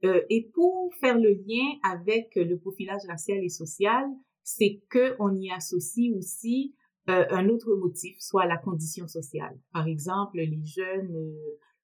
Euh, 0.05 0.21
et 0.29 0.49
pour 0.53 0.93
faire 0.95 1.17
le 1.17 1.31
lien 1.31 1.77
avec 1.83 2.35
le 2.35 2.57
profilage 2.57 3.01
racial 3.07 3.43
et 3.43 3.49
social, 3.49 4.05
c'est 4.43 4.81
que 4.89 5.15
on 5.19 5.35
y 5.35 5.51
associe 5.51 6.15
aussi 6.15 6.73
euh, 7.09 7.25
un 7.31 7.49
autre 7.49 7.75
motif, 7.75 8.15
soit 8.19 8.45
la 8.45 8.57
condition 8.57 9.07
sociale. 9.07 9.57
Par 9.73 9.87
exemple, 9.87 10.37
les 10.37 10.63
jeunes 10.63 11.15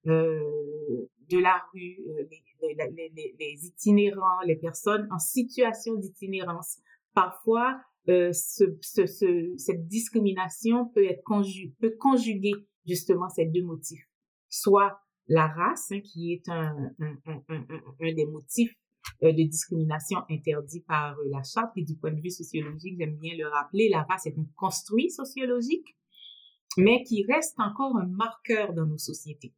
euh, 0.08 0.12
euh 0.12 1.08
de 1.30 1.40
la 1.40 1.60
rue, 1.74 1.98
euh, 2.08 2.24
les, 2.62 2.76
les, 2.76 3.12
les, 3.16 3.36
les, 3.40 3.66
itinérants, 3.66 4.42
les 4.46 4.56
personnes 4.56 5.08
en 5.12 5.20
situation 5.20 5.96
d'itinérance. 5.96 6.78
Parfois, 7.14 7.80
euh, 8.10 8.32
ce, 8.32 8.66
ce, 8.82 9.08
ce, 9.08 9.54
cette 9.58 9.88
discrimination 9.88 10.86
peut 10.94 11.06
être 11.06 11.24
conju 11.24 11.74
peut 11.80 11.96
conjuguer 12.00 12.54
justement 12.86 13.30
ces 13.30 13.46
deux 13.46 13.64
motifs, 13.64 14.08
soit 14.50 15.00
la 15.28 15.48
race, 15.48 15.92
hein, 15.92 16.02
qui 16.02 16.34
est 16.34 16.48
un, 16.50 16.76
un, 17.00 17.16
un, 17.28 17.44
un, 17.50 18.14
des 18.14 18.26
motifs 18.26 18.76
euh, 19.24 19.32
de 19.32 19.44
discrimination 19.44 20.20
interdit 20.30 20.82
par 20.82 21.18
euh, 21.18 21.24
la 21.30 21.42
charte. 21.44 21.72
Et 21.78 21.84
du 21.84 21.96
point 21.96 22.12
de 22.12 22.22
vue 22.22 22.30
sociologique, 22.30 22.96
j'aime 23.00 23.18
bien 23.18 23.36
le 23.38 23.48
rappeler, 23.48 23.90
la 23.90 24.04
race 24.04 24.26
est 24.26 24.38
un 24.38 24.48
construit 24.56 25.10
sociologique, 25.10 25.96
mais 26.78 27.04
qui 27.04 27.26
reste 27.26 27.60
encore 27.60 27.96
un 27.98 28.08
marqueur 28.08 28.74
dans 28.74 28.86
nos 28.86 28.98
sociétés. 28.98 29.54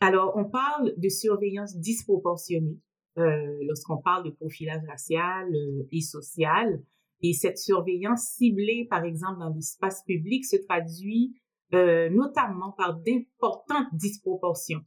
Alors, 0.00 0.32
on 0.36 0.44
parle 0.44 0.94
de 0.96 1.08
surveillance 1.08 1.76
disproportionnée 1.76 2.78
euh, 3.18 3.58
lorsqu'on 3.62 4.00
parle 4.00 4.24
de 4.24 4.30
profilage 4.30 4.84
racial 4.86 5.48
euh, 5.52 5.88
et 5.90 6.00
social. 6.00 6.82
Et 7.20 7.32
cette 7.32 7.58
surveillance 7.58 8.34
ciblée, 8.36 8.86
par 8.88 9.02
exemple, 9.02 9.40
dans 9.40 9.52
l'espace 9.52 10.04
public, 10.04 10.44
se 10.44 10.56
traduit 10.68 11.34
euh, 11.74 12.08
notamment 12.10 12.72
par 12.72 12.94
d'importantes 12.94 13.88
disproportions 13.92 14.80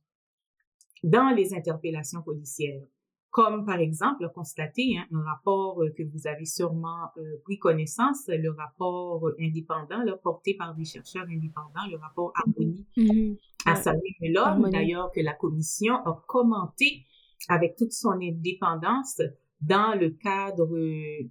dans 1.03 1.29
les 1.29 1.53
interpellations 1.53 2.21
policières, 2.21 2.82
comme 3.29 3.65
par 3.65 3.79
exemple 3.79 4.29
constaté 4.34 4.97
hein, 4.97 5.05
un 5.11 5.23
rapport 5.23 5.82
euh, 5.82 5.89
que 5.97 6.03
vous 6.03 6.27
avez 6.27 6.45
sûrement 6.45 7.09
euh, 7.17 7.41
pris 7.43 7.57
connaissance, 7.57 8.27
le 8.27 8.51
rapport 8.51 9.29
indépendant 9.39 10.03
là, 10.03 10.15
porté 10.17 10.55
par 10.55 10.75
des 10.75 10.86
chercheurs 10.86 11.25
indépendants, 11.29 11.88
le 11.89 11.97
rapport 11.97 12.34
Harmonie. 12.36 12.86
Mm-hmm. 12.97 13.38
à 13.65 13.75
Samuel 13.75 14.71
d'ailleurs 14.71 15.11
que 15.11 15.21
la 15.21 15.34
commission 15.34 15.95
a 15.95 16.23
commenté 16.27 17.05
avec 17.49 17.75
toute 17.75 17.93
son 17.93 18.11
indépendance 18.11 19.21
dans 19.61 19.97
le 19.99 20.09
cadre 20.11 20.75
euh, 20.75 21.29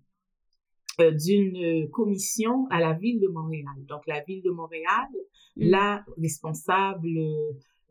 d'une 1.01 1.89
commission 1.91 2.67
à 2.71 2.81
la 2.81 2.93
ville 2.93 3.21
de 3.21 3.29
Montréal. 3.29 3.75
Donc 3.89 4.07
la 4.07 4.23
ville 4.23 4.43
de 4.43 4.51
Montréal, 4.51 5.09
mm. 5.57 5.71
la 5.71 6.05
responsable 6.21 7.09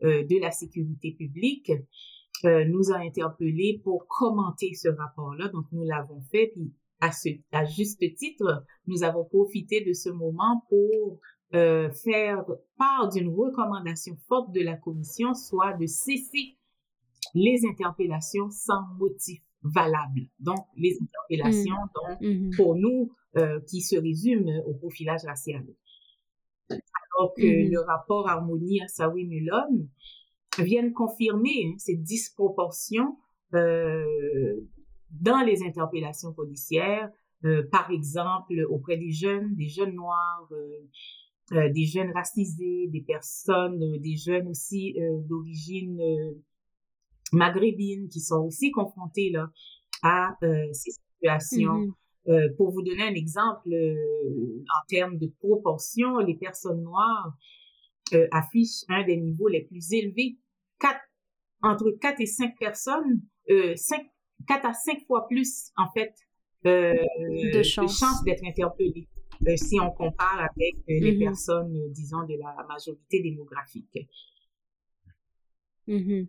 euh, 0.02 0.24
de 0.24 0.40
la 0.40 0.50
sécurité 0.50 1.12
publique, 1.12 1.72
euh, 2.44 2.64
nous 2.64 2.90
a 2.90 2.98
interpellés 2.98 3.80
pour 3.84 4.06
commenter 4.06 4.74
ce 4.74 4.88
rapport-là. 4.88 5.48
Donc 5.48 5.66
nous 5.72 5.84
l'avons 5.84 6.20
fait, 6.30 6.52
puis 6.54 6.72
à, 7.00 7.12
ce, 7.12 7.28
à 7.52 7.64
juste 7.64 8.00
titre, 8.16 8.64
nous 8.86 9.02
avons 9.02 9.24
profité 9.24 9.84
de 9.84 9.92
ce 9.92 10.10
moment 10.10 10.64
pour 10.68 11.20
faire 11.52 12.44
part 12.78 13.08
d'une 13.08 13.28
recommandation 13.28 14.16
forte 14.28 14.52
de 14.54 14.60
la 14.60 14.76
commission, 14.76 15.34
soit 15.34 15.72
de 15.72 15.86
cesser 15.86 16.56
les 17.34 17.66
interpellations 17.66 18.50
sans 18.50 18.86
motif 19.00 19.42
valables. 19.62 20.28
Donc, 20.38 20.66
les 20.76 20.98
interpellations, 21.00 21.74
mm. 21.74 21.90
donc, 21.94 22.20
mm-hmm. 22.20 22.56
pour 22.56 22.76
nous, 22.76 23.12
euh, 23.36 23.60
qui 23.68 23.80
se 23.80 23.96
résument 23.96 24.62
au 24.66 24.74
profilage 24.74 25.24
racial. 25.24 25.64
Alors 26.70 27.34
que 27.36 27.42
mm-hmm. 27.42 27.70
le 27.70 27.80
rapport 27.80 28.28
Harmonie 28.28 28.80
à 28.80 28.88
Sawi 28.88 29.26
Mulon 29.26 29.88
viennent 30.58 30.92
confirmer 30.92 31.66
hein, 31.66 31.74
ces 31.78 31.96
disproportions 31.96 33.16
euh, 33.54 34.04
dans 35.10 35.40
les 35.40 35.62
interpellations 35.62 36.32
policières, 36.32 37.10
euh, 37.44 37.66
par 37.70 37.90
exemple 37.90 38.54
auprès 38.68 38.96
des 38.96 39.10
jeunes, 39.10 39.54
des 39.56 39.68
jeunes 39.68 39.94
noirs, 39.94 40.48
euh, 40.52 40.86
euh 41.52 41.68
des 41.70 41.84
jeunes 41.84 42.12
racisés, 42.12 42.88
des 42.88 43.00
personnes, 43.00 43.82
euh, 43.82 43.98
des 43.98 44.16
jeunes 44.16 44.48
aussi 44.48 44.96
d'origine 45.26 46.00
maghrébines 47.32 48.08
qui 48.08 48.20
sont 48.20 48.44
aussi 48.46 48.70
confrontées 48.70 49.30
là, 49.30 49.50
à 50.02 50.36
euh, 50.42 50.68
ces 50.72 50.92
situations. 50.92 51.86
Mm-hmm. 51.86 51.92
Euh, 52.28 52.48
pour 52.56 52.70
vous 52.70 52.82
donner 52.82 53.02
un 53.02 53.14
exemple, 53.14 53.72
euh, 53.72 54.62
en 54.68 54.86
termes 54.88 55.16
de 55.16 55.26
proportion, 55.38 56.18
les 56.18 56.34
personnes 56.34 56.82
noires 56.82 57.34
euh, 58.12 58.28
affichent 58.30 58.84
un 58.88 59.04
des 59.04 59.16
niveaux 59.16 59.48
les 59.48 59.62
plus 59.64 59.92
élevés, 59.92 60.38
quatre, 60.78 61.00
entre 61.62 61.90
4 61.90 62.20
et 62.20 62.26
5 62.26 62.58
personnes, 62.58 63.22
5, 63.48 64.06
4 64.46 64.66
à 64.66 64.72
5 64.74 65.06
fois 65.06 65.26
plus, 65.28 65.70
en 65.76 65.90
fait, 65.92 66.14
de 66.64 67.62
chances 67.62 68.22
d'être 68.24 68.44
interpellées. 68.44 69.08
si 69.56 69.80
on 69.80 69.90
compare 69.90 70.38
avec 70.54 70.74
les 70.86 71.00
mm-hmm. 71.00 71.18
personnes, 71.18 71.92
disons, 71.92 72.24
de 72.26 72.34
la 72.38 72.64
majorité 72.68 73.22
démographique. 73.22 73.98
Mm 75.86 76.24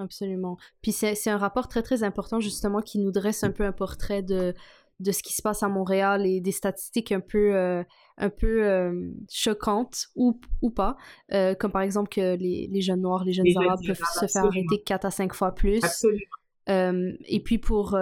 Absolument. 0.00 0.56
Puis 0.82 0.92
c'est 0.92 1.30
un 1.30 1.36
rapport 1.36 1.68
très, 1.68 1.82
très 1.82 2.02
important, 2.02 2.40
justement, 2.40 2.80
qui 2.80 2.98
nous 2.98 3.12
dresse 3.12 3.44
un 3.44 3.50
peu 3.50 3.64
un 3.64 3.72
portrait 3.72 4.22
de, 4.22 4.54
de 5.00 5.12
ce 5.12 5.22
qui 5.22 5.32
se 5.32 5.42
passe 5.42 5.62
à 5.62 5.68
Montréal 5.68 6.26
et 6.26 6.40
des 6.40 6.52
statistiques 6.52 7.12
un 7.12 7.20
peu, 7.20 7.54
euh, 7.54 7.82
un 8.18 8.30
peu 8.30 8.64
euh, 8.64 9.12
choquantes 9.30 10.06
ou, 10.14 10.38
ou 10.62 10.70
pas, 10.70 10.96
euh, 11.32 11.54
comme 11.54 11.72
par 11.72 11.82
exemple 11.82 12.08
que 12.08 12.36
les, 12.36 12.68
les 12.70 12.80
jeunes 12.80 13.00
noirs, 13.00 13.24
les 13.24 13.32
jeunes 13.32 13.46
arabes 13.56 13.80
peuvent 13.86 13.96
se 13.96 14.26
faire 14.26 14.44
arrêter 14.44 14.82
4 14.84 15.04
à 15.04 15.10
5 15.10 15.34
fois 15.34 15.52
plus. 15.52 15.82
Absolument. 15.82 16.20
Et 17.26 17.42
puis 17.42 17.58
pour 17.58 17.98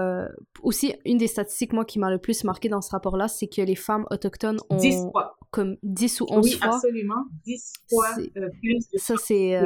aussi 0.62 0.94
une 1.06 1.16
des 1.16 1.26
statistiques 1.26 1.72
moi 1.72 1.86
qui 1.86 1.98
m'a 1.98 2.10
le 2.10 2.18
plus 2.18 2.44
marqué 2.44 2.68
dans 2.68 2.82
ce 2.82 2.90
rapport-là, 2.90 3.26
c'est 3.26 3.46
que 3.46 3.62
les 3.62 3.76
femmes 3.76 4.04
autochtones 4.10 4.58
ont 4.68 4.76
10 4.76 5.10
fois. 5.10 5.37
Comme 5.50 5.76
10 5.82 6.20
ou 6.20 6.26
11 6.30 6.44
oui, 6.44 6.52
fois. 6.58 6.74
absolument, 6.74 7.24
10 7.44 7.72
fois 7.88 8.08
euh, 8.18 8.48
plus. 8.60 8.88
De 8.92 8.98
ça 8.98 9.14
c'est 9.16 9.56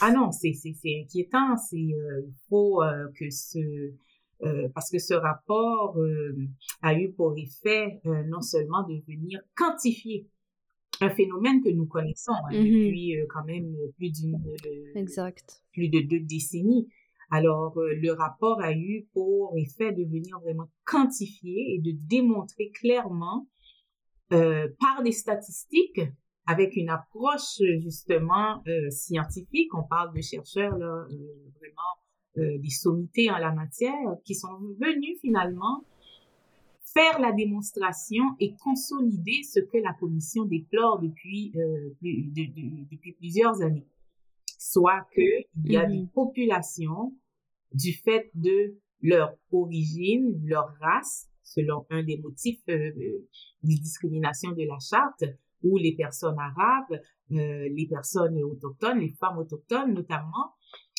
Ah 0.00 0.12
non, 0.12 0.30
c'est 0.32 0.52
inquiétant, 1.02 1.56
c'est 1.56 1.76
il 1.76 2.34
faut 2.48 2.82
que 3.18 3.30
ce 3.30 3.92
parce 4.74 4.90
que 4.90 4.98
ce 4.98 5.14
rapport 5.14 5.98
a 6.82 6.94
eu 6.94 7.12
pour 7.12 7.34
effet 7.36 8.00
non 8.04 8.40
seulement 8.40 8.82
de 8.84 9.00
venir 9.06 9.40
quantifier 9.54 10.26
un 11.02 11.10
phénomène 11.10 11.62
que 11.62 11.70
nous 11.70 11.86
connaissons 11.86 12.32
hein, 12.32 12.52
mm-hmm. 12.52 12.62
depuis 12.62 13.16
quand 13.28 13.44
même 13.44 13.74
plus 13.96 14.10
d'une 14.10 14.38
exact 14.94 15.62
plus 15.72 15.88
de 15.88 16.00
deux 16.00 16.20
décennies 16.20 16.88
alors, 17.30 17.78
euh, 17.78 17.94
le 17.94 18.12
rapport 18.12 18.60
a 18.60 18.72
eu 18.72 19.06
pour 19.12 19.54
effet 19.56 19.92
de 19.92 20.02
venir 20.02 20.40
vraiment 20.40 20.68
quantifier 20.84 21.74
et 21.74 21.78
de 21.78 21.92
démontrer 22.08 22.70
clairement 22.70 23.46
euh, 24.32 24.68
par 24.78 25.02
des 25.02 25.12
statistiques, 25.12 26.00
avec 26.46 26.76
une 26.76 26.88
approche 26.88 27.60
justement 27.80 28.62
euh, 28.66 28.90
scientifique, 28.90 29.72
on 29.74 29.84
parle 29.84 30.14
de 30.14 30.20
chercheurs 30.20 30.76
là, 30.76 31.06
vraiment 31.58 31.94
des 32.36 32.70
sommités 32.70 33.28
en 33.30 33.38
la 33.38 33.52
matière, 33.52 34.16
qui 34.24 34.34
sont 34.34 34.56
venus 34.80 35.18
finalement 35.20 35.84
faire 36.94 37.20
la 37.20 37.32
démonstration 37.32 38.22
et 38.38 38.54
consolider 38.62 39.42
ce 39.42 39.60
que 39.60 39.78
la 39.78 39.92
commission 39.94 40.44
déplore 40.44 41.00
depuis, 41.00 41.52
depuis 42.00 43.12
plusieurs 43.12 43.60
années 43.62 43.86
soit 44.60 45.06
qu'il 45.14 45.72
y 45.72 45.76
a 45.78 45.86
des 45.86 46.00
mm-hmm. 46.00 46.10
populations 46.10 47.16
du 47.72 47.94
fait 47.94 48.30
de 48.34 48.78
leur 49.00 49.34
origine, 49.50 50.38
leur 50.44 50.74
race, 50.80 51.29
selon 51.54 51.84
un 51.90 52.02
des 52.04 52.18
motifs 52.18 52.62
euh, 52.68 52.92
de 52.96 53.26
discrimination 53.62 54.52
de 54.52 54.64
la 54.66 54.78
charte, 54.78 55.24
où 55.62 55.76
les 55.76 55.94
personnes 55.94 56.38
arabes, 56.38 57.00
euh, 57.32 57.68
les 57.76 57.86
personnes 57.88 58.40
autochtones, 58.42 59.00
les 59.00 59.14
femmes 59.20 59.38
autochtones 59.38 59.92
notamment, 59.92 60.46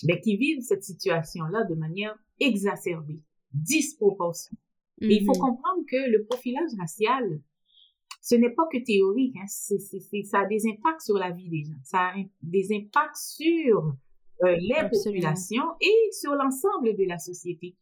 ben, 0.04 0.20
qui 0.20 0.36
vivent 0.38 0.62
cette 0.62 0.84
situation-là 0.84 1.64
de 1.70 1.76
manière 1.76 2.16
exacerbée, 2.40 3.22
disproportionnée. 3.54 4.60
Et 5.02 5.16
il 5.16 5.26
faut 5.26 5.34
Mhm. 5.34 5.40
comprendre 5.48 5.82
que 5.90 6.12
le 6.12 6.26
profilage 6.26 6.72
racial, 6.80 7.42
ce 8.22 8.36
n'est 8.36 8.54
pas 8.54 8.68
que 8.72 8.78
théorique, 8.84 9.36
hein, 9.38 9.48
ça 9.48 10.40
a 10.42 10.46
des 10.46 10.64
impacts 10.68 11.02
sur 11.02 11.18
la 11.18 11.32
vie 11.32 11.50
des 11.50 11.64
gens, 11.64 11.80
ça 11.84 12.10
a 12.10 12.14
des 12.44 12.68
impacts 12.72 13.16
sur 13.16 13.78
euh, 14.44 14.56
les 14.60 14.74
Absolument. 14.76 15.22
populations 15.22 15.68
et 15.82 16.12
sur 16.12 16.34
l'ensemble 16.36 16.96
de 16.98 17.06
la 17.08 17.18
société. 17.20 17.76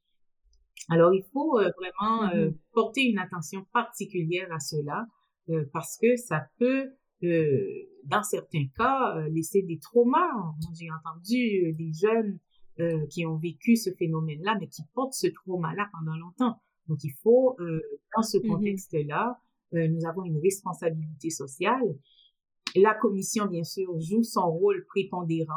Alors, 0.87 1.13
il 1.13 1.23
faut 1.33 1.59
euh, 1.59 1.69
vraiment 1.77 2.29
euh, 2.33 2.47
Mhm. 2.49 2.57
porter 2.73 3.01
une 3.09 3.19
attention 3.19 3.65
particulière 3.73 4.47
à 4.51 4.59
cela 4.59 5.05
euh, 5.49 5.65
parce 5.73 5.97
que 5.97 6.15
ça 6.15 6.47
peut, 6.57 6.91
euh, 7.23 7.67
dans 8.05 8.23
certains 8.23 8.65
cas, 8.77 9.17
euh, 9.17 9.27
laisser 9.29 9.61
des 9.63 9.79
traumas. 9.79 10.31
J'ai 10.79 10.87
entendu 10.91 11.67
euh, 11.67 11.73
des 11.75 11.91
jeunes 11.93 12.39
euh, 12.79 13.05
qui 13.07 13.25
ont 13.25 13.35
vécu 13.37 13.75
ce 13.75 13.89
phénomène-là, 13.91 14.57
mais 14.59 14.67
qui 14.67 14.83
portent 14.93 15.13
ce 15.13 15.27
trauma-là 15.27 15.89
pendant 15.91 16.17
longtemps. 16.17 16.55
Donc, 16.87 16.99
il 17.03 17.13
faut, 17.21 17.55
euh, 17.59 17.81
dans 18.15 18.23
ce 18.23 18.37
Mhm. 18.37 18.47
contexte-là, 18.47 19.37
euh, 19.73 19.87
nous 19.89 20.05
avons 20.07 20.23
une 20.23 20.39
responsabilité 20.39 21.29
sociale. 21.29 21.83
La 22.75 22.93
commission, 22.93 23.47
bien 23.47 23.63
sûr, 23.63 23.99
joue 23.99 24.23
son 24.23 24.49
rôle 24.49 24.85
prépondérant, 24.85 25.53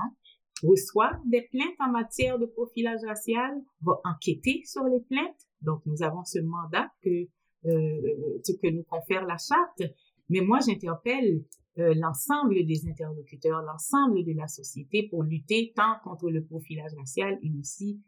reçoit 0.62 1.12
des 1.26 1.42
plaintes 1.42 1.76
en 1.80 1.90
matière 1.90 2.38
de 2.38 2.46
profilage 2.46 3.00
racial, 3.06 3.52
va 3.82 4.00
enquêter 4.04 4.62
sur 4.64 4.84
les 4.84 5.00
plaintes. 5.00 5.46
Donc, 5.60 5.80
nous 5.86 6.02
avons 6.02 6.24
ce 6.24 6.38
mandat 6.40 6.90
que, 7.02 7.28
euh, 7.66 8.40
ce 8.44 8.52
que 8.52 8.68
nous 8.68 8.84
confère 8.84 9.24
la 9.26 9.36
charte. 9.38 9.82
Mais 10.28 10.40
moi, 10.40 10.58
j'interpelle 10.66 11.44
euh, 11.78 11.94
l'ensemble 11.94 12.64
des 12.66 12.86
interlocuteurs, 12.88 13.62
l'ensemble 13.62 14.24
de 14.24 14.32
la 14.32 14.46
société 14.46 15.08
pour 15.08 15.22
lutter 15.22 15.72
tant 15.74 15.96
contre 16.04 16.30
le 16.30 16.44
profilage 16.44 16.92
racial 16.98 17.38
et 17.42 17.50
aussi 17.58 18.00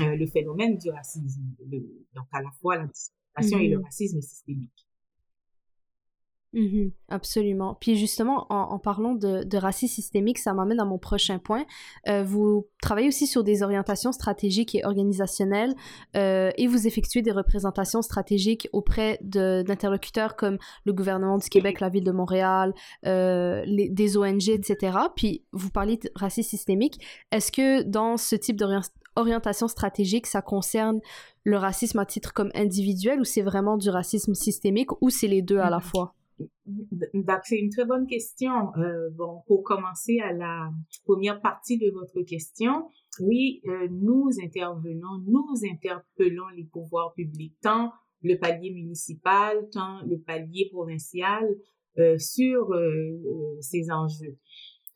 euh, 0.00 0.14
le 0.16 0.26
phénomène 0.26 0.76
du 0.78 0.90
racisme. 0.90 1.42
Le- 1.70 2.04
donc, 2.14 2.26
à 2.32 2.42
la 2.42 2.50
fois 2.60 2.76
la 2.76 2.86
discrimination 2.86 3.58
et 3.60 3.68
le 3.68 3.78
Mhm. 3.78 3.84
racisme 3.84 4.20
systémique. 4.20 4.87
Mhm, 6.54 6.92
absolument. 7.10 7.76
Puis 7.78 7.96
justement, 7.96 8.46
en, 8.48 8.72
en 8.72 8.78
parlant 8.78 9.14
de, 9.14 9.44
de 9.44 9.56
racisme 9.58 9.92
systémique, 9.94 10.38
ça 10.38 10.54
m'amène 10.54 10.80
à 10.80 10.86
mon 10.86 10.98
prochain 10.98 11.38
point. 11.38 11.66
Euh, 12.08 12.22
vous 12.24 12.66
travaillez 12.80 13.08
aussi 13.08 13.26
sur 13.26 13.44
des 13.44 13.62
orientations 13.62 14.12
stratégiques 14.12 14.74
et 14.74 14.82
organisationnelles 14.82 15.74
euh, 16.16 16.50
et 16.56 16.66
vous 16.66 16.86
effectuez 16.86 17.20
des 17.20 17.32
représentations 17.32 18.00
stratégiques 18.00 18.66
auprès 18.72 19.18
d'interlocuteurs 19.20 20.36
comme 20.36 20.56
le 20.86 20.94
gouvernement 20.94 21.36
du 21.36 21.48
Québec, 21.50 21.80
la 21.80 21.90
ville 21.90 22.04
de 22.04 22.12
Montréal, 22.12 22.72
euh, 23.06 23.62
les- 23.66 23.90
des 23.90 24.16
ONG, 24.16 24.48
etc. 24.48 24.96
Puis 25.14 25.44
vous 25.52 25.68
parlez 25.70 25.98
de 25.98 26.10
racisme 26.14 26.48
systémique. 26.48 26.98
Est-ce 27.30 27.52
que 27.52 27.82
dans 27.82 28.16
ce 28.16 28.36
type 28.36 28.56
d'orientation 28.56 29.68
stratégique, 29.68 30.26
ça 30.26 30.40
concerne 30.40 31.00
le 31.44 31.58
racisme 31.58 31.98
à 31.98 32.06
titre 32.06 32.32
comme 32.32 32.50
individuel 32.54 33.20
ou 33.20 33.24
c'est 33.24 33.42
vraiment 33.42 33.76
du 33.76 33.90
racisme 33.90 34.32
systémique 34.34 34.90
ou 35.02 35.10
c'est 35.10 35.28
les 35.28 35.42
deux 35.42 35.58
à 35.58 35.68
la 35.68 35.76
Mhm. 35.76 35.82
fois? 35.82 36.14
C'est 37.44 37.58
une 37.58 37.70
très 37.70 37.84
bonne 37.84 38.06
question. 38.06 38.74
Euh, 38.76 39.10
bon, 39.10 39.42
pour 39.46 39.62
commencer 39.62 40.20
à 40.20 40.32
la 40.32 40.70
première 41.04 41.40
partie 41.40 41.78
de 41.78 41.90
votre 41.90 42.22
question, 42.22 42.88
oui, 43.20 43.60
euh, 43.66 43.88
nous 43.90 44.28
intervenons, 44.42 45.18
nous 45.26 45.54
interpellons 45.70 46.48
les 46.56 46.64
pouvoirs 46.64 47.12
publics, 47.14 47.56
tant 47.62 47.92
le 48.22 48.36
palier 48.36 48.70
municipal, 48.70 49.68
tant 49.72 50.02
le 50.06 50.18
palier 50.18 50.68
provincial, 50.72 51.48
euh, 51.98 52.16
sur 52.18 52.72
euh, 52.72 52.78
euh, 52.78 53.60
ces 53.60 53.90
enjeux. 53.90 54.36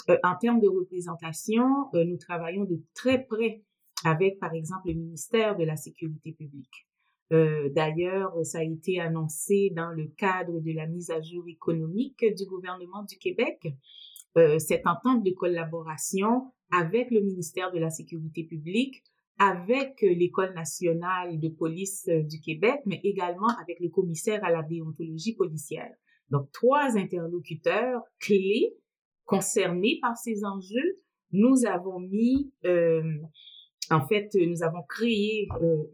Euh, 0.08 0.18
en 0.22 0.36
termes 0.36 0.60
de 0.60 0.68
représentation, 0.68 1.64
nous 1.94 2.16
travaillons 2.16 2.64
de 2.64 2.80
très 2.94 3.24
près 3.24 3.64
avec, 4.04 4.38
par 4.38 4.52
exemple, 4.52 4.88
le 4.88 4.94
ministère 4.94 5.56
de 5.56 5.64
la 5.64 5.76
Sécurité 5.76 6.32
publique. 6.32 6.86
Euh, 7.32 7.68
D'ailleurs, 7.70 8.32
ça 8.44 8.58
a 8.58 8.62
été 8.62 9.00
annoncé 9.00 9.70
dans 9.74 9.90
le 9.90 10.06
cadre 10.16 10.60
de 10.60 10.72
la 10.72 10.86
mise 10.86 11.10
à 11.10 11.20
jour 11.20 11.44
économique 11.48 12.24
du 12.36 12.44
gouvernement 12.46 13.04
du 13.04 13.16
Québec. 13.16 13.58
Euh, 14.38 14.58
cette 14.58 14.86
entente 14.86 15.24
de 15.24 15.30
collaboration 15.30 16.52
avec 16.70 17.10
le 17.10 17.20
ministère 17.20 17.70
de 17.70 17.78
la 17.78 17.90
Sécurité 17.90 18.44
publique, 18.44 19.02
avec 19.38 20.00
l'École 20.00 20.54
nationale 20.54 21.38
de 21.38 21.48
police 21.48 22.08
euh, 22.08 22.22
du 22.22 22.40
Québec, 22.40 22.80
mais 22.86 23.00
également 23.04 23.48
avec 23.60 23.78
le 23.80 23.88
commissaire 23.88 24.42
à 24.44 24.50
la 24.50 24.62
déontologie 24.62 25.34
policière. 25.34 25.92
Donc, 26.30 26.50
trois 26.52 26.96
interlocuteurs 26.96 28.00
clés 28.20 28.74
concernés 29.24 29.98
par 30.00 30.16
ces 30.16 30.44
enjeux. 30.44 31.00
Nous 31.32 31.66
avons 31.66 32.00
mis 32.00 32.52
euh, 32.64 33.02
en 33.90 34.06
fait, 34.06 34.30
nous 34.34 34.62
avons 34.62 34.82
créé 34.88 35.48
euh, 35.60 35.84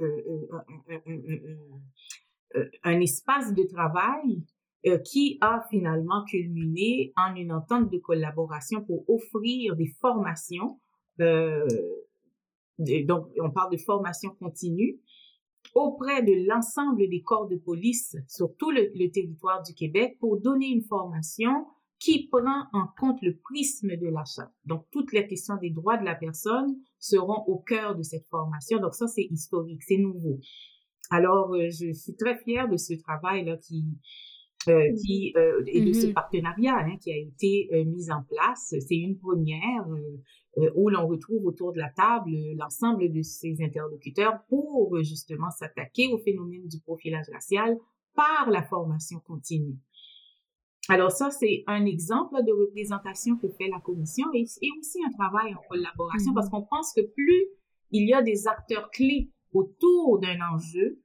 euh, 2.55 2.71
un, 2.85 3.01
espace 3.01 3.53
de 3.55 3.65
travail 3.65 4.43
euh, 4.87 4.99
qui 4.99 5.39
a 5.41 5.65
finalement 5.71 6.25
culminé 6.25 7.13
en 7.17 7.35
une 7.35 7.53
entente 7.53 7.91
de 7.91 7.99
collaboration 7.99 8.83
pour 8.85 9.09
offrir 9.09 9.77
des 9.77 9.89
formations. 10.01 10.79
Euh, 11.21 11.67
donc, 12.79 13.27
on 13.43 13.51
parle 13.51 13.73
de 13.73 13.79
formation 13.79 14.31
continue 14.39 15.01
auprès 15.75 16.23
de 16.23 16.47
l'ensemble 16.47 17.09
des 17.09 17.23
corps 17.23 17.49
de 17.49 17.57
police 17.57 18.17
sur 18.29 18.57
tout 18.57 18.71
le, 18.71 18.91
le 18.95 19.11
territoire 19.11 19.63
du 19.63 19.75
Québec 19.75 20.17
pour 20.21 20.41
donner 20.41 20.69
une 20.69 20.85
formation 20.85 21.67
qui 21.99 22.29
prend 22.29 22.65
en 22.73 22.87
compte 22.99 23.21
le 23.23 23.37
prisme 23.37 23.97
de 23.97 24.07
l'achat. 24.09 24.53
Donc, 24.65 24.87
toutes 24.93 25.13
les 25.13 25.27
questions 25.27 25.57
des 25.57 25.71
droits 25.71 25.97
de 25.97 26.05
la 26.05 26.15
personne 26.15 26.77
seront 26.99 27.45
au 27.47 27.59
cœur 27.59 27.97
de 27.97 28.03
cette 28.03 28.27
formation. 28.29 28.79
Donc, 28.79 28.95
ça, 28.95 29.09
c'est 29.09 29.27
historique, 29.31 29.83
c'est 29.83 29.97
nouveau. 29.97 30.39
Alors, 31.11 31.55
euh, 31.55 31.69
je 31.71 31.93
suis 31.93 32.15
très 32.17 32.39
fière 32.39 32.69
de 32.69 32.77
ce 32.77 32.95
travail-là 32.95 33.57
qui, 33.57 33.85
euh, 34.69 34.93
qui 35.01 35.33
euh, 35.37 35.63
et 35.67 35.81
de 35.83 35.93
ce 35.93 36.09
partenariat 36.09 36.77
hein, 36.79 36.97
qui 37.01 37.13
a 37.13 37.17
été 37.17 37.71
euh, 37.73 37.85
mis 37.85 38.11
en 38.11 38.23
place. 38.25 38.75
C'est 38.81 38.97
une 38.97 39.17
première 39.19 39.87
où 40.75 40.89
l'on 40.89 41.07
retrouve 41.07 41.47
autour 41.47 41.73
de 41.73 41.79
la 41.79 41.91
table 41.91 42.33
l'ensemble 42.57 43.13
de 43.13 43.23
ces 43.23 43.63
interlocuteurs 43.63 44.41
pour 44.49 44.99
justement 45.05 45.51
s'attaquer 45.51 46.09
au 46.13 46.19
phénomène 46.19 46.67
du 46.67 46.81
profilage 46.81 47.27
racial 47.33 47.77
par 48.15 48.51
la 48.51 48.65
formation 48.65 49.21
continue. 49.21 49.79
Alors 50.89 51.11
ça, 51.11 51.31
c'est 51.31 51.65
un 51.67 51.85
exemple 51.85 52.43
de 52.45 52.53
représentation 52.53 53.37
que 53.37 53.49
fait 53.49 53.69
la 53.69 53.81
commission 53.81 54.27
et, 54.33 54.45
et 54.63 54.71
aussi 54.79 54.99
un 55.07 55.13
travail 55.13 55.55
en 55.55 55.61
collaboration 55.69 56.33
mmh. 56.33 56.35
parce 56.35 56.49
qu'on 56.49 56.63
pense 56.63 56.93
que 56.95 57.03
plus 57.03 57.47
il 57.91 58.09
y 58.09 58.15
a 58.15 58.23
des 58.23 58.49
acteurs 58.49 58.91
clés 58.91 59.31
autour 59.53 60.19
d'un 60.19 60.39
enjeu 60.53 61.01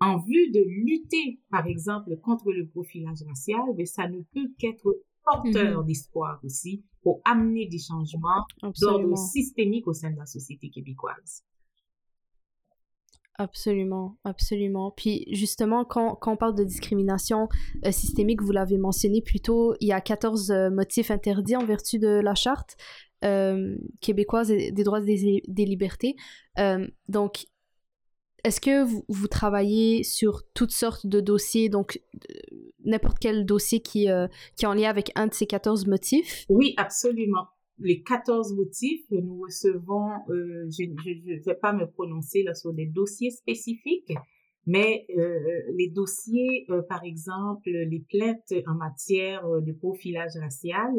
en 0.00 0.18
vue 0.18 0.50
de 0.50 0.60
lutter, 0.66 1.40
par 1.50 1.66
exemple, 1.66 2.16
contre 2.16 2.50
le 2.50 2.66
profilage 2.66 3.22
racial, 3.28 3.62
mais 3.76 3.86
ça 3.86 4.08
ne 4.08 4.20
peut 4.34 4.50
qu'être 4.58 4.96
porteur 5.24 5.82
mmh. 5.82 5.86
d'espoir 5.86 6.40
aussi 6.44 6.84
pour 7.02 7.20
amener 7.24 7.66
des 7.66 7.78
changements 7.78 8.44
d'ordre 8.80 9.16
systémique 9.16 9.86
au 9.86 9.92
sein 9.92 10.10
de 10.10 10.16
la 10.16 10.26
société 10.26 10.70
québécoise. 10.70 11.44
Absolument, 13.38 14.18
absolument. 14.24 14.90
Puis 14.90 15.24
justement, 15.30 15.84
quand, 15.84 16.16
quand 16.16 16.32
on 16.32 16.36
parle 16.36 16.54
de 16.54 16.64
discrimination 16.64 17.48
euh, 17.86 17.90
systémique, 17.90 18.42
vous 18.42 18.52
l'avez 18.52 18.76
mentionné 18.76 19.22
plus 19.22 19.40
tôt, 19.40 19.74
il 19.80 19.88
y 19.88 19.92
a 19.92 20.00
14 20.00 20.50
euh, 20.50 20.70
motifs 20.70 21.10
interdits 21.10 21.56
en 21.56 21.64
vertu 21.64 21.98
de 21.98 22.20
la 22.22 22.34
charte 22.34 22.76
euh, 23.24 23.76
québécoise 24.00 24.48
des 24.48 24.84
droits 24.84 25.00
des, 25.00 25.42
des 25.46 25.64
libertés. 25.64 26.16
donc, 27.08 27.46
est-ce 28.44 28.60
que 28.60 28.82
vous, 28.82 29.04
vous, 29.08 29.28
travaillez 29.28 30.02
sur 30.02 30.42
toutes 30.52 30.72
sortes 30.72 31.06
de 31.06 31.20
dossiers, 31.20 31.68
donc 31.68 32.00
n'importe 32.84 33.18
quel 33.20 33.46
dossier 33.46 33.80
qui, 33.80 34.08
qui 34.56 34.64
est 34.64 34.66
en 34.66 34.74
lien 34.74 34.90
avec 34.90 35.12
un 35.14 35.28
de 35.28 35.34
ces 35.34 35.46
14 35.46 35.86
motifs? 35.86 36.44
Oui, 36.48 36.74
absolument 36.76 37.46
les 37.82 38.02
14 38.02 38.54
motifs, 38.54 39.04
nous 39.10 39.40
recevons, 39.40 40.10
euh, 40.28 40.68
je 40.70 40.84
ne 40.84 41.44
vais 41.44 41.54
pas 41.54 41.72
me 41.72 41.86
prononcer 41.86 42.42
là 42.42 42.54
sur 42.54 42.72
des 42.72 42.86
dossiers 42.86 43.30
spécifiques, 43.30 44.12
mais 44.66 45.06
euh, 45.16 45.38
les 45.76 45.88
dossiers, 45.88 46.66
euh, 46.70 46.82
par 46.82 47.04
exemple, 47.04 47.68
les 47.68 48.04
plaintes 48.08 48.52
en 48.66 48.74
matière 48.74 49.42
de 49.48 49.72
profilage 49.72 50.36
racial 50.40 50.92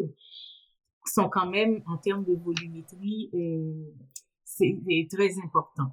sont 1.05 1.29
quand 1.29 1.49
même, 1.49 1.81
en 1.87 1.97
termes 1.97 2.25
de 2.25 2.33
volumétrie, 2.33 3.29
c'est 4.43 4.77
très 5.09 5.31
important. 5.43 5.91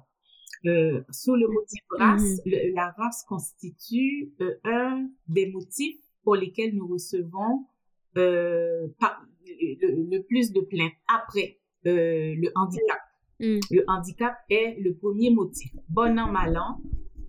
sous 1.11 1.35
le 1.35 1.47
motif 1.47 1.81
race, 1.97 2.21
mmh. 2.21 2.49
le, 2.49 2.73
la 2.75 2.91
race 2.91 3.23
constitue 3.27 4.33
un 4.63 5.09
des 5.27 5.47
motifs 5.51 5.99
pour 6.23 6.35
lesquels 6.35 6.75
nous 6.75 6.87
recevons 6.87 7.65
par, 8.13 9.25
le, 9.61 10.17
le, 10.17 10.23
plus 10.23 10.51
de 10.51 10.61
plaintes 10.61 10.93
après 11.07 11.59
euh, 11.87 12.35
le 12.35 12.49
handicap. 12.55 12.99
Mm. 13.39 13.59
Le 13.71 13.83
handicap 13.87 14.35
est 14.49 14.77
le 14.79 14.95
premier 14.95 15.31
motif. 15.31 15.71
Bon 15.89 16.17
an, 16.19 16.31
mal 16.31 16.57
an, 16.57 16.81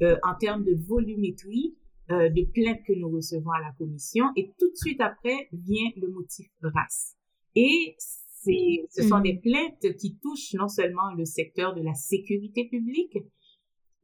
euh, 0.03 0.17
en 0.23 0.35
termes 0.35 0.65
de 0.65 0.75
volumétrie 0.87 1.77
euh, 2.11 2.29
de 2.29 2.45
plaintes 2.53 2.83
que 2.87 2.93
nous 2.93 3.09
recevons 3.11 3.51
à 3.51 3.61
la 3.61 3.73
commission. 3.79 4.27
Et 4.37 4.53
tout 4.59 4.71
de 4.71 4.77
suite 4.77 5.01
après 5.01 5.49
vient 5.53 5.91
le 5.97 6.09
motif 6.09 6.49
race. 6.63 7.17
Et 7.55 7.97
ce 7.99 9.03
sont 9.09 9.21
des 9.21 9.39
plaintes 9.39 9.97
qui 9.99 10.19
touchent 10.19 10.55
non 10.55 10.69
seulement 10.69 11.13
le 11.17 11.25
secteur 11.25 11.75
de 11.75 11.83
la 11.83 11.95
sécurité 11.95 12.69
publique, 12.69 13.17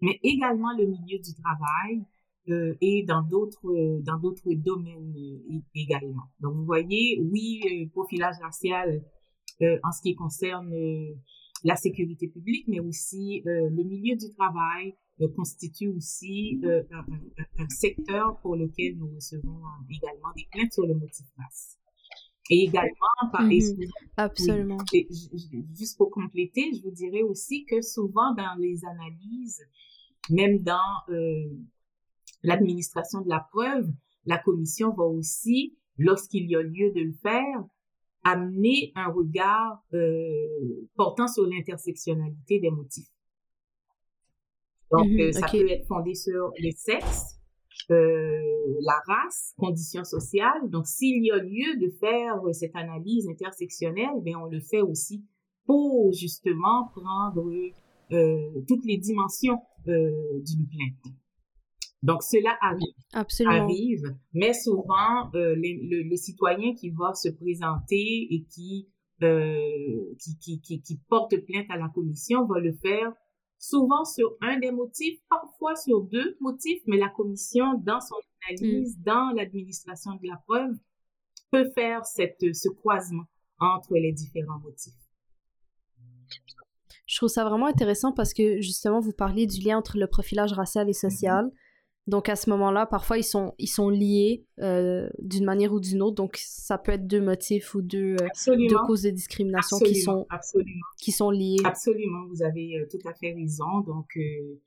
mais 0.01 0.19
également 0.23 0.77
le 0.79 0.87
milieu 0.87 1.19
du 1.19 1.35
travail, 1.35 2.05
euh, 2.51 2.75
et 2.81 3.05
dans 3.05 3.23
d'autres 3.23 3.69
euh, 3.69 4.01
dans 4.03 4.19
d'autres 4.19 4.53
domaines 4.55 5.15
euh, 5.17 5.61
également. 5.75 6.25
Donc 6.41 6.55
vous 6.55 6.65
voyez, 6.65 7.21
oui, 7.31 7.89
profilage 7.93 8.37
racial 8.43 9.03
en 9.61 9.91
ce 9.91 10.03
qui 10.03 10.15
concerne 10.15 10.73
la 11.65 11.75
sécurité 11.75 12.29
publique, 12.29 12.69
mais 12.69 12.79
aussi 12.79 13.43
le 13.45 13.83
milieu 13.83 14.15
du 14.15 14.33
travail 14.33 14.95
constitue 15.35 15.89
aussi 15.89 16.61
un, 16.63 16.99
un, 16.99 17.65
un, 17.65 17.69
secteur 17.69 18.39
pour 18.41 18.55
lequel 18.55 18.97
nous 18.99 19.13
recevons 19.13 19.59
également 19.91 20.29
des 20.37 20.47
plaintes 20.53 20.73
sur 20.73 20.87
le 20.87 20.95
motif 20.95 21.27
race. 21.37 21.77
Et 22.51 22.63
également, 22.63 23.33
par 23.33 23.43
mmh, 23.43 23.51
Absolument. 24.17 24.79
Et 24.93 25.09
juste 25.77 25.99
pour 25.99 26.13
compléter, 26.13 26.71
je 26.73 26.83
vous 26.85 26.93
dirais 26.93 27.23
aussi 27.23 27.65
que 27.65 27.83
souvent 27.83 28.33
dans 28.35 28.55
les 28.61 28.85
analyses, 28.85 29.61
même 30.31 30.63
dans 30.63 31.03
l'administration 32.43 33.21
de 33.21 33.29
la 33.29 33.47
preuve, 33.53 33.89
la 34.27 34.39
commission 34.39 34.93
va 34.95 35.05
aussi, 35.05 35.77
lorsqu'il 35.97 36.51
y 36.51 36.57
a 36.57 36.63
lieu 36.63 36.93
de 36.95 37.01
le 37.01 37.13
faire, 37.13 37.65
amener 38.25 38.93
un 38.95 39.11
regard 39.11 39.83
euh, 39.95 40.89
portant 40.97 41.29
sur 41.29 41.47
l'intersectionnalité 41.47 42.61
des 42.61 42.71
motifs. 42.71 43.09
Donc, 44.91 45.07
euh, 45.19 45.33
ça 45.33 45.47
peut 45.51 45.71
être 45.71 45.87
fondé 45.87 46.15
sur 46.15 46.51
le 46.59 46.71
sexe, 46.73 47.39
euh, 47.91 48.41
la 48.81 49.01
race, 49.07 49.55
conditions 49.57 50.05
sociales. 50.05 50.69
Donc, 50.69 50.87
s'il 50.87 51.25
y 51.25 51.31
a 51.31 51.39
lieu 51.39 51.79
de 51.79 51.91
faire 52.01 52.35
cette 52.53 52.75
analyse 52.75 53.29
intersectionnelle, 53.29 54.21
ben 54.23 54.37
on 54.37 54.47
le 54.47 54.61
fait 54.61 54.83
aussi 54.83 55.25
pour 55.67 56.13
justement 56.13 56.89
prendre 56.95 57.51
euh, 58.13 58.63
toutes 58.67 58.87
les 58.87 58.97
dimensions 58.97 59.61
euh, 59.87 60.41
d'une 60.41 60.67
plainte. 60.67 61.15
Donc 62.03 62.23
cela 62.23 62.57
arrive, 62.61 62.95
Absolument. 63.13 63.65
arrive, 63.65 64.05
mais 64.33 64.53
souvent 64.53 65.31
euh, 65.35 65.55
le, 65.57 66.09
le, 66.09 66.17
citoyen 66.17 66.75
qui 66.75 66.91
va 66.91 67.13
se 67.15 67.29
présenter 67.29 68.29
et 68.31 68.45
qui, 68.49 68.89
euh, 69.23 70.15
qui, 70.21 70.39
qui, 70.39 70.61
qui, 70.61 70.81
qui 70.81 71.01
porte 71.09 71.37
plainte 71.45 71.67
à 71.71 71.77
la 71.77 71.89
commission 71.89 72.47
va 72.47 72.61
le 72.61 72.73
faire 72.75 73.13
souvent 73.59 74.05
sur 74.05 74.37
un 74.41 74.59
des 74.59 74.71
motifs, 74.71 75.19
parfois 75.29 75.75
sur 75.77 76.03
deux 76.03 76.37
motifs, 76.41 76.83
mais 76.87 76.97
la 76.97 77.09
commission, 77.09 77.75
dans 77.85 78.01
son 78.01 78.17
analyse, 78.49 78.97
mm. 78.99 79.03
dans 79.03 79.35
l'administration 79.35 80.13
de 80.15 80.29
la 80.29 80.37
preuve, 80.47 80.77
peut 81.51 81.69
faire 81.75 82.05
cette, 82.05 82.55
ce 82.55 82.69
croisement 82.69 83.25
entre 83.59 83.95
les 83.95 84.13
différents 84.13 84.61
motifs. 84.61 84.95
Je 87.07 87.17
trouve 87.17 87.31
ça 87.31 87.45
vraiment 87.45 87.67
intéressant 87.67 88.13
parce 88.13 88.35
que 88.35 88.61
justement, 88.61 89.01
vous 89.01 89.13
parliez 89.13 89.47
du 89.47 89.61
lien 89.61 89.79
entre 89.79 89.99
le 89.99 90.07
profilage 90.07 90.53
racial 90.53 90.89
et 90.89 90.93
social. 90.93 91.51
Donc 92.09 92.31
à 92.31 92.37
ce 92.37 92.49
moment-là, 92.49 92.87
parfois 92.87 93.19
ils 93.19 93.23
sont, 93.23 93.55
ils 93.59 93.69
sont 93.69 93.91
liés 93.91 94.47
euh, 94.61 95.11
d'une 95.19 95.45
manière 95.45 95.75
ou 95.75 95.79
d'une 95.79 96.01
autre. 96.01 96.15
Donc 96.15 96.39
ça 96.39 96.79
peut 96.79 96.93
être 96.93 97.07
deux 97.07 97.21
motifs 97.21 97.75
ou 97.75 97.83
deux, 97.83 98.17
euh, 98.19 98.57
deux 98.57 98.79
causes 98.87 99.03
de 99.03 99.11
discrimination 99.11 99.77
absolument, 99.77 99.95
qui 99.95 100.01
sont, 100.01 100.27
absolument. 100.31 100.87
qui 100.97 101.13
sont 101.13 101.31
liées. 101.31 101.59
Absolument, 101.65 102.27
vous 102.29 102.43
avez 102.43 102.79
euh, 102.79 102.87
tout 102.91 103.07
à 103.07 103.13
fait 103.13 103.35
raison. 103.35 103.81
Donc 103.87 104.07
euh, 104.17 104.59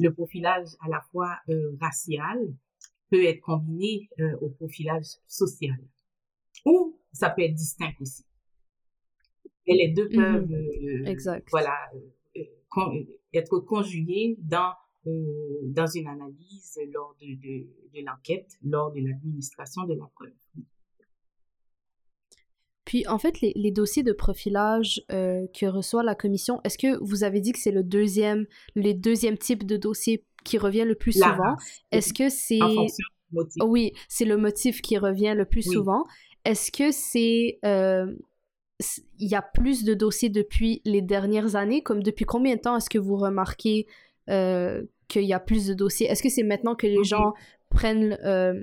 le 0.00 0.12
profilage 0.12 0.68
à 0.84 0.90
la 0.90 1.00
fois 1.10 1.38
racial 1.80 2.38
peut 3.10 3.24
être 3.24 3.40
combiné 3.40 4.10
au 4.42 4.50
profilage 4.50 5.16
social. 5.26 5.78
Ou 6.66 6.98
ça 7.10 7.30
peut 7.30 7.42
être 7.42 7.54
distinct 7.54 7.92
aussi. 8.00 8.24
Et 9.64 9.74
les 9.74 9.88
deux 9.92 10.10
peuvent 10.10 10.46
mm 10.46 11.04
-hmm. 11.04 11.08
exact. 11.08 11.48
voilà, 11.50 11.76
con 12.68 13.06
être 13.32 13.60
conjugués 13.60 14.36
dans 14.40 14.72
dans 15.04 15.86
une 15.86 16.06
analyse 16.06 16.78
lors 16.92 17.16
de, 17.20 17.34
de, 17.34 17.66
de 17.94 18.06
l'enquête, 18.06 18.52
lors 18.62 18.92
de 18.92 19.00
l'administration 19.00 19.84
de 19.84 19.94
la 19.94 20.06
preuve. 20.14 20.30
Puis, 22.84 23.06
en 23.06 23.18
fait, 23.18 23.40
les, 23.40 23.52
les 23.56 23.70
dossiers 23.70 24.02
de 24.02 24.12
profilage 24.12 25.02
euh, 25.10 25.46
que 25.58 25.66
reçoit 25.66 26.02
la 26.02 26.14
commission, 26.14 26.60
est-ce 26.64 26.78
que 26.78 27.02
vous 27.02 27.24
avez 27.24 27.40
dit 27.40 27.52
que 27.52 27.58
c'est 27.58 27.72
le 27.72 27.82
deuxième, 27.82 28.46
le 28.74 28.92
deuxième 28.92 29.38
type 29.38 29.64
de 29.64 29.76
dossier 29.76 30.24
qui 30.44 30.58
revient 30.58 30.84
le 30.84 30.94
plus 30.94 31.18
La 31.18 31.30
souvent? 31.30 31.56
Est-ce 31.90 32.12
que 32.12 32.28
c'est... 32.28 32.58
Oui, 33.64 33.92
c'est 34.08 34.26
le 34.26 34.36
motif 34.36 34.82
qui 34.82 34.98
revient 34.98 35.34
le 35.36 35.46
plus 35.46 35.66
Oui. 35.68 35.74
souvent. 35.74 36.04
Est-ce 36.44 36.70
que 36.70 36.90
c'est... 36.90 37.58
euh, 37.64 38.06
il 39.18 39.28
y 39.28 39.36
a 39.36 39.42
plus 39.42 39.84
de 39.84 39.94
dossiers 39.94 40.28
depuis 40.28 40.82
les 40.84 41.02
dernières 41.02 41.56
années? 41.56 41.82
Comme 41.82 42.02
depuis 42.02 42.24
combien 42.24 42.56
de 42.56 42.60
temps 42.60 42.76
est-ce 42.76 42.90
que 42.90 42.98
vous 42.98 43.16
remarquez 43.16 43.86
euh, 44.30 44.82
qu'il 45.08 45.24
y 45.24 45.32
a 45.32 45.40
plus 45.40 45.66
de 45.66 45.74
dossiers? 45.74 46.06
Est-ce 46.06 46.22
que 46.22 46.28
c'est 46.28 46.42
maintenant 46.42 46.74
que 46.74 46.86
les 46.86 46.98
Mhm. 46.98 47.04
gens 47.04 47.32
prennent, 47.68 48.18
euh, 48.24 48.62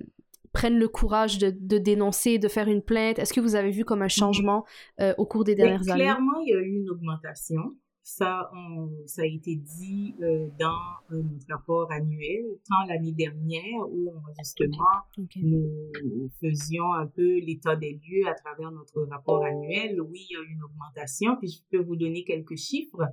prennent 0.54 0.80
le 0.80 0.88
courage 0.88 1.38
de, 1.38 1.52
de 1.60 1.78
dénoncer, 1.78 2.38
de 2.40 2.48
faire 2.48 2.68
une 2.68 2.82
plainte? 2.82 3.20
Est-ce 3.20 3.34
que 3.34 3.42
vous 3.42 3.56
avez 3.56 3.72
vu 3.72 3.86
comme 3.86 4.02
un 4.02 4.08
changement 4.08 4.66
euh, 5.00 5.14
au 5.18 5.26
cours 5.26 5.44
des 5.44 5.56
Mais 5.56 5.64
dernières 5.64 5.90
années? 5.90 6.04
clairement, 6.04 6.40
il 6.46 6.50
y 6.50 6.56
a 6.56 6.60
eu 6.62 6.78
une 6.82 6.90
augmentation. 6.90 7.76
Ça, 8.02 8.50
on, 8.56 8.90
ça 9.06 9.22
a 9.22 9.26
été 9.26 9.56
dit 9.56 10.16
dans 10.60 10.72
notre 11.12 11.46
rapport 11.48 11.92
annuel, 11.92 12.44
tant 12.68 12.84
l'année 12.88 13.12
dernière 13.12 13.82
où 13.88 14.10
on, 14.16 14.34
justement 14.40 14.88
nous 15.36 16.30
faisions 16.42 16.92
un 16.94 17.06
peu 17.06 17.38
l'état 17.40 17.76
des 17.76 18.00
lieux 18.04 18.28
à 18.28 18.34
travers 18.34 18.72
notre 18.72 19.04
rapport 19.04 19.44
annuel. 19.44 20.02
Oui, 20.02 20.26
il 20.28 20.34
y 20.34 20.38
a 20.38 20.42
eu 20.42 20.54
une 20.54 20.64
augmentation. 20.64 21.36
Puis 21.38 21.50
je 21.50 21.62
peux 21.78 21.84
vous 21.84 21.96
donner 21.96 22.24
quelques 22.24 22.56
chiffres. 22.56 23.04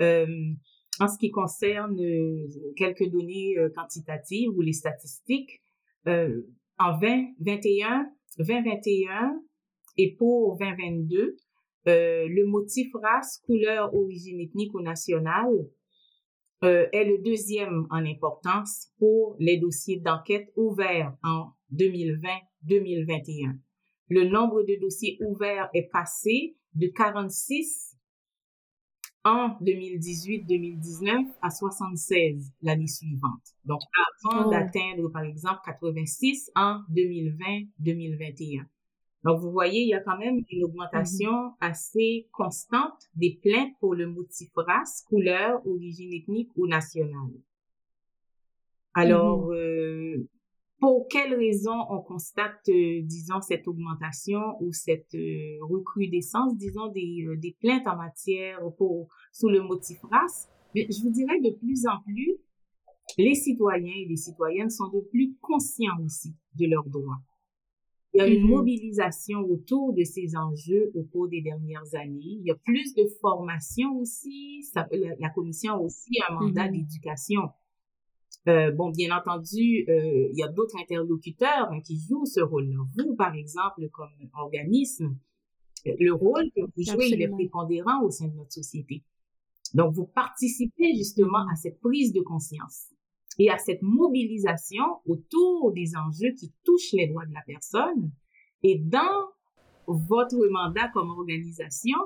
Euh, 0.00 0.26
en 1.00 1.08
ce 1.08 1.18
qui 1.18 1.30
concerne 1.30 2.00
euh, 2.00 2.46
quelques 2.76 3.08
données 3.10 3.58
euh, 3.58 3.68
quantitatives 3.74 4.50
ou 4.50 4.62
les 4.62 4.72
statistiques, 4.72 5.60
euh, 6.06 6.42
en 6.78 6.98
2021, 6.98 8.06
2021 8.38 9.40
et 9.98 10.14
pour 10.16 10.58
2022, 10.58 11.36
euh, 11.88 12.26
le 12.28 12.46
motif 12.46 12.88
race, 12.94 13.42
couleur, 13.46 13.94
origine 13.94 14.40
ethnique 14.40 14.74
ou 14.74 14.80
nationale 14.80 15.68
euh, 16.64 16.86
est 16.92 17.04
le 17.04 17.18
deuxième 17.22 17.86
en 17.90 18.04
importance 18.04 18.88
pour 18.98 19.36
les 19.38 19.58
dossiers 19.58 20.00
d'enquête 20.00 20.48
ouverts 20.56 21.14
en 21.22 21.50
2020-2021. 21.74 23.58
Le 24.08 24.28
nombre 24.28 24.62
de 24.62 24.80
dossiers 24.80 25.18
ouverts 25.20 25.68
est 25.74 25.88
passé 25.92 26.56
de 26.74 26.88
46 26.88 27.85
en 29.26 29.58
2018-2019 29.60 31.26
à 31.42 31.50
76 31.50 32.52
l'année 32.62 32.86
suivante. 32.86 33.42
Donc, 33.64 33.80
avant 34.24 34.46
Oh. 34.46 34.50
d'atteindre, 34.50 35.08
par 35.08 35.24
exemple, 35.24 35.60
86 35.64 36.50
en 36.54 36.82
2020-2021. 36.90 38.64
Donc, 39.24 39.40
vous 39.40 39.50
voyez, 39.50 39.80
il 39.82 39.88
y 39.88 39.94
a 39.94 40.00
quand 40.00 40.16
même 40.16 40.44
une 40.50 40.62
augmentation 40.62 41.54
assez 41.60 42.28
constante 42.30 43.10
des 43.16 43.40
plaintes 43.42 43.72
pour 43.80 43.94
le 43.96 44.06
motif 44.06 44.50
race, 44.54 45.04
couleur, 45.08 45.60
origine 45.66 46.12
ethnique 46.12 46.50
ou 46.56 46.68
nationale. 46.68 47.32
Alors, 48.94 49.50
euh, 49.52 50.28
pour 50.86 51.08
quelles 51.08 51.34
raisons 51.34 51.80
on 51.90 52.00
constate, 52.00 52.60
euh, 52.68 53.00
disons, 53.02 53.40
cette 53.40 53.66
augmentation 53.66 54.38
ou 54.60 54.72
cette 54.72 55.12
euh, 55.16 55.58
recrudescence, 55.62 56.56
disons, 56.56 56.86
des, 56.92 57.24
euh, 57.26 57.36
des 57.36 57.56
plaintes 57.58 57.88
en 57.88 57.96
matière 57.96 58.60
pour, 58.78 59.08
sous 59.32 59.48
le 59.48 59.62
motif 59.62 59.98
race? 60.04 60.48
Mais 60.76 60.86
je 60.88 61.02
vous 61.02 61.10
dirais 61.10 61.40
de 61.40 61.50
plus 61.50 61.88
en 61.88 62.00
plus, 62.04 62.36
les 63.18 63.34
citoyens 63.34 63.96
et 63.96 64.06
les 64.08 64.16
citoyennes 64.16 64.70
sont 64.70 64.86
de 64.90 65.00
plus 65.10 65.34
conscients 65.40 65.98
aussi 66.04 66.36
de 66.54 66.66
leurs 66.66 66.88
droits. 66.88 67.18
Il 68.14 68.18
y 68.18 68.20
a 68.20 68.28
une 68.28 68.44
Mhm. 68.44 68.48
mobilisation 68.48 69.40
autour 69.40 69.92
de 69.92 70.04
ces 70.04 70.36
enjeux 70.36 70.92
au 70.94 71.02
cours 71.02 71.28
des 71.28 71.42
dernières 71.42 71.94
années. 71.94 72.38
Il 72.38 72.46
y 72.46 72.52
a 72.52 72.54
plus 72.54 72.94
de 72.94 73.08
formation 73.20 73.98
aussi. 73.98 74.62
Ça, 74.72 74.86
la, 74.92 75.16
la 75.18 75.30
commission 75.30 75.72
a 75.72 75.78
aussi 75.78 76.20
un 76.28 76.34
mandat 76.34 76.66
Mhm. 76.66 76.72
d'éducation. 76.72 77.42
Euh, 78.48 78.70
bon, 78.70 78.90
bien 78.90 79.16
entendu, 79.16 79.84
euh, 79.88 80.28
il 80.30 80.38
y 80.38 80.42
a 80.42 80.48
d'autres 80.48 80.76
interlocuteurs 80.78 81.68
hein, 81.70 81.80
qui 81.80 81.98
jouent 81.98 82.26
ce 82.26 82.40
rôle-là. 82.40 82.78
Vous, 82.96 83.16
par 83.16 83.34
exemple, 83.34 83.88
comme 83.90 84.10
organisme, 84.34 85.16
euh, 85.86 85.92
le 85.98 86.12
rôle 86.12 86.48
que 86.54 86.60
vous 86.60 86.82
jouez, 86.82 87.08
il 87.08 87.22
est 87.22 87.28
prépondérant 87.28 88.02
au 88.04 88.10
sein 88.10 88.28
de 88.28 88.34
notre 88.34 88.52
société. 88.52 89.02
Donc, 89.74 89.94
vous 89.94 90.06
participez 90.06 90.94
justement 90.94 91.44
à 91.52 91.56
cette 91.56 91.80
prise 91.80 92.12
de 92.12 92.20
conscience 92.20 92.92
et 93.38 93.50
à 93.50 93.58
cette 93.58 93.82
mobilisation 93.82 94.84
autour 95.06 95.72
des 95.72 95.96
enjeux 95.96 96.32
qui 96.38 96.52
touchent 96.64 96.92
les 96.92 97.08
droits 97.08 97.26
de 97.26 97.34
la 97.34 97.42
personne. 97.44 98.12
Et 98.62 98.78
dans 98.78 99.32
votre 99.88 100.48
mandat 100.50 100.88
comme 100.94 101.10
organisation, 101.10 101.98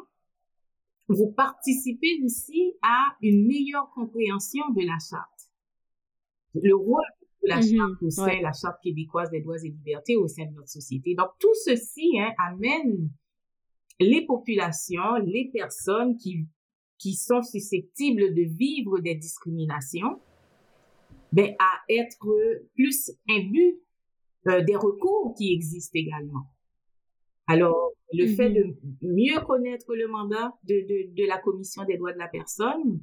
vous 1.08 1.32
participez 1.32 2.20
aussi 2.24 2.72
à 2.82 3.14
une 3.20 3.46
meilleure 3.46 3.90
compréhension 3.90 4.70
de 4.70 4.86
la 4.86 4.96
charte. 4.98 5.39
Le 6.54 6.74
rôle 6.74 7.02
de 7.42 7.48
la 7.48 7.60
Mhm, 7.60 7.62
charte 7.62 8.02
au 8.02 8.10
sein, 8.10 8.26
ouais. 8.26 8.42
la 8.42 8.52
charte 8.52 8.82
québécoise 8.82 9.30
des 9.30 9.40
droits 9.40 9.56
et 9.62 9.68
libertés 9.68 10.16
au 10.16 10.28
sein 10.28 10.46
de 10.46 10.54
notre 10.54 10.68
société. 10.68 11.14
Donc, 11.14 11.28
tout 11.38 11.54
ceci 11.64 12.18
hein, 12.18 12.32
amène 12.38 13.10
les 13.98 14.24
populations, 14.26 15.16
les 15.24 15.50
personnes 15.52 16.16
qui, 16.16 16.46
qui 16.98 17.14
sont 17.14 17.42
susceptibles 17.42 18.34
de 18.34 18.42
vivre 18.42 18.98
des 19.00 19.14
discriminations, 19.14 20.20
ben, 21.32 21.54
à 21.58 21.80
être 21.88 22.26
plus 22.74 23.10
imbus 23.28 23.78
euh, 24.48 24.62
des 24.64 24.76
recours 24.76 25.34
qui 25.36 25.52
existent 25.52 25.98
également. 25.98 26.46
Alors, 27.46 27.92
le 28.12 28.26
fait 28.26 28.50
de 28.50 28.76
mieux 29.02 29.40
connaître 29.46 29.94
le 29.94 30.08
mandat 30.08 30.52
de, 30.64 30.74
de, 30.74 31.14
de 31.14 31.26
la 31.28 31.38
Commission 31.38 31.84
des 31.84 31.96
droits 31.96 32.12
de 32.12 32.18
la 32.18 32.28
personne 32.28 33.00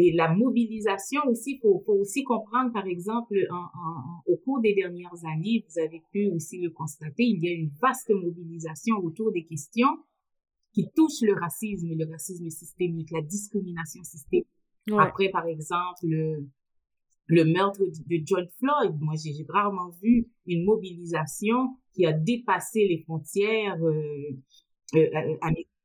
et 0.00 0.12
la 0.12 0.28
mobilisation 0.42 1.20
aussi, 1.32 1.58
faut, 1.60 1.82
faut 1.84 1.94
aussi 2.04 2.22
comprendre, 2.24 2.72
par 2.72 2.86
exemple, 2.86 3.36
en, 3.50 3.56
en- 3.56 4.22
au 4.32 4.36
cours 4.44 4.60
des 4.60 4.74
dernières 4.82 5.18
années, 5.32 5.64
vous 5.68 5.78
avez 5.86 6.02
pu 6.12 6.30
aussi 6.36 6.56
le 6.60 6.70
constater, 6.70 7.24
il 7.24 7.42
y 7.44 7.48
a 7.48 7.52
une 7.52 7.70
vaste 7.82 8.10
mobilisation 8.10 8.96
autour 9.06 9.32
des 9.32 9.44
questions 9.44 9.94
qui 10.72 10.84
touchent 10.94 11.22
le 11.22 11.34
racisme, 11.34 11.88
le 12.02 12.06
racisme 12.10 12.48
systémique, 12.50 13.10
la 13.10 13.22
discrimination 13.22 14.02
systémique. 14.04 14.46
Ouais. 14.90 15.02
Après, 15.06 15.28
par 15.30 15.46
exemple, 15.46 16.02
le, 16.04 16.46
le 17.26 17.44
meurtre 17.44 17.80
de 18.10 18.16
John 18.24 18.46
Floyd, 18.58 18.94
moi, 19.00 19.14
j'ai 19.22 19.32
rarement 19.48 19.90
vu 20.02 20.28
une 20.46 20.64
mobilisation 20.64 21.76
qui 21.94 22.06
a 22.06 22.12
dépassé 22.12 22.86
les 22.86 23.02
frontières 23.04 23.82
euh, 23.82 24.36
euh, 24.94 25.36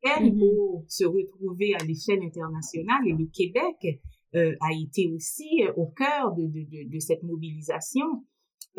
Mhm. 0.05 0.39
pour 0.39 0.85
se 0.87 1.05
retrouver 1.05 1.73
à 1.75 1.83
l'échelle 1.83 2.21
internationale. 2.21 3.07
Et 3.07 3.13
le 3.13 3.25
Québec 3.27 4.01
euh, 4.35 4.55
a 4.61 4.73
été 4.73 5.11
aussi 5.13 5.63
euh, 5.63 5.73
au 5.77 5.87
cœur 5.87 6.33
de, 6.35 6.43
de, 6.43 6.63
de, 6.63 6.89
de 6.89 6.99
cette 6.99 7.23
mobilisation. 7.23 8.25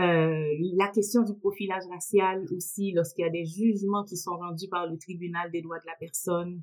Euh, 0.01 0.45
la 0.77 0.89
question 0.89 1.23
du 1.23 1.35
profilage 1.39 1.85
racial 1.91 2.45
aussi, 2.55 2.93
lorsqu'il 2.93 3.25
y 3.25 3.29
a 3.29 3.31
des 3.31 3.45
jugements 3.47 4.05
qui 4.05 4.17
sont 4.17 4.37
rendus 4.37 4.69
par 4.69 4.89
le 4.89 4.99
tribunal 4.99 5.51
des 5.53 5.63
droits 5.63 5.79
de 5.79 5.87
la 5.87 5.95
personne, 6.01 6.63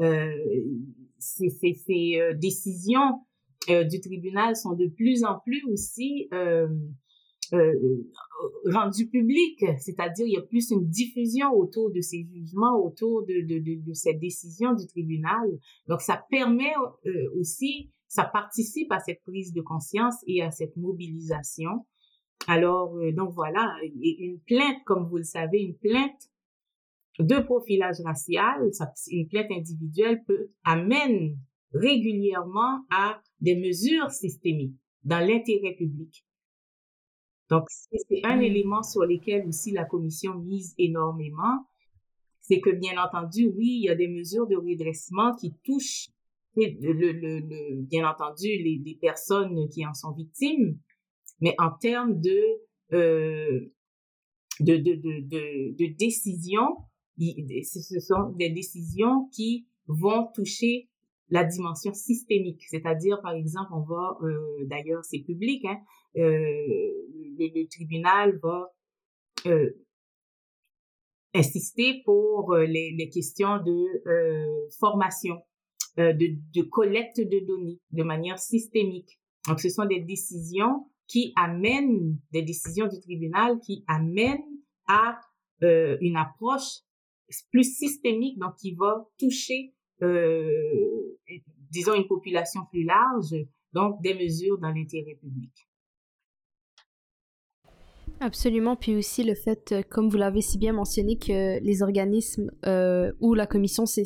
euh, 0.00 0.32
ces, 1.18 1.50
ces, 1.50 1.74
ces 1.74 2.20
euh, 2.20 2.32
décisions 2.34 3.20
euh, 3.68 3.84
du 3.84 4.00
tribunal 4.00 4.56
sont 4.56 4.72
de 4.74 4.86
plus 4.86 5.24
en 5.24 5.38
plus 5.40 5.62
aussi 5.70 6.28
euh, 7.52 7.56
euh, 7.56 8.70
rendues 8.72 9.08
publiques, 9.08 9.64
c'est-à-dire 9.78 10.26
il 10.26 10.32
y 10.32 10.36
a 10.36 10.42
plus 10.42 10.70
une 10.70 10.88
diffusion 10.88 11.52
autour 11.52 11.90
de 11.90 12.00
ces 12.00 12.24
jugements, 12.24 12.82
autour 12.82 13.24
de, 13.26 13.46
de, 13.46 13.58
de, 13.58 13.92
cette 13.92 14.18
décision 14.18 14.72
du 14.72 14.86
tribunal. 14.86 15.58
Donc 15.88 16.00
ça 16.00 16.24
permet 16.30 16.72
euh, 17.06 17.10
aussi, 17.38 17.90
ça 18.08 18.24
participe 18.24 18.90
à 18.92 19.00
cette 19.00 19.22
prise 19.22 19.52
de 19.52 19.60
conscience 19.60 20.16
et 20.26 20.42
à 20.42 20.50
cette 20.50 20.76
mobilisation. 20.76 21.86
Alors, 22.46 22.96
donc 23.12 23.34
voilà, 23.34 23.76
une 23.82 24.40
plainte, 24.46 24.78
comme 24.86 25.06
vous 25.08 25.18
le 25.18 25.24
savez, 25.24 25.60
une 25.60 25.76
plainte 25.76 26.30
de 27.18 27.38
profilage 27.40 28.00
racial, 28.02 28.70
une 29.10 29.28
plainte 29.28 29.50
individuelle 29.50 30.22
peut 30.26 30.48
amène 30.64 31.36
régulièrement 31.72 32.84
à 32.90 33.20
des 33.40 33.56
mesures 33.56 34.10
systémiques 34.10 34.76
dans 35.04 35.20
l'intérêt 35.20 35.74
public. 35.76 36.24
Donc, 37.50 37.64
c'est 37.70 38.20
un 38.24 38.36
Mm. 38.36 38.42
élément 38.42 38.82
sur 38.82 39.02
lequel 39.04 39.46
aussi 39.46 39.72
la 39.72 39.84
commission 39.84 40.34
mise 40.36 40.74
énormément. 40.78 41.66
C'est 42.40 42.60
que, 42.60 42.70
bien 42.70 42.96
entendu, 43.02 43.46
oui, 43.56 43.78
il 43.80 43.84
y 43.84 43.88
a 43.88 43.94
des 43.94 44.08
mesures 44.08 44.46
de 44.46 44.56
redressement 44.56 45.34
qui 45.36 45.52
touchent, 45.64 46.08
le, 46.56 46.66
le, 46.80 47.12
le, 47.12 47.38
le- 47.40 47.82
bien 47.82 48.08
entendu, 48.08 48.48
les, 48.48 48.80
les 48.84 48.94
personnes 49.00 49.68
qui 49.68 49.86
en 49.86 49.94
sont 49.94 50.12
victimes, 50.12 50.78
mais 51.40 51.54
en 51.58 51.70
termes 51.70 52.20
de, 52.20 52.40
euh, 52.92 53.72
de, 54.60 54.76
de, 54.76 55.74
de, 55.76 55.96
décisions, 55.96 56.76
ce 57.18 58.00
sont 58.00 58.30
des 58.36 58.50
décisions 58.50 59.28
qui 59.32 59.66
vont 59.86 60.26
toucher 60.34 60.89
la 61.30 61.44
dimension 61.44 61.94
systémique, 61.94 62.62
c'est-à-dire, 62.68 63.20
par 63.22 63.34
exemple, 63.34 63.70
on 63.72 63.82
va, 63.82 64.18
euh, 64.22 64.66
d'ailleurs, 64.66 65.04
c'est 65.04 65.20
public, 65.20 65.64
hein, 65.64 65.78
euh, 66.16 66.20
le, 67.38 67.46
le 67.54 67.68
tribunal 67.68 68.38
va 68.42 68.72
euh, 69.46 69.70
insister 71.32 72.02
pour 72.04 72.52
euh, 72.52 72.64
les, 72.66 72.92
les 72.98 73.08
questions 73.08 73.58
de 73.58 74.08
euh, 74.08 74.68
formation, 74.78 75.40
euh, 75.98 76.12
de, 76.12 76.36
de 76.54 76.62
collecte 76.62 77.18
de 77.18 77.46
données 77.46 77.80
de 77.92 78.02
manière 78.02 78.38
systémique. 78.38 79.20
Donc, 79.46 79.60
ce 79.60 79.68
sont 79.68 79.86
des 79.86 80.00
décisions 80.00 80.86
qui 81.06 81.32
amènent, 81.36 82.18
des 82.32 82.42
décisions 82.42 82.86
du 82.86 83.00
tribunal 83.00 83.58
qui 83.60 83.84
amènent 83.88 84.44
à 84.86 85.18
une 85.62 86.16
approche 86.16 86.80
plus 87.52 87.76
systémique, 87.76 88.38
donc 88.38 88.54
qui 88.56 88.74
va 88.74 89.06
toucher, 89.18 89.74
disons, 91.70 91.94
une 91.94 92.06
population 92.06 92.62
plus 92.70 92.84
large, 92.84 93.34
donc 93.72 94.00
des 94.02 94.14
mesures 94.14 94.58
dans 94.58 94.70
l'intérêt 94.70 95.14
public. 95.14 95.69
Absolument, 98.22 98.76
puis 98.76 98.96
aussi 98.96 99.24
le 99.24 99.34
fait, 99.34 99.72
euh, 99.72 99.82
comme 99.88 100.10
vous 100.10 100.18
l'avez 100.18 100.42
si 100.42 100.58
bien 100.58 100.74
mentionné, 100.74 101.16
que 101.16 101.58
les 101.60 101.82
organismes 101.82 102.50
euh, 102.66 103.12
ou 103.18 103.32
la 103.32 103.46
commission, 103.46 103.86
c'est, 103.86 104.04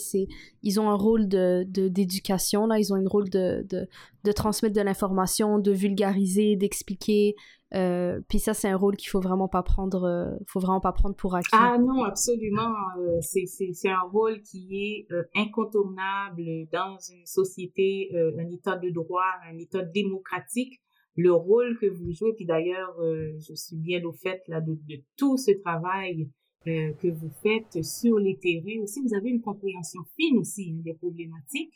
ils 0.62 0.81
ont 0.81 0.89
un 0.89 0.95
rôle 0.95 1.27
de, 1.27 1.65
d'éducation, 1.65 2.69
là, 2.69 2.79
ils 2.79 2.93
ont 2.93 2.97
un 2.97 3.09
rôle 3.09 3.29
de, 3.29 3.67
de, 3.69 3.89
de 4.23 4.33
transmettre 4.33 4.77
de 4.77 4.81
l'information, 4.83 5.59
de 5.59 5.73
vulgariser, 5.73 6.55
d'expliquer, 6.55 7.35
euh, 7.75 8.21
puis 8.29 8.39
ça, 8.39 8.55
c'est 8.55 8.69
un 8.69 8.77
rôle 8.77 8.97
qu'il 8.97 9.09
faut 9.09 9.21
vraiment 9.21 9.49
pas 9.49 9.62
prendre, 9.62 10.05
euh, 10.05 10.37
faut 10.47 10.61
vraiment 10.61 10.81
pas 10.81 10.93
prendre 10.93 11.17
pour 11.17 11.35
acquis. 11.35 11.49
Ah 11.53 11.77
non, 11.79 12.05
absolument. 12.05 12.73
euh, 12.99 13.19
c'est, 13.21 13.47
c'est, 13.47 13.89
un 13.89 14.09
rôle 14.12 14.41
qui 14.43 14.69
est 14.77 15.09
incontournable 15.35 16.45
dans 16.73 16.97
une 17.12 17.27
société, 17.27 18.11
un 18.15 18.51
état 18.51 18.77
de 18.77 18.91
droit, 18.91 19.25
un 19.51 19.59
état 19.59 19.83
démocratique. 19.83 20.81
Le 21.17 21.33
rôle 21.33 21.79
que 21.79 21.87
vous 21.87 22.12
jouez, 22.12 22.33
puis 22.35 22.45
d'ailleurs, 22.45 22.99
euh, 23.01 23.33
je 23.47 23.55
suis 23.55 23.77
bien 23.77 24.03
au 24.05 24.12
fait 24.12 24.43
là 24.49 24.61
de, 24.61 24.73
de 24.75 25.03
tout 25.17 25.37
ce 25.37 25.53
travail 25.62 26.29
euh, 26.67 26.93
que 26.95 27.09
vous 27.09 27.31
faites 27.43 27.83
sur 27.85 28.19
les 28.19 28.37
terrains. 28.39 28.83
Aussi, 28.83 29.01
vous 29.03 29.15
avez 29.15 29.31
une 29.31 29.41
compréhension 29.43 30.01
fine 30.17 30.39
aussi 30.39 30.73
hein, 30.75 30.81
des 30.85 30.95
problématiques. 30.95 31.75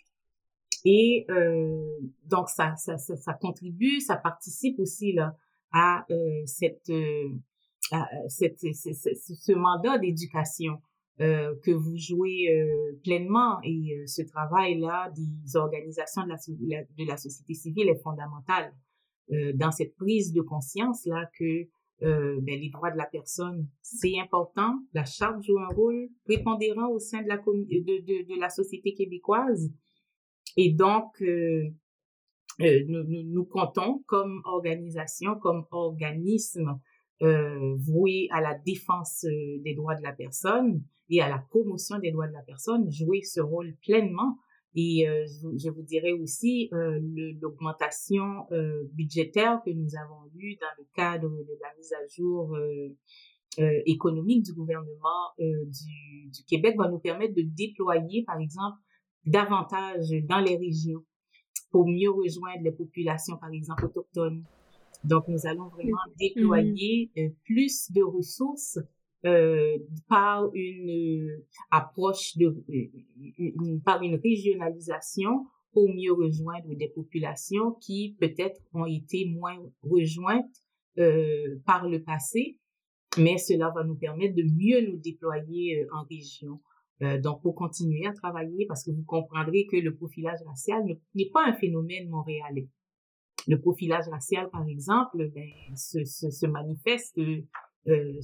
Et 0.84 1.24
euh, 1.30 1.98
donc, 2.26 2.48
ça, 2.48 2.74
ça, 2.76 2.98
ça, 2.98 3.16
ça 3.16 3.34
contribue, 3.34 4.00
ça 4.00 4.16
participe 4.16 4.78
aussi 4.80 5.12
là, 5.12 5.36
à 5.72 6.04
euh, 6.10 6.42
cette... 6.46 6.88
euh, 6.90 7.28
à, 7.90 8.06
cette, 8.28 8.58
ce, 8.58 8.92
ce- 8.92 9.14
ce- 9.14 9.52
mandat 9.54 9.96
d'éducation 9.98 10.74
euh, 11.20 11.54
que 11.64 11.70
vous 11.70 11.96
jouez 11.96 12.48
pleinement 13.02 13.58
et 13.64 14.04
ce 14.06 14.20
travail-là 14.20 15.10
des 15.16 15.56
organisations 15.56 16.24
de 16.24 16.28
la- 16.28 16.82
de 16.84 17.08
la 17.08 17.16
société 17.16 17.54
civile 17.54 17.88
est 17.88 18.02
fondamental 18.02 18.74
euh, 19.32 19.52
dans 19.54 19.70
cette 19.70 19.94
prise 19.96 20.32
de 20.32 20.40
conscience-là 20.40 21.30
que 21.38 21.68
euh, 22.02 22.38
ben, 22.40 22.60
les 22.60 22.70
droits 22.70 22.90
de 22.90 22.96
la 22.96 23.06
personne, 23.06 23.68
c'est 23.82 24.18
important. 24.20 24.78
La 24.92 25.04
charte 25.04 25.42
joue 25.42 25.58
un 25.58 25.74
rôle 25.74 26.08
prépondérant 26.24 26.88
au 26.90 26.98
sein 26.98 27.22
de 27.22 27.28
la, 27.28 27.40
la 28.38 28.50
société 28.50 28.94
québécoise. 28.94 29.72
Et 30.56 30.72
donc, 30.72 31.20
euh, 31.22 31.64
euh, 32.60 32.84
nous, 32.88 33.04
nous, 33.04 33.22
nous 33.22 33.44
comptons 33.44 34.02
comme 34.06 34.40
organisation, 34.44 35.36
comme 35.36 35.64
organisme 35.70 36.80
euh, 37.22 37.74
voué 37.76 38.28
à 38.30 38.40
la 38.40 38.54
défense 38.54 39.24
euh, 39.24 39.58
des 39.64 39.74
droits 39.74 39.96
de 39.96 40.02
la 40.02 40.12
personne 40.12 40.82
et 41.10 41.20
à 41.20 41.28
la 41.28 41.38
promotion 41.38 41.98
des 41.98 42.12
droits 42.12 42.28
de 42.28 42.32
la 42.32 42.42
personne, 42.42 42.90
jouer 42.92 43.22
ce 43.22 43.40
rôle 43.40 43.74
pleinement. 43.82 44.38
Et 44.80 45.08
euh, 45.08 45.24
je, 45.26 45.36
vous- 45.42 45.58
je 45.58 45.70
vous 45.74 45.82
dirais 45.92 46.12
aussi 46.12 46.68
euh, 46.72 46.98
l'augmentation 47.42 48.28
euh, 48.52 48.84
budgétaire 48.92 49.60
que 49.64 49.70
nous 49.70 49.90
avons 50.02 50.22
eue 50.36 50.54
dans 50.64 50.74
le 50.78 50.84
cadre 50.94 51.28
de 51.28 51.54
la 51.64 51.70
mise 51.76 51.92
à 52.00 52.02
jour 52.16 52.56
économique 53.86 54.44
du 54.44 54.52
gouvernement 54.52 55.22
du, 55.38 56.30
du 56.36 56.42
Québec 56.50 56.76
va 56.78 56.88
nous 56.88 57.00
permettre 57.00 57.34
de 57.34 57.42
déployer, 57.42 58.22
par 58.24 58.38
exemple, 58.38 58.78
davantage 59.26 60.06
dans 60.28 60.38
les 60.38 60.56
régions 60.56 61.04
pour 61.72 61.84
mieux 61.88 62.10
rejoindre 62.10 62.62
les 62.62 62.72
populations, 62.72 63.36
par 63.36 63.50
exemple, 63.52 63.86
autochtones. 63.86 64.44
Donc, 65.04 65.24
nous 65.28 65.44
allons 65.46 65.68
vraiment 65.68 66.04
déployer 66.18 67.10
euh, 67.18 67.28
plus 67.44 67.90
de 67.92 68.02
ressources 68.02 68.78
euh, 69.24 69.78
par 70.08 70.48
une 70.54 70.90
euh, 70.90 71.46
approche 71.70 72.36
de, 72.36 72.46
euh, 72.70 73.78
par 73.84 74.02
une 74.02 74.14
régionalisation 74.16 75.46
pour 75.72 75.88
mieux 75.88 76.12
rejoindre 76.12 76.74
des 76.74 76.88
populations 76.88 77.72
qui 77.80 78.16
peut-être 78.20 78.60
ont 78.72 78.86
été 78.86 79.26
moins 79.30 79.58
rejointes 79.82 80.54
euh, 80.98 81.56
par 81.66 81.88
le 81.88 82.02
passé, 82.02 82.58
mais 83.18 83.38
cela 83.38 83.70
va 83.74 83.84
nous 83.84 83.96
permettre 83.96 84.34
de 84.34 84.42
mieux 84.44 84.90
nous 84.90 84.98
déployer 84.98 85.82
euh, 85.82 85.86
en 85.96 86.04
région. 86.04 86.60
Donc, 87.22 87.42
pour 87.42 87.54
continuer 87.54 88.04
à 88.06 88.12
travailler, 88.12 88.66
parce 88.66 88.82
que 88.84 88.90
vous 88.90 89.04
comprendrez 89.04 89.66
que 89.70 89.76
le 89.76 89.94
profilage 89.94 90.40
racial 90.44 90.84
ne- 90.84 90.94
n'est 91.14 91.30
pas 91.32 91.44
un 91.46 91.52
phénomène 91.52 92.08
montréalais. 92.08 92.66
Le 93.46 93.60
profilage 93.60 94.08
racial, 94.08 94.50
par 94.50 94.66
exemple, 94.66 95.30
ben, 95.32 95.48
se, 95.76 96.04
se, 96.04 96.28
se 96.28 96.46
manifeste 96.46 97.16
euh, 97.86 98.20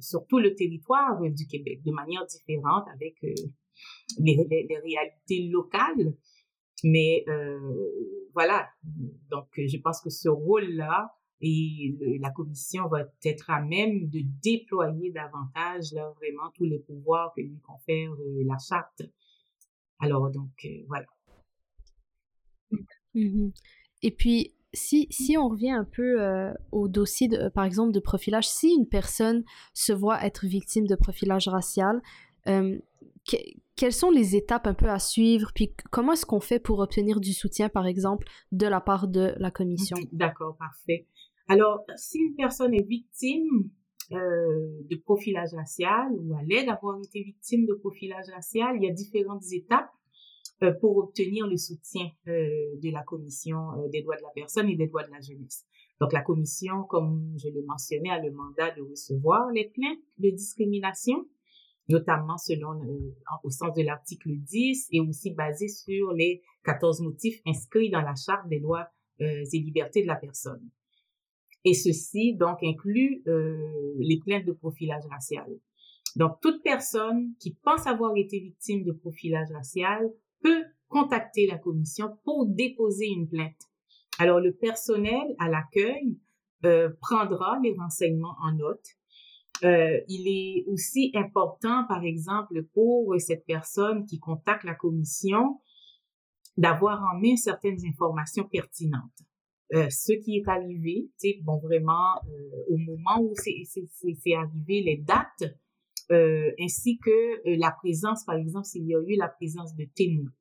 sur 0.00 0.26
tout 0.26 0.38
le 0.38 0.54
territoire 0.54 1.20
du 1.20 1.46
Québec 1.46 1.82
de 1.84 1.92
manière 1.92 2.24
différente 2.26 2.86
avec 2.94 3.16
euh, 3.24 3.34
les, 4.18 4.36
réalités 4.82 5.48
locales. 5.48 6.14
Mais 6.84 7.24
euh, 7.28 7.58
voilà, 8.32 8.68
donc 9.30 9.48
je 9.56 9.76
pense 9.78 10.00
que 10.00 10.10
ce 10.10 10.28
rôle-là 10.28 11.10
et 11.40 11.96
la 12.20 12.30
commission 12.30 12.86
va 12.88 13.04
être 13.24 13.50
à 13.50 13.62
même 13.62 14.08
de 14.08 14.20
déployer 14.42 15.10
davantage 15.10 15.92
là 15.92 16.12
vraiment 16.16 16.50
tous 16.54 16.64
les 16.64 16.80
pouvoirs 16.80 17.32
que 17.34 17.40
lui 17.40 17.58
confère 17.60 18.12
euh, 18.12 18.44
la 18.44 18.58
charte. 18.58 19.02
Alors 19.98 20.30
donc 20.30 20.50
euh, 20.64 20.84
voilà. 20.86 21.06
Mm-hmm. 23.14 23.52
Et 24.02 24.10
puis 24.10 24.54
si, 24.72 25.06
si 25.10 25.36
on 25.36 25.48
revient 25.48 25.70
un 25.70 25.84
peu 25.84 26.20
euh, 26.22 26.52
au 26.72 26.88
dossier, 26.88 27.28
de, 27.28 27.48
par 27.48 27.64
exemple, 27.64 27.92
de 27.92 28.00
profilage, 28.00 28.48
si 28.48 28.72
une 28.72 28.86
personne 28.86 29.44
se 29.74 29.92
voit 29.92 30.24
être 30.24 30.46
victime 30.46 30.86
de 30.86 30.94
profilage 30.94 31.48
racial, 31.48 32.00
euh, 32.46 32.78
quelles 33.76 33.92
sont 33.92 34.10
les 34.10 34.36
étapes 34.36 34.66
un 34.66 34.74
peu 34.74 34.88
à 34.88 34.98
suivre, 34.98 35.52
puis 35.54 35.74
comment 35.90 36.12
est-ce 36.12 36.26
qu'on 36.26 36.40
fait 36.40 36.58
pour 36.58 36.80
obtenir 36.80 37.20
du 37.20 37.32
soutien, 37.32 37.68
par 37.68 37.86
exemple, 37.86 38.26
de 38.52 38.66
la 38.66 38.80
part 38.80 39.08
de 39.08 39.34
la 39.38 39.50
commission? 39.50 39.96
D'accord, 40.12 40.56
parfait. 40.56 41.06
Alors, 41.48 41.84
si 41.96 42.18
une 42.18 42.34
personne 42.36 42.74
est 42.74 42.86
victime 42.86 43.70
euh, 44.12 44.16
de 44.88 44.96
profilage 44.96 45.54
racial 45.54 46.12
ou 46.12 46.34
l'aide 46.46 46.66
d'avoir 46.66 46.98
été 46.98 47.22
victime 47.22 47.66
de 47.66 47.74
profilage 47.74 48.26
racial, 48.34 48.76
il 48.76 48.84
y 48.84 48.90
a 48.90 48.92
différentes 48.92 49.44
étapes 49.52 49.90
euh, 49.90 49.99
pour 50.80 50.98
obtenir 50.98 51.46
le 51.46 51.56
soutien 51.56 52.10
euh, 52.28 52.76
de 52.82 52.90
la 52.90 53.02
Commission 53.02 53.72
euh, 53.78 53.88
des 53.88 54.02
droits 54.02 54.16
de 54.16 54.22
la 54.22 54.30
personne 54.34 54.68
et 54.68 54.76
des 54.76 54.88
droits 54.88 55.04
de 55.04 55.10
la 55.10 55.20
jeunesse. 55.20 55.64
Donc 56.00 56.12
la 56.12 56.20
Commission, 56.22 56.84
comme 56.84 57.34
je 57.42 57.48
le 57.48 57.62
mentionnais, 57.64 58.10
a 58.10 58.20
le 58.20 58.30
mandat 58.30 58.70
de 58.72 58.82
recevoir 58.82 59.50
les 59.52 59.68
plaintes 59.68 59.98
de 60.18 60.30
discrimination, 60.30 61.26
notamment 61.88 62.36
selon 62.36 62.78
au 63.42 63.50
sens 63.50 63.74
de 63.74 63.82
l'article 63.82 64.30
10 64.36 64.88
et 64.92 65.00
aussi 65.00 65.32
basé 65.32 65.68
sur 65.68 66.12
les 66.12 66.42
14 66.64 67.00
motifs 67.00 67.40
inscrits 67.46 67.90
dans 67.90 68.02
la 68.02 68.14
Charte 68.14 68.48
des 68.48 68.60
droits 68.60 68.88
et 69.18 69.44
libertés 69.58 70.00
de 70.00 70.06
la 70.06 70.16
personne. 70.16 70.70
Et 71.64 71.74
ceci 71.74 72.34
donc 72.34 72.62
inclut 72.62 73.22
les 73.98 74.18
plaintes 74.24 74.46
de 74.46 74.52
profilage 74.52 75.04
racial. 75.10 75.50
Donc 76.16 76.40
toute 76.40 76.62
personne 76.62 77.34
qui 77.38 77.54
pense 77.62 77.86
avoir 77.86 78.16
été 78.16 78.38
victime 78.38 78.84
de 78.84 78.92
profilage 78.92 79.50
racial 79.52 80.10
peut 80.42 80.64
contacter 80.88 81.46
la 81.46 81.58
commission 81.58 82.18
pour 82.24 82.46
déposer 82.46 83.06
une 83.06 83.28
plainte. 83.28 83.68
Alors, 84.18 84.40
le 84.40 84.52
personnel 84.52 85.34
à 85.38 85.48
l'accueil 85.48 86.18
euh, 86.64 86.90
prendra 87.00 87.58
les 87.62 87.74
renseignements 87.78 88.36
en 88.42 88.52
note. 88.52 88.86
Euh, 89.62 90.00
il 90.08 90.26
est 90.28 90.64
aussi 90.68 91.10
important, 91.14 91.84
par 91.86 92.04
exemple, 92.04 92.62
pour 92.74 93.14
cette 93.18 93.44
personne 93.46 94.04
qui 94.06 94.18
contacte 94.18 94.64
la 94.64 94.74
commission, 94.74 95.60
d'avoir 96.56 97.02
en 97.02 97.18
main 97.18 97.36
certaines 97.36 97.78
informations 97.86 98.44
pertinentes. 98.44 99.02
Euh, 99.72 99.88
ce 99.88 100.12
qui 100.12 100.36
est 100.38 100.48
arrivé, 100.48 101.08
bon 101.42 101.58
vraiment 101.58 102.16
euh, 102.28 102.74
au 102.74 102.76
moment 102.76 103.22
où 103.22 103.34
c'est 103.36 104.34
arrivé, 104.34 104.82
les 104.82 104.96
dates, 104.96 105.54
euh, 106.10 106.50
ainsi 106.60 106.98
que 106.98 107.10
euh, 107.10 107.56
la 107.58 107.70
présence, 107.70 108.24
par 108.24 108.36
exemple, 108.36 108.66
s'il 108.66 108.86
y 108.86 108.94
a 108.94 109.00
eu 109.00 109.16
la 109.16 109.28
présence 109.28 109.74
de 109.76 109.84
témoins. 109.94 110.32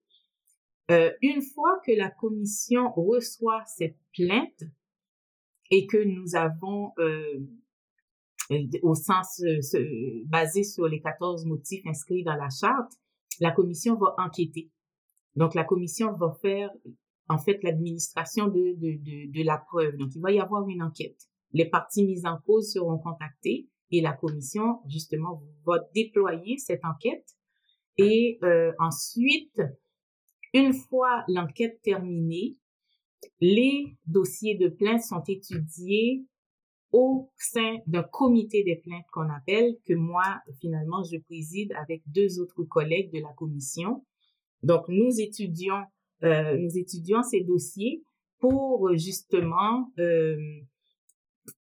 Euh, 0.91 1.11
une 1.21 1.41
fois 1.41 1.79
que 1.85 1.91
la 1.91 2.09
commission 2.09 2.91
reçoit 2.91 3.63
cette 3.65 3.97
plainte 4.13 4.63
et 5.69 5.85
que 5.85 6.03
nous 6.03 6.35
avons, 6.35 6.91
euh, 6.97 7.39
au 8.81 8.95
sens 8.95 9.43
basé 10.25 10.63
sur 10.63 10.87
les 10.87 10.99
14 10.99 11.45
motifs 11.45 11.85
inscrits 11.85 12.23
dans 12.23 12.35
la 12.35 12.49
charte, 12.49 12.91
la 13.39 13.51
commission 13.51 13.95
va 13.95 14.15
enquêter. 14.17 14.71
Donc 15.35 15.53
la 15.53 15.63
commission 15.63 16.11
va 16.13 16.31
faire 16.41 16.71
en 17.27 17.37
fait 17.37 17.61
l'administration 17.61 18.47
de, 18.47 18.73
de, 18.75 18.97
de, 18.97 19.31
de 19.31 19.45
la 19.45 19.59
preuve. 19.59 19.95
Donc 19.97 20.15
il 20.15 20.21
va 20.21 20.31
y 20.31 20.39
avoir 20.39 20.67
une 20.67 20.81
enquête. 20.81 21.29
Les 21.53 21.69
parties 21.69 22.03
mises 22.03 22.25
en 22.25 22.39
cause 22.39 22.71
seront 22.73 22.97
contactées 22.97 23.69
et 23.91 24.01
la 24.01 24.13
commission, 24.13 24.79
justement, 24.87 25.41
va 25.65 25.79
déployer 25.93 26.57
cette 26.57 26.83
enquête. 26.85 27.25
Et 27.97 28.39
euh, 28.43 28.71
ensuite, 28.79 29.61
une 30.53 30.73
fois 30.73 31.23
l'enquête 31.27 31.81
terminée, 31.81 32.57
les 33.41 33.97
dossiers 34.05 34.55
de 34.55 34.69
plainte 34.69 35.01
sont 35.01 35.23
étudiés 35.27 36.25
au 36.91 37.29
sein 37.37 37.77
d'un 37.85 38.03
comité 38.03 38.63
des 38.63 38.77
plaintes 38.77 39.05
qu'on 39.11 39.29
appelle, 39.29 39.75
que 39.85 39.93
moi, 39.93 40.41
finalement, 40.59 41.03
je 41.03 41.17
préside 41.19 41.71
avec 41.73 42.01
deux 42.07 42.39
autres 42.39 42.63
collègues 42.63 43.13
de 43.13 43.19
la 43.19 43.33
commission. 43.33 44.05
Donc, 44.63 44.85
nous 44.87 45.19
étudions, 45.19 45.83
euh, 46.23 46.57
nous 46.57 46.77
étudions 46.77 47.21
ces 47.21 47.41
dossiers 47.41 48.03
pour 48.39 48.89
justement 48.95 49.91
euh, 49.99 50.37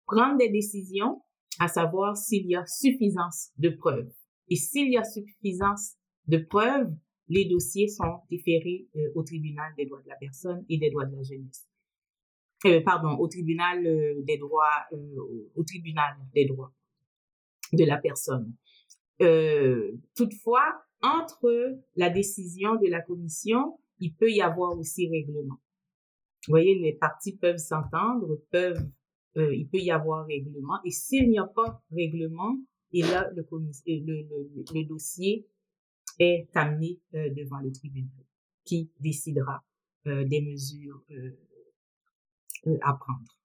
prendre 0.06 0.38
des 0.38 0.50
décisions 0.50 1.22
à 1.60 1.68
savoir 1.68 2.18
s'il 2.18 2.48
y 2.48 2.56
a 2.56 2.66
suffisance 2.66 3.52
de 3.58 3.70
preuves. 3.70 4.12
Et 4.50 4.56
s'il 4.56 4.92
y 4.92 4.98
a 4.98 5.04
suffisance 5.04 5.96
de 6.28 6.38
preuves, 6.38 6.94
les 7.28 7.46
dossiers 7.46 7.88
sont 7.88 8.20
déférés 8.30 8.88
euh, 8.96 9.12
au 9.16 9.24
tribunal 9.24 9.74
des 9.78 9.86
droits 9.86 10.02
de 10.02 10.08
la 10.08 10.16
personne 10.16 10.64
et 10.70 10.78
des 10.78 10.92
droits 10.92 11.06
de 11.06 11.16
la 11.16 11.24
jeunesse. 11.24 11.68
Euh, 12.66 12.82
pardon, 12.82 13.18
au 13.20 13.28
tribunal 13.28 13.86
euh, 13.86 14.22
des 14.24 14.38
droits, 14.38 14.86
euh, 14.94 15.50
au 15.56 15.64
tribunal 15.64 16.16
des 16.34 16.46
droits 16.46 16.74
de 17.74 17.84
la 17.84 17.98
personne. 17.98 18.54
toutefois, 20.16 20.84
entre 21.02 21.78
la 21.96 22.10
décision 22.10 22.76
de 22.76 22.88
la 22.88 23.02
commission, 23.02 23.80
il 24.00 24.16
peut 24.16 24.32
y 24.32 24.42
avoir 24.42 24.78
aussi 24.78 25.08
règlement. 25.10 25.60
Vous 26.48 26.52
voyez, 26.52 26.76
les 26.80 26.94
parties 26.94 27.38
peuvent 27.38 27.58
s'entendre, 27.58 28.42
peuvent 28.52 28.90
euh, 29.38 29.54
il 29.54 29.68
peut 29.68 29.80
y 29.80 29.92
avoir 29.92 30.26
règlement. 30.26 30.80
Et 30.86 30.92
s'il 30.92 31.30
n'y 31.30 31.40
a 31.40 31.46
pas 31.46 31.82
règlement, 31.92 32.58
et 32.94 33.02
là, 33.02 33.30
le, 33.36 33.46
le, 33.86 34.66
le, 34.74 34.84
dossier 34.86 35.46
est 36.20 36.48
amené 36.54 37.00
euh, 37.14 37.30
devant 37.34 37.60
le 37.60 37.72
tribunal 37.72 38.10
qui 38.64 38.90
décidera 39.00 39.64
euh, 40.08 40.24
des 40.24 40.42
mesures 40.42 41.04
à 42.82 42.94
prendre. 42.94 43.38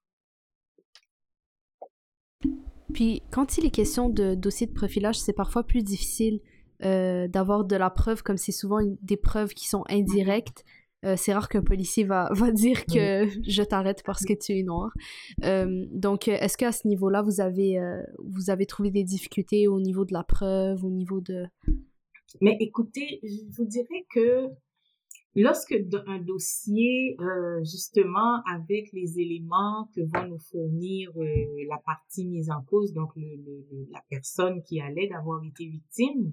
Puis, 2.95 3.23
quand 3.31 3.59
il 3.59 3.67
est 3.67 3.71
question 3.71 4.09
de 4.09 4.35
dossier 4.35 4.67
de 4.67 4.73
profilage, 4.73 5.19
c'est 5.19 5.33
parfois 5.33 5.65
plus 5.65 5.83
difficile 5.83 6.41
d'avoir 6.83 7.67
de 7.67 7.77
la 7.77 7.91
preuve, 7.91 8.23
comme 8.23 8.39
c'est 8.39 8.53
souvent 8.53 8.79
des 9.03 9.19
preuves 9.19 9.53
qui 9.53 9.69
sont 9.69 9.85
indirectes. 9.91 10.65
Euh, 11.05 11.15
c'est 11.17 11.33
rare 11.33 11.49
qu'un 11.49 11.63
policier 11.63 12.05
va, 12.05 12.29
va 12.35 12.51
dire 12.51 12.85
que 12.87 13.27
je 13.47 13.63
t'arrête 13.63 14.03
parce 14.05 14.25
que 14.25 14.35
tu 14.35 14.59
es 14.59 14.63
noir. 14.63 14.93
Euh, 15.45 15.87
donc, 15.91 16.29
est-ce 16.29 16.57
qu'à 16.57 16.73
ce, 16.73 16.87
niveau-là, 16.87 17.23
vous 17.23 17.41
avez, 17.41 17.79
euh, 17.79 18.03
vous 18.19 18.51
avez 18.51 18.67
trouvé 18.67 18.91
des 18.91 19.05
difficultés 19.05 19.69
au 19.69 19.81
niveau 19.81 20.05
de 20.05 20.13
la 20.13 20.25
preuve, 20.25 20.85
au 20.85 20.91
niveau 20.91 21.21
de... 21.21 21.47
Mais 22.41 22.57
écoutez, 22.61 23.21
je 23.25 23.57
vous 23.57 23.65
dirais 23.65 24.07
que 24.15 24.49
lorsque 25.35 25.75
un 26.07 26.21
dossier, 26.21 27.17
justement, 27.63 28.41
avec 28.55 28.93
les 28.93 29.19
éléments 29.19 29.89
que 29.97 30.03
va 30.13 30.29
nous 30.29 30.39
fournir 30.39 31.11
la 31.17 31.79
partie 31.85 32.27
mise 32.27 32.49
en 32.51 32.63
cause, 32.63 32.93
donc 32.93 33.11
le, 33.17 33.67
la 33.91 34.01
personne 34.09 34.63
qui 34.63 34.81
allait 34.81 35.09
d'avoir 35.09 35.43
été 35.43 35.67
victime, 35.67 36.33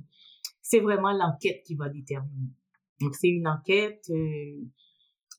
c'est 0.62 0.82
vraiment 0.82 1.14
l'enquête 1.14 1.64
qui 1.66 1.74
va 1.74 1.90
déterminer. 1.90 2.52
Donc 3.02 3.16
c'est 3.16 3.30
une 3.30 3.48
enquête 3.48 4.04
euh, 4.10 4.66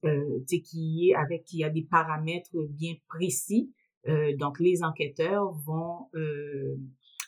euh, 0.05 0.45
qui 0.47 1.09
est 1.09 1.15
avec 1.17 1.43
qui 1.43 1.65
a 1.65 1.71
des 1.71 1.83
paramètres 1.83 2.55
bien 2.71 2.95
précis. 3.09 3.73
Euh, 4.07 4.37
donc 4.37 4.61
les 4.61 4.85
enquêteurs 4.85 5.51
vont 5.67 6.07
euh, 6.15 6.77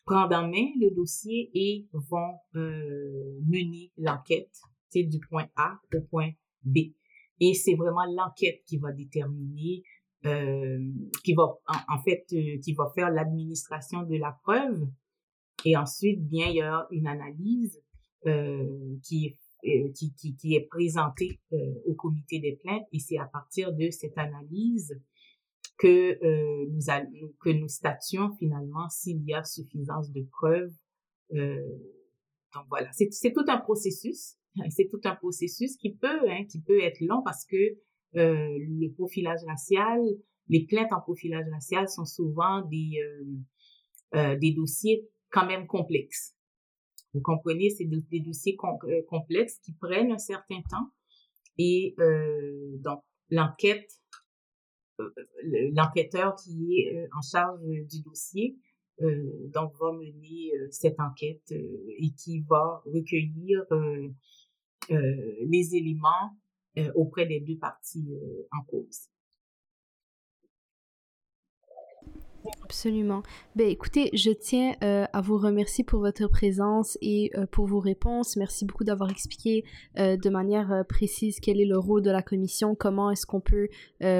prendre 0.06 0.36
en 0.36 0.48
main 0.48 0.68
le 0.78 0.94
dossier 0.94 1.50
et 1.52 1.88
vont 1.92 2.38
mener 2.54 3.90
l'enquête 3.96 4.54
du 4.94 5.18
point 5.28 5.48
A 5.56 5.80
au 5.94 6.00
point 6.02 6.30
B. 6.62 6.78
Et 7.40 7.54
c'est 7.54 7.74
vraiment 7.74 8.06
l'enquête 8.06 8.62
qui 8.66 8.78
va 8.78 8.92
déterminer, 8.92 9.82
qui 10.22 11.34
va 11.34 11.58
en, 11.66 11.98
fait, 12.04 12.24
qui 12.26 12.72
va 12.74 12.92
faire 12.94 13.10
l'administration 13.10 14.04
de 14.04 14.16
la 14.16 14.38
preuve. 14.44 14.86
Et 15.64 15.76
ensuite, 15.76 16.24
bien, 16.24 16.48
il 16.48 16.56
y 16.56 16.62
a 16.62 16.86
une 16.92 17.06
analyse 17.08 17.82
qui 19.02 19.26
est 19.26 19.38
qui, 19.94 20.14
qui, 20.14 20.54
est 20.54 20.66
présenté 20.68 21.40
euh, 21.52 21.56
au 21.86 21.94
comité 21.94 22.38
des 22.38 22.56
plaintes 22.56 22.86
et 22.92 22.98
c'est 22.98 23.18
à 23.18 23.26
partir 23.26 23.72
de 23.72 23.90
cette 23.90 24.16
analyse 24.16 24.98
que 25.78 26.18
euh, 26.24 26.66
nous 26.70 27.32
que 27.40 27.50
nous 27.50 27.68
statuons 27.68 28.30
finalement 28.38 28.88
s'il 28.88 29.22
y 29.24 29.34
a 29.34 29.42
suffisance 29.44 30.12
de 30.12 30.22
preuves. 30.30 30.72
donc 31.30 32.64
voilà, 32.68 32.90
c'est 32.92 33.32
tout 33.32 33.44
un 33.48 33.58
processus. 33.58 34.36
C'est 34.70 34.88
tout 34.90 35.00
un 35.04 35.14
processus 35.14 35.76
qui 35.76 35.94
peut, 35.94 36.28
hein, 36.28 36.44
qui 36.50 36.60
peut 36.60 36.82
être 36.82 37.00
long 37.02 37.22
parce 37.24 37.46
que 37.46 37.78
le 38.12 38.92
profilage 38.94 39.38
racial, 39.46 40.00
les 40.48 40.66
plaintes 40.66 40.92
en 40.92 41.00
profilage 41.00 41.46
racial 41.52 41.88
sont 41.88 42.04
souvent 42.04 42.60
des, 42.62 43.00
des 44.12 44.52
dossiers 44.52 45.08
quand 45.30 45.46
même 45.46 45.68
complexes. 45.68 46.34
Vous 47.12 47.20
comprenez, 47.20 47.70
c'est 47.70 47.84
des 47.84 48.20
dossiers 48.20 48.56
complexes 49.08 49.58
qui 49.58 49.72
prennent 49.72 50.12
un 50.12 50.18
certain 50.18 50.60
temps 50.70 50.90
et 51.58 51.94
donc 52.78 53.02
l'enquête 53.30 53.90
l'enquêteur 55.72 56.36
qui 56.36 56.80
est 56.80 57.08
en 57.16 57.22
charge 57.22 57.60
du 57.62 58.02
dossier 58.02 58.58
euh, 59.02 59.48
donc 59.54 59.72
va 59.80 59.92
mener 59.92 60.52
euh, 60.56 60.68
cette 60.70 61.00
enquête 61.00 61.52
euh, 61.52 61.94
et 61.98 62.12
qui 62.12 62.40
va 62.40 62.82
recueillir 62.84 63.64
les 64.88 65.76
éléments 65.76 66.36
auprès 66.94 67.26
des 67.26 67.40
deux 67.40 67.58
parties 67.58 68.12
en 68.50 68.64
cause. 68.64 69.09
Absolument. 72.62 73.22
Ben, 73.56 73.68
écoutez, 73.68 74.10
je 74.12 74.30
tiens 74.30 74.74
à 74.80 75.20
vous 75.20 75.36
remercier 75.36 75.84
pour 75.84 76.00
votre 76.00 76.26
présence 76.28 76.96
et 77.02 77.32
pour 77.50 77.66
vos 77.66 77.80
réponses. 77.80 78.36
Merci 78.36 78.64
beaucoup 78.64 78.84
d'avoir 78.84 79.10
expliqué 79.10 79.64
de 79.96 80.28
manière 80.30 80.84
précise 80.88 81.40
quel 81.40 81.60
est 81.60 81.66
le 81.66 81.78
rôle 81.78 82.02
de 82.02 82.10
la 82.10 82.22
commission, 82.22 82.74
comment 82.74 83.10
est-ce 83.10 83.26
qu'on 83.26 83.40
peut 83.40 83.68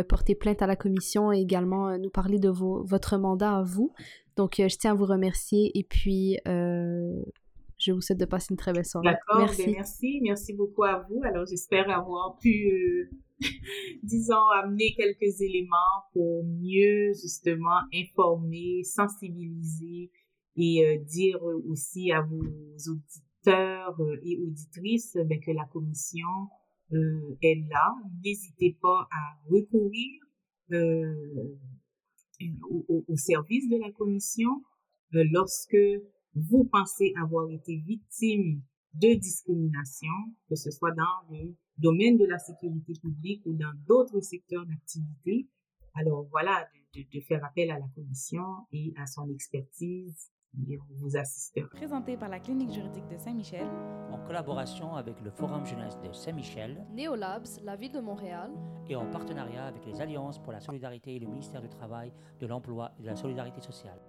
porter 0.09 0.35
plainte 0.35 0.63
à 0.63 0.67
la 0.67 0.77
commission 0.77 1.33
et 1.33 1.39
également 1.39 1.97
nous 1.97 2.11
parler 2.11 2.39
de 2.39 2.49
vos, 2.49 2.83
votre 2.85 3.17
mandat 3.17 3.59
à 3.59 3.63
vous. 3.63 3.93
Donc, 4.37 4.59
euh, 4.59 4.69
je 4.69 4.77
tiens 4.79 4.93
à 4.93 4.95
vous 4.95 5.05
remercier 5.05 5.71
et 5.79 5.85
puis 5.85 6.39
euh, 6.49 7.23
je 7.81 7.93
vous 7.93 8.01
souhaite 8.01 8.21
de 8.21 8.25
passer 8.25 8.49
une 8.51 8.57
très 8.57 8.73
belle 8.73 8.85
soirée. 8.85 9.09
D'accord, 9.09 9.41
merci. 9.41 9.65
Ben, 9.67 9.73
merci. 9.73 10.21
Merci 10.23 10.53
beaucoup 10.55 10.85
à 10.85 11.07
vous. 11.09 11.21
Alors, 11.25 11.47
j'espère 11.47 11.91
avoir 11.91 12.37
pu, 12.39 12.71
euh, 12.71 13.11
disons, 14.03 14.47
amener 14.63 14.95
quelques 14.97 15.41
éléments 15.41 16.05
pour 16.13 16.45
mieux, 16.45 17.13
justement, 17.15 17.81
informer, 17.95 18.83
sensibiliser 18.85 20.11
et 20.57 20.99
dire 21.07 21.43
aussi 21.69 22.13
à 22.13 22.23
vos 22.23 22.43
auditeurs 22.43 23.97
et 24.25 24.39
auditrices 24.39 25.17
ben, 25.25 25.41
que 25.41 25.53
la 25.53 25.65
commission 25.73 26.29
est 27.41 27.67
là. 27.71 27.95
N'hésitez 28.23 28.77
pas 28.83 29.09
à 29.11 29.39
recourir 29.49 30.21
au, 32.71 33.05
au, 33.09 33.17
service 33.17 33.69
de 33.69 33.77
la 33.77 33.91
commission 33.93 34.63
euh, 35.15 35.25
lorsque 35.31 35.77
vous 36.35 36.65
pensez 36.65 37.13
avoir 37.21 37.51
été 37.51 37.77
victime 37.77 38.63
de 38.95 39.15
discrimination, 39.15 40.09
que 40.49 40.57
ce 40.57 40.71
soit 40.71 40.93
dans 40.93 41.31
le 41.31 41.55
domaine 41.79 42.17
de 42.19 42.27
la 42.27 42.39
sécurité 42.39 42.93
publique 43.01 43.43
ou 43.47 43.55
dans 43.55 43.73
d'autres 43.87 44.21
secteurs 44.21 44.67
d'activité. 44.67 45.49
Alors 45.95 46.27
voilà, 46.31 46.69
de, 46.95 47.03
de, 47.13 47.21
faire 47.21 47.45
appel 47.45 47.71
à 47.71 47.79
la 47.79 47.89
commission 47.95 48.45
et 48.73 48.93
à 48.97 49.07
son 49.07 49.29
expertise 49.31 50.31
et 50.69 50.79
vous 50.97 51.17
assistera. 51.17 51.69
Présenté 51.69 52.17
par 52.17 52.29
la 52.29 52.41
Clinique 52.41 52.73
juridique 52.73 53.07
de 53.09 53.17
Saint-Michel. 53.17 53.67
En 54.11 54.19
collaboration 54.27 54.95
avec 54.95 55.21
le 55.21 55.31
Forum 55.31 55.65
jeunesse 55.65 55.99
de 56.01 56.13
Saint-Michel. 56.13 56.85
Neolabs, 56.93 57.61
la 57.63 57.77
ville 57.77 57.93
de 57.93 58.01
Montréal. 58.01 58.51
Et 58.89 58.97
en 58.97 59.09
partenariat 59.11 59.67
avec 59.67 59.87
les 59.87 60.01
Alliances 60.01 60.39
pour 60.39 60.53
la 60.53 60.61
solidarité 60.61 61.15
et 61.15 61.19
le 61.19 61.29
ministère 61.29 61.63
du 61.63 61.69
Travail, 61.69 62.13
de 62.41 62.47
l'Emploi 62.47 62.93
et 62.99 63.03
de 63.03 63.07
la 63.07 63.17
Solidarité 63.17 63.61
sociale. 63.61 64.01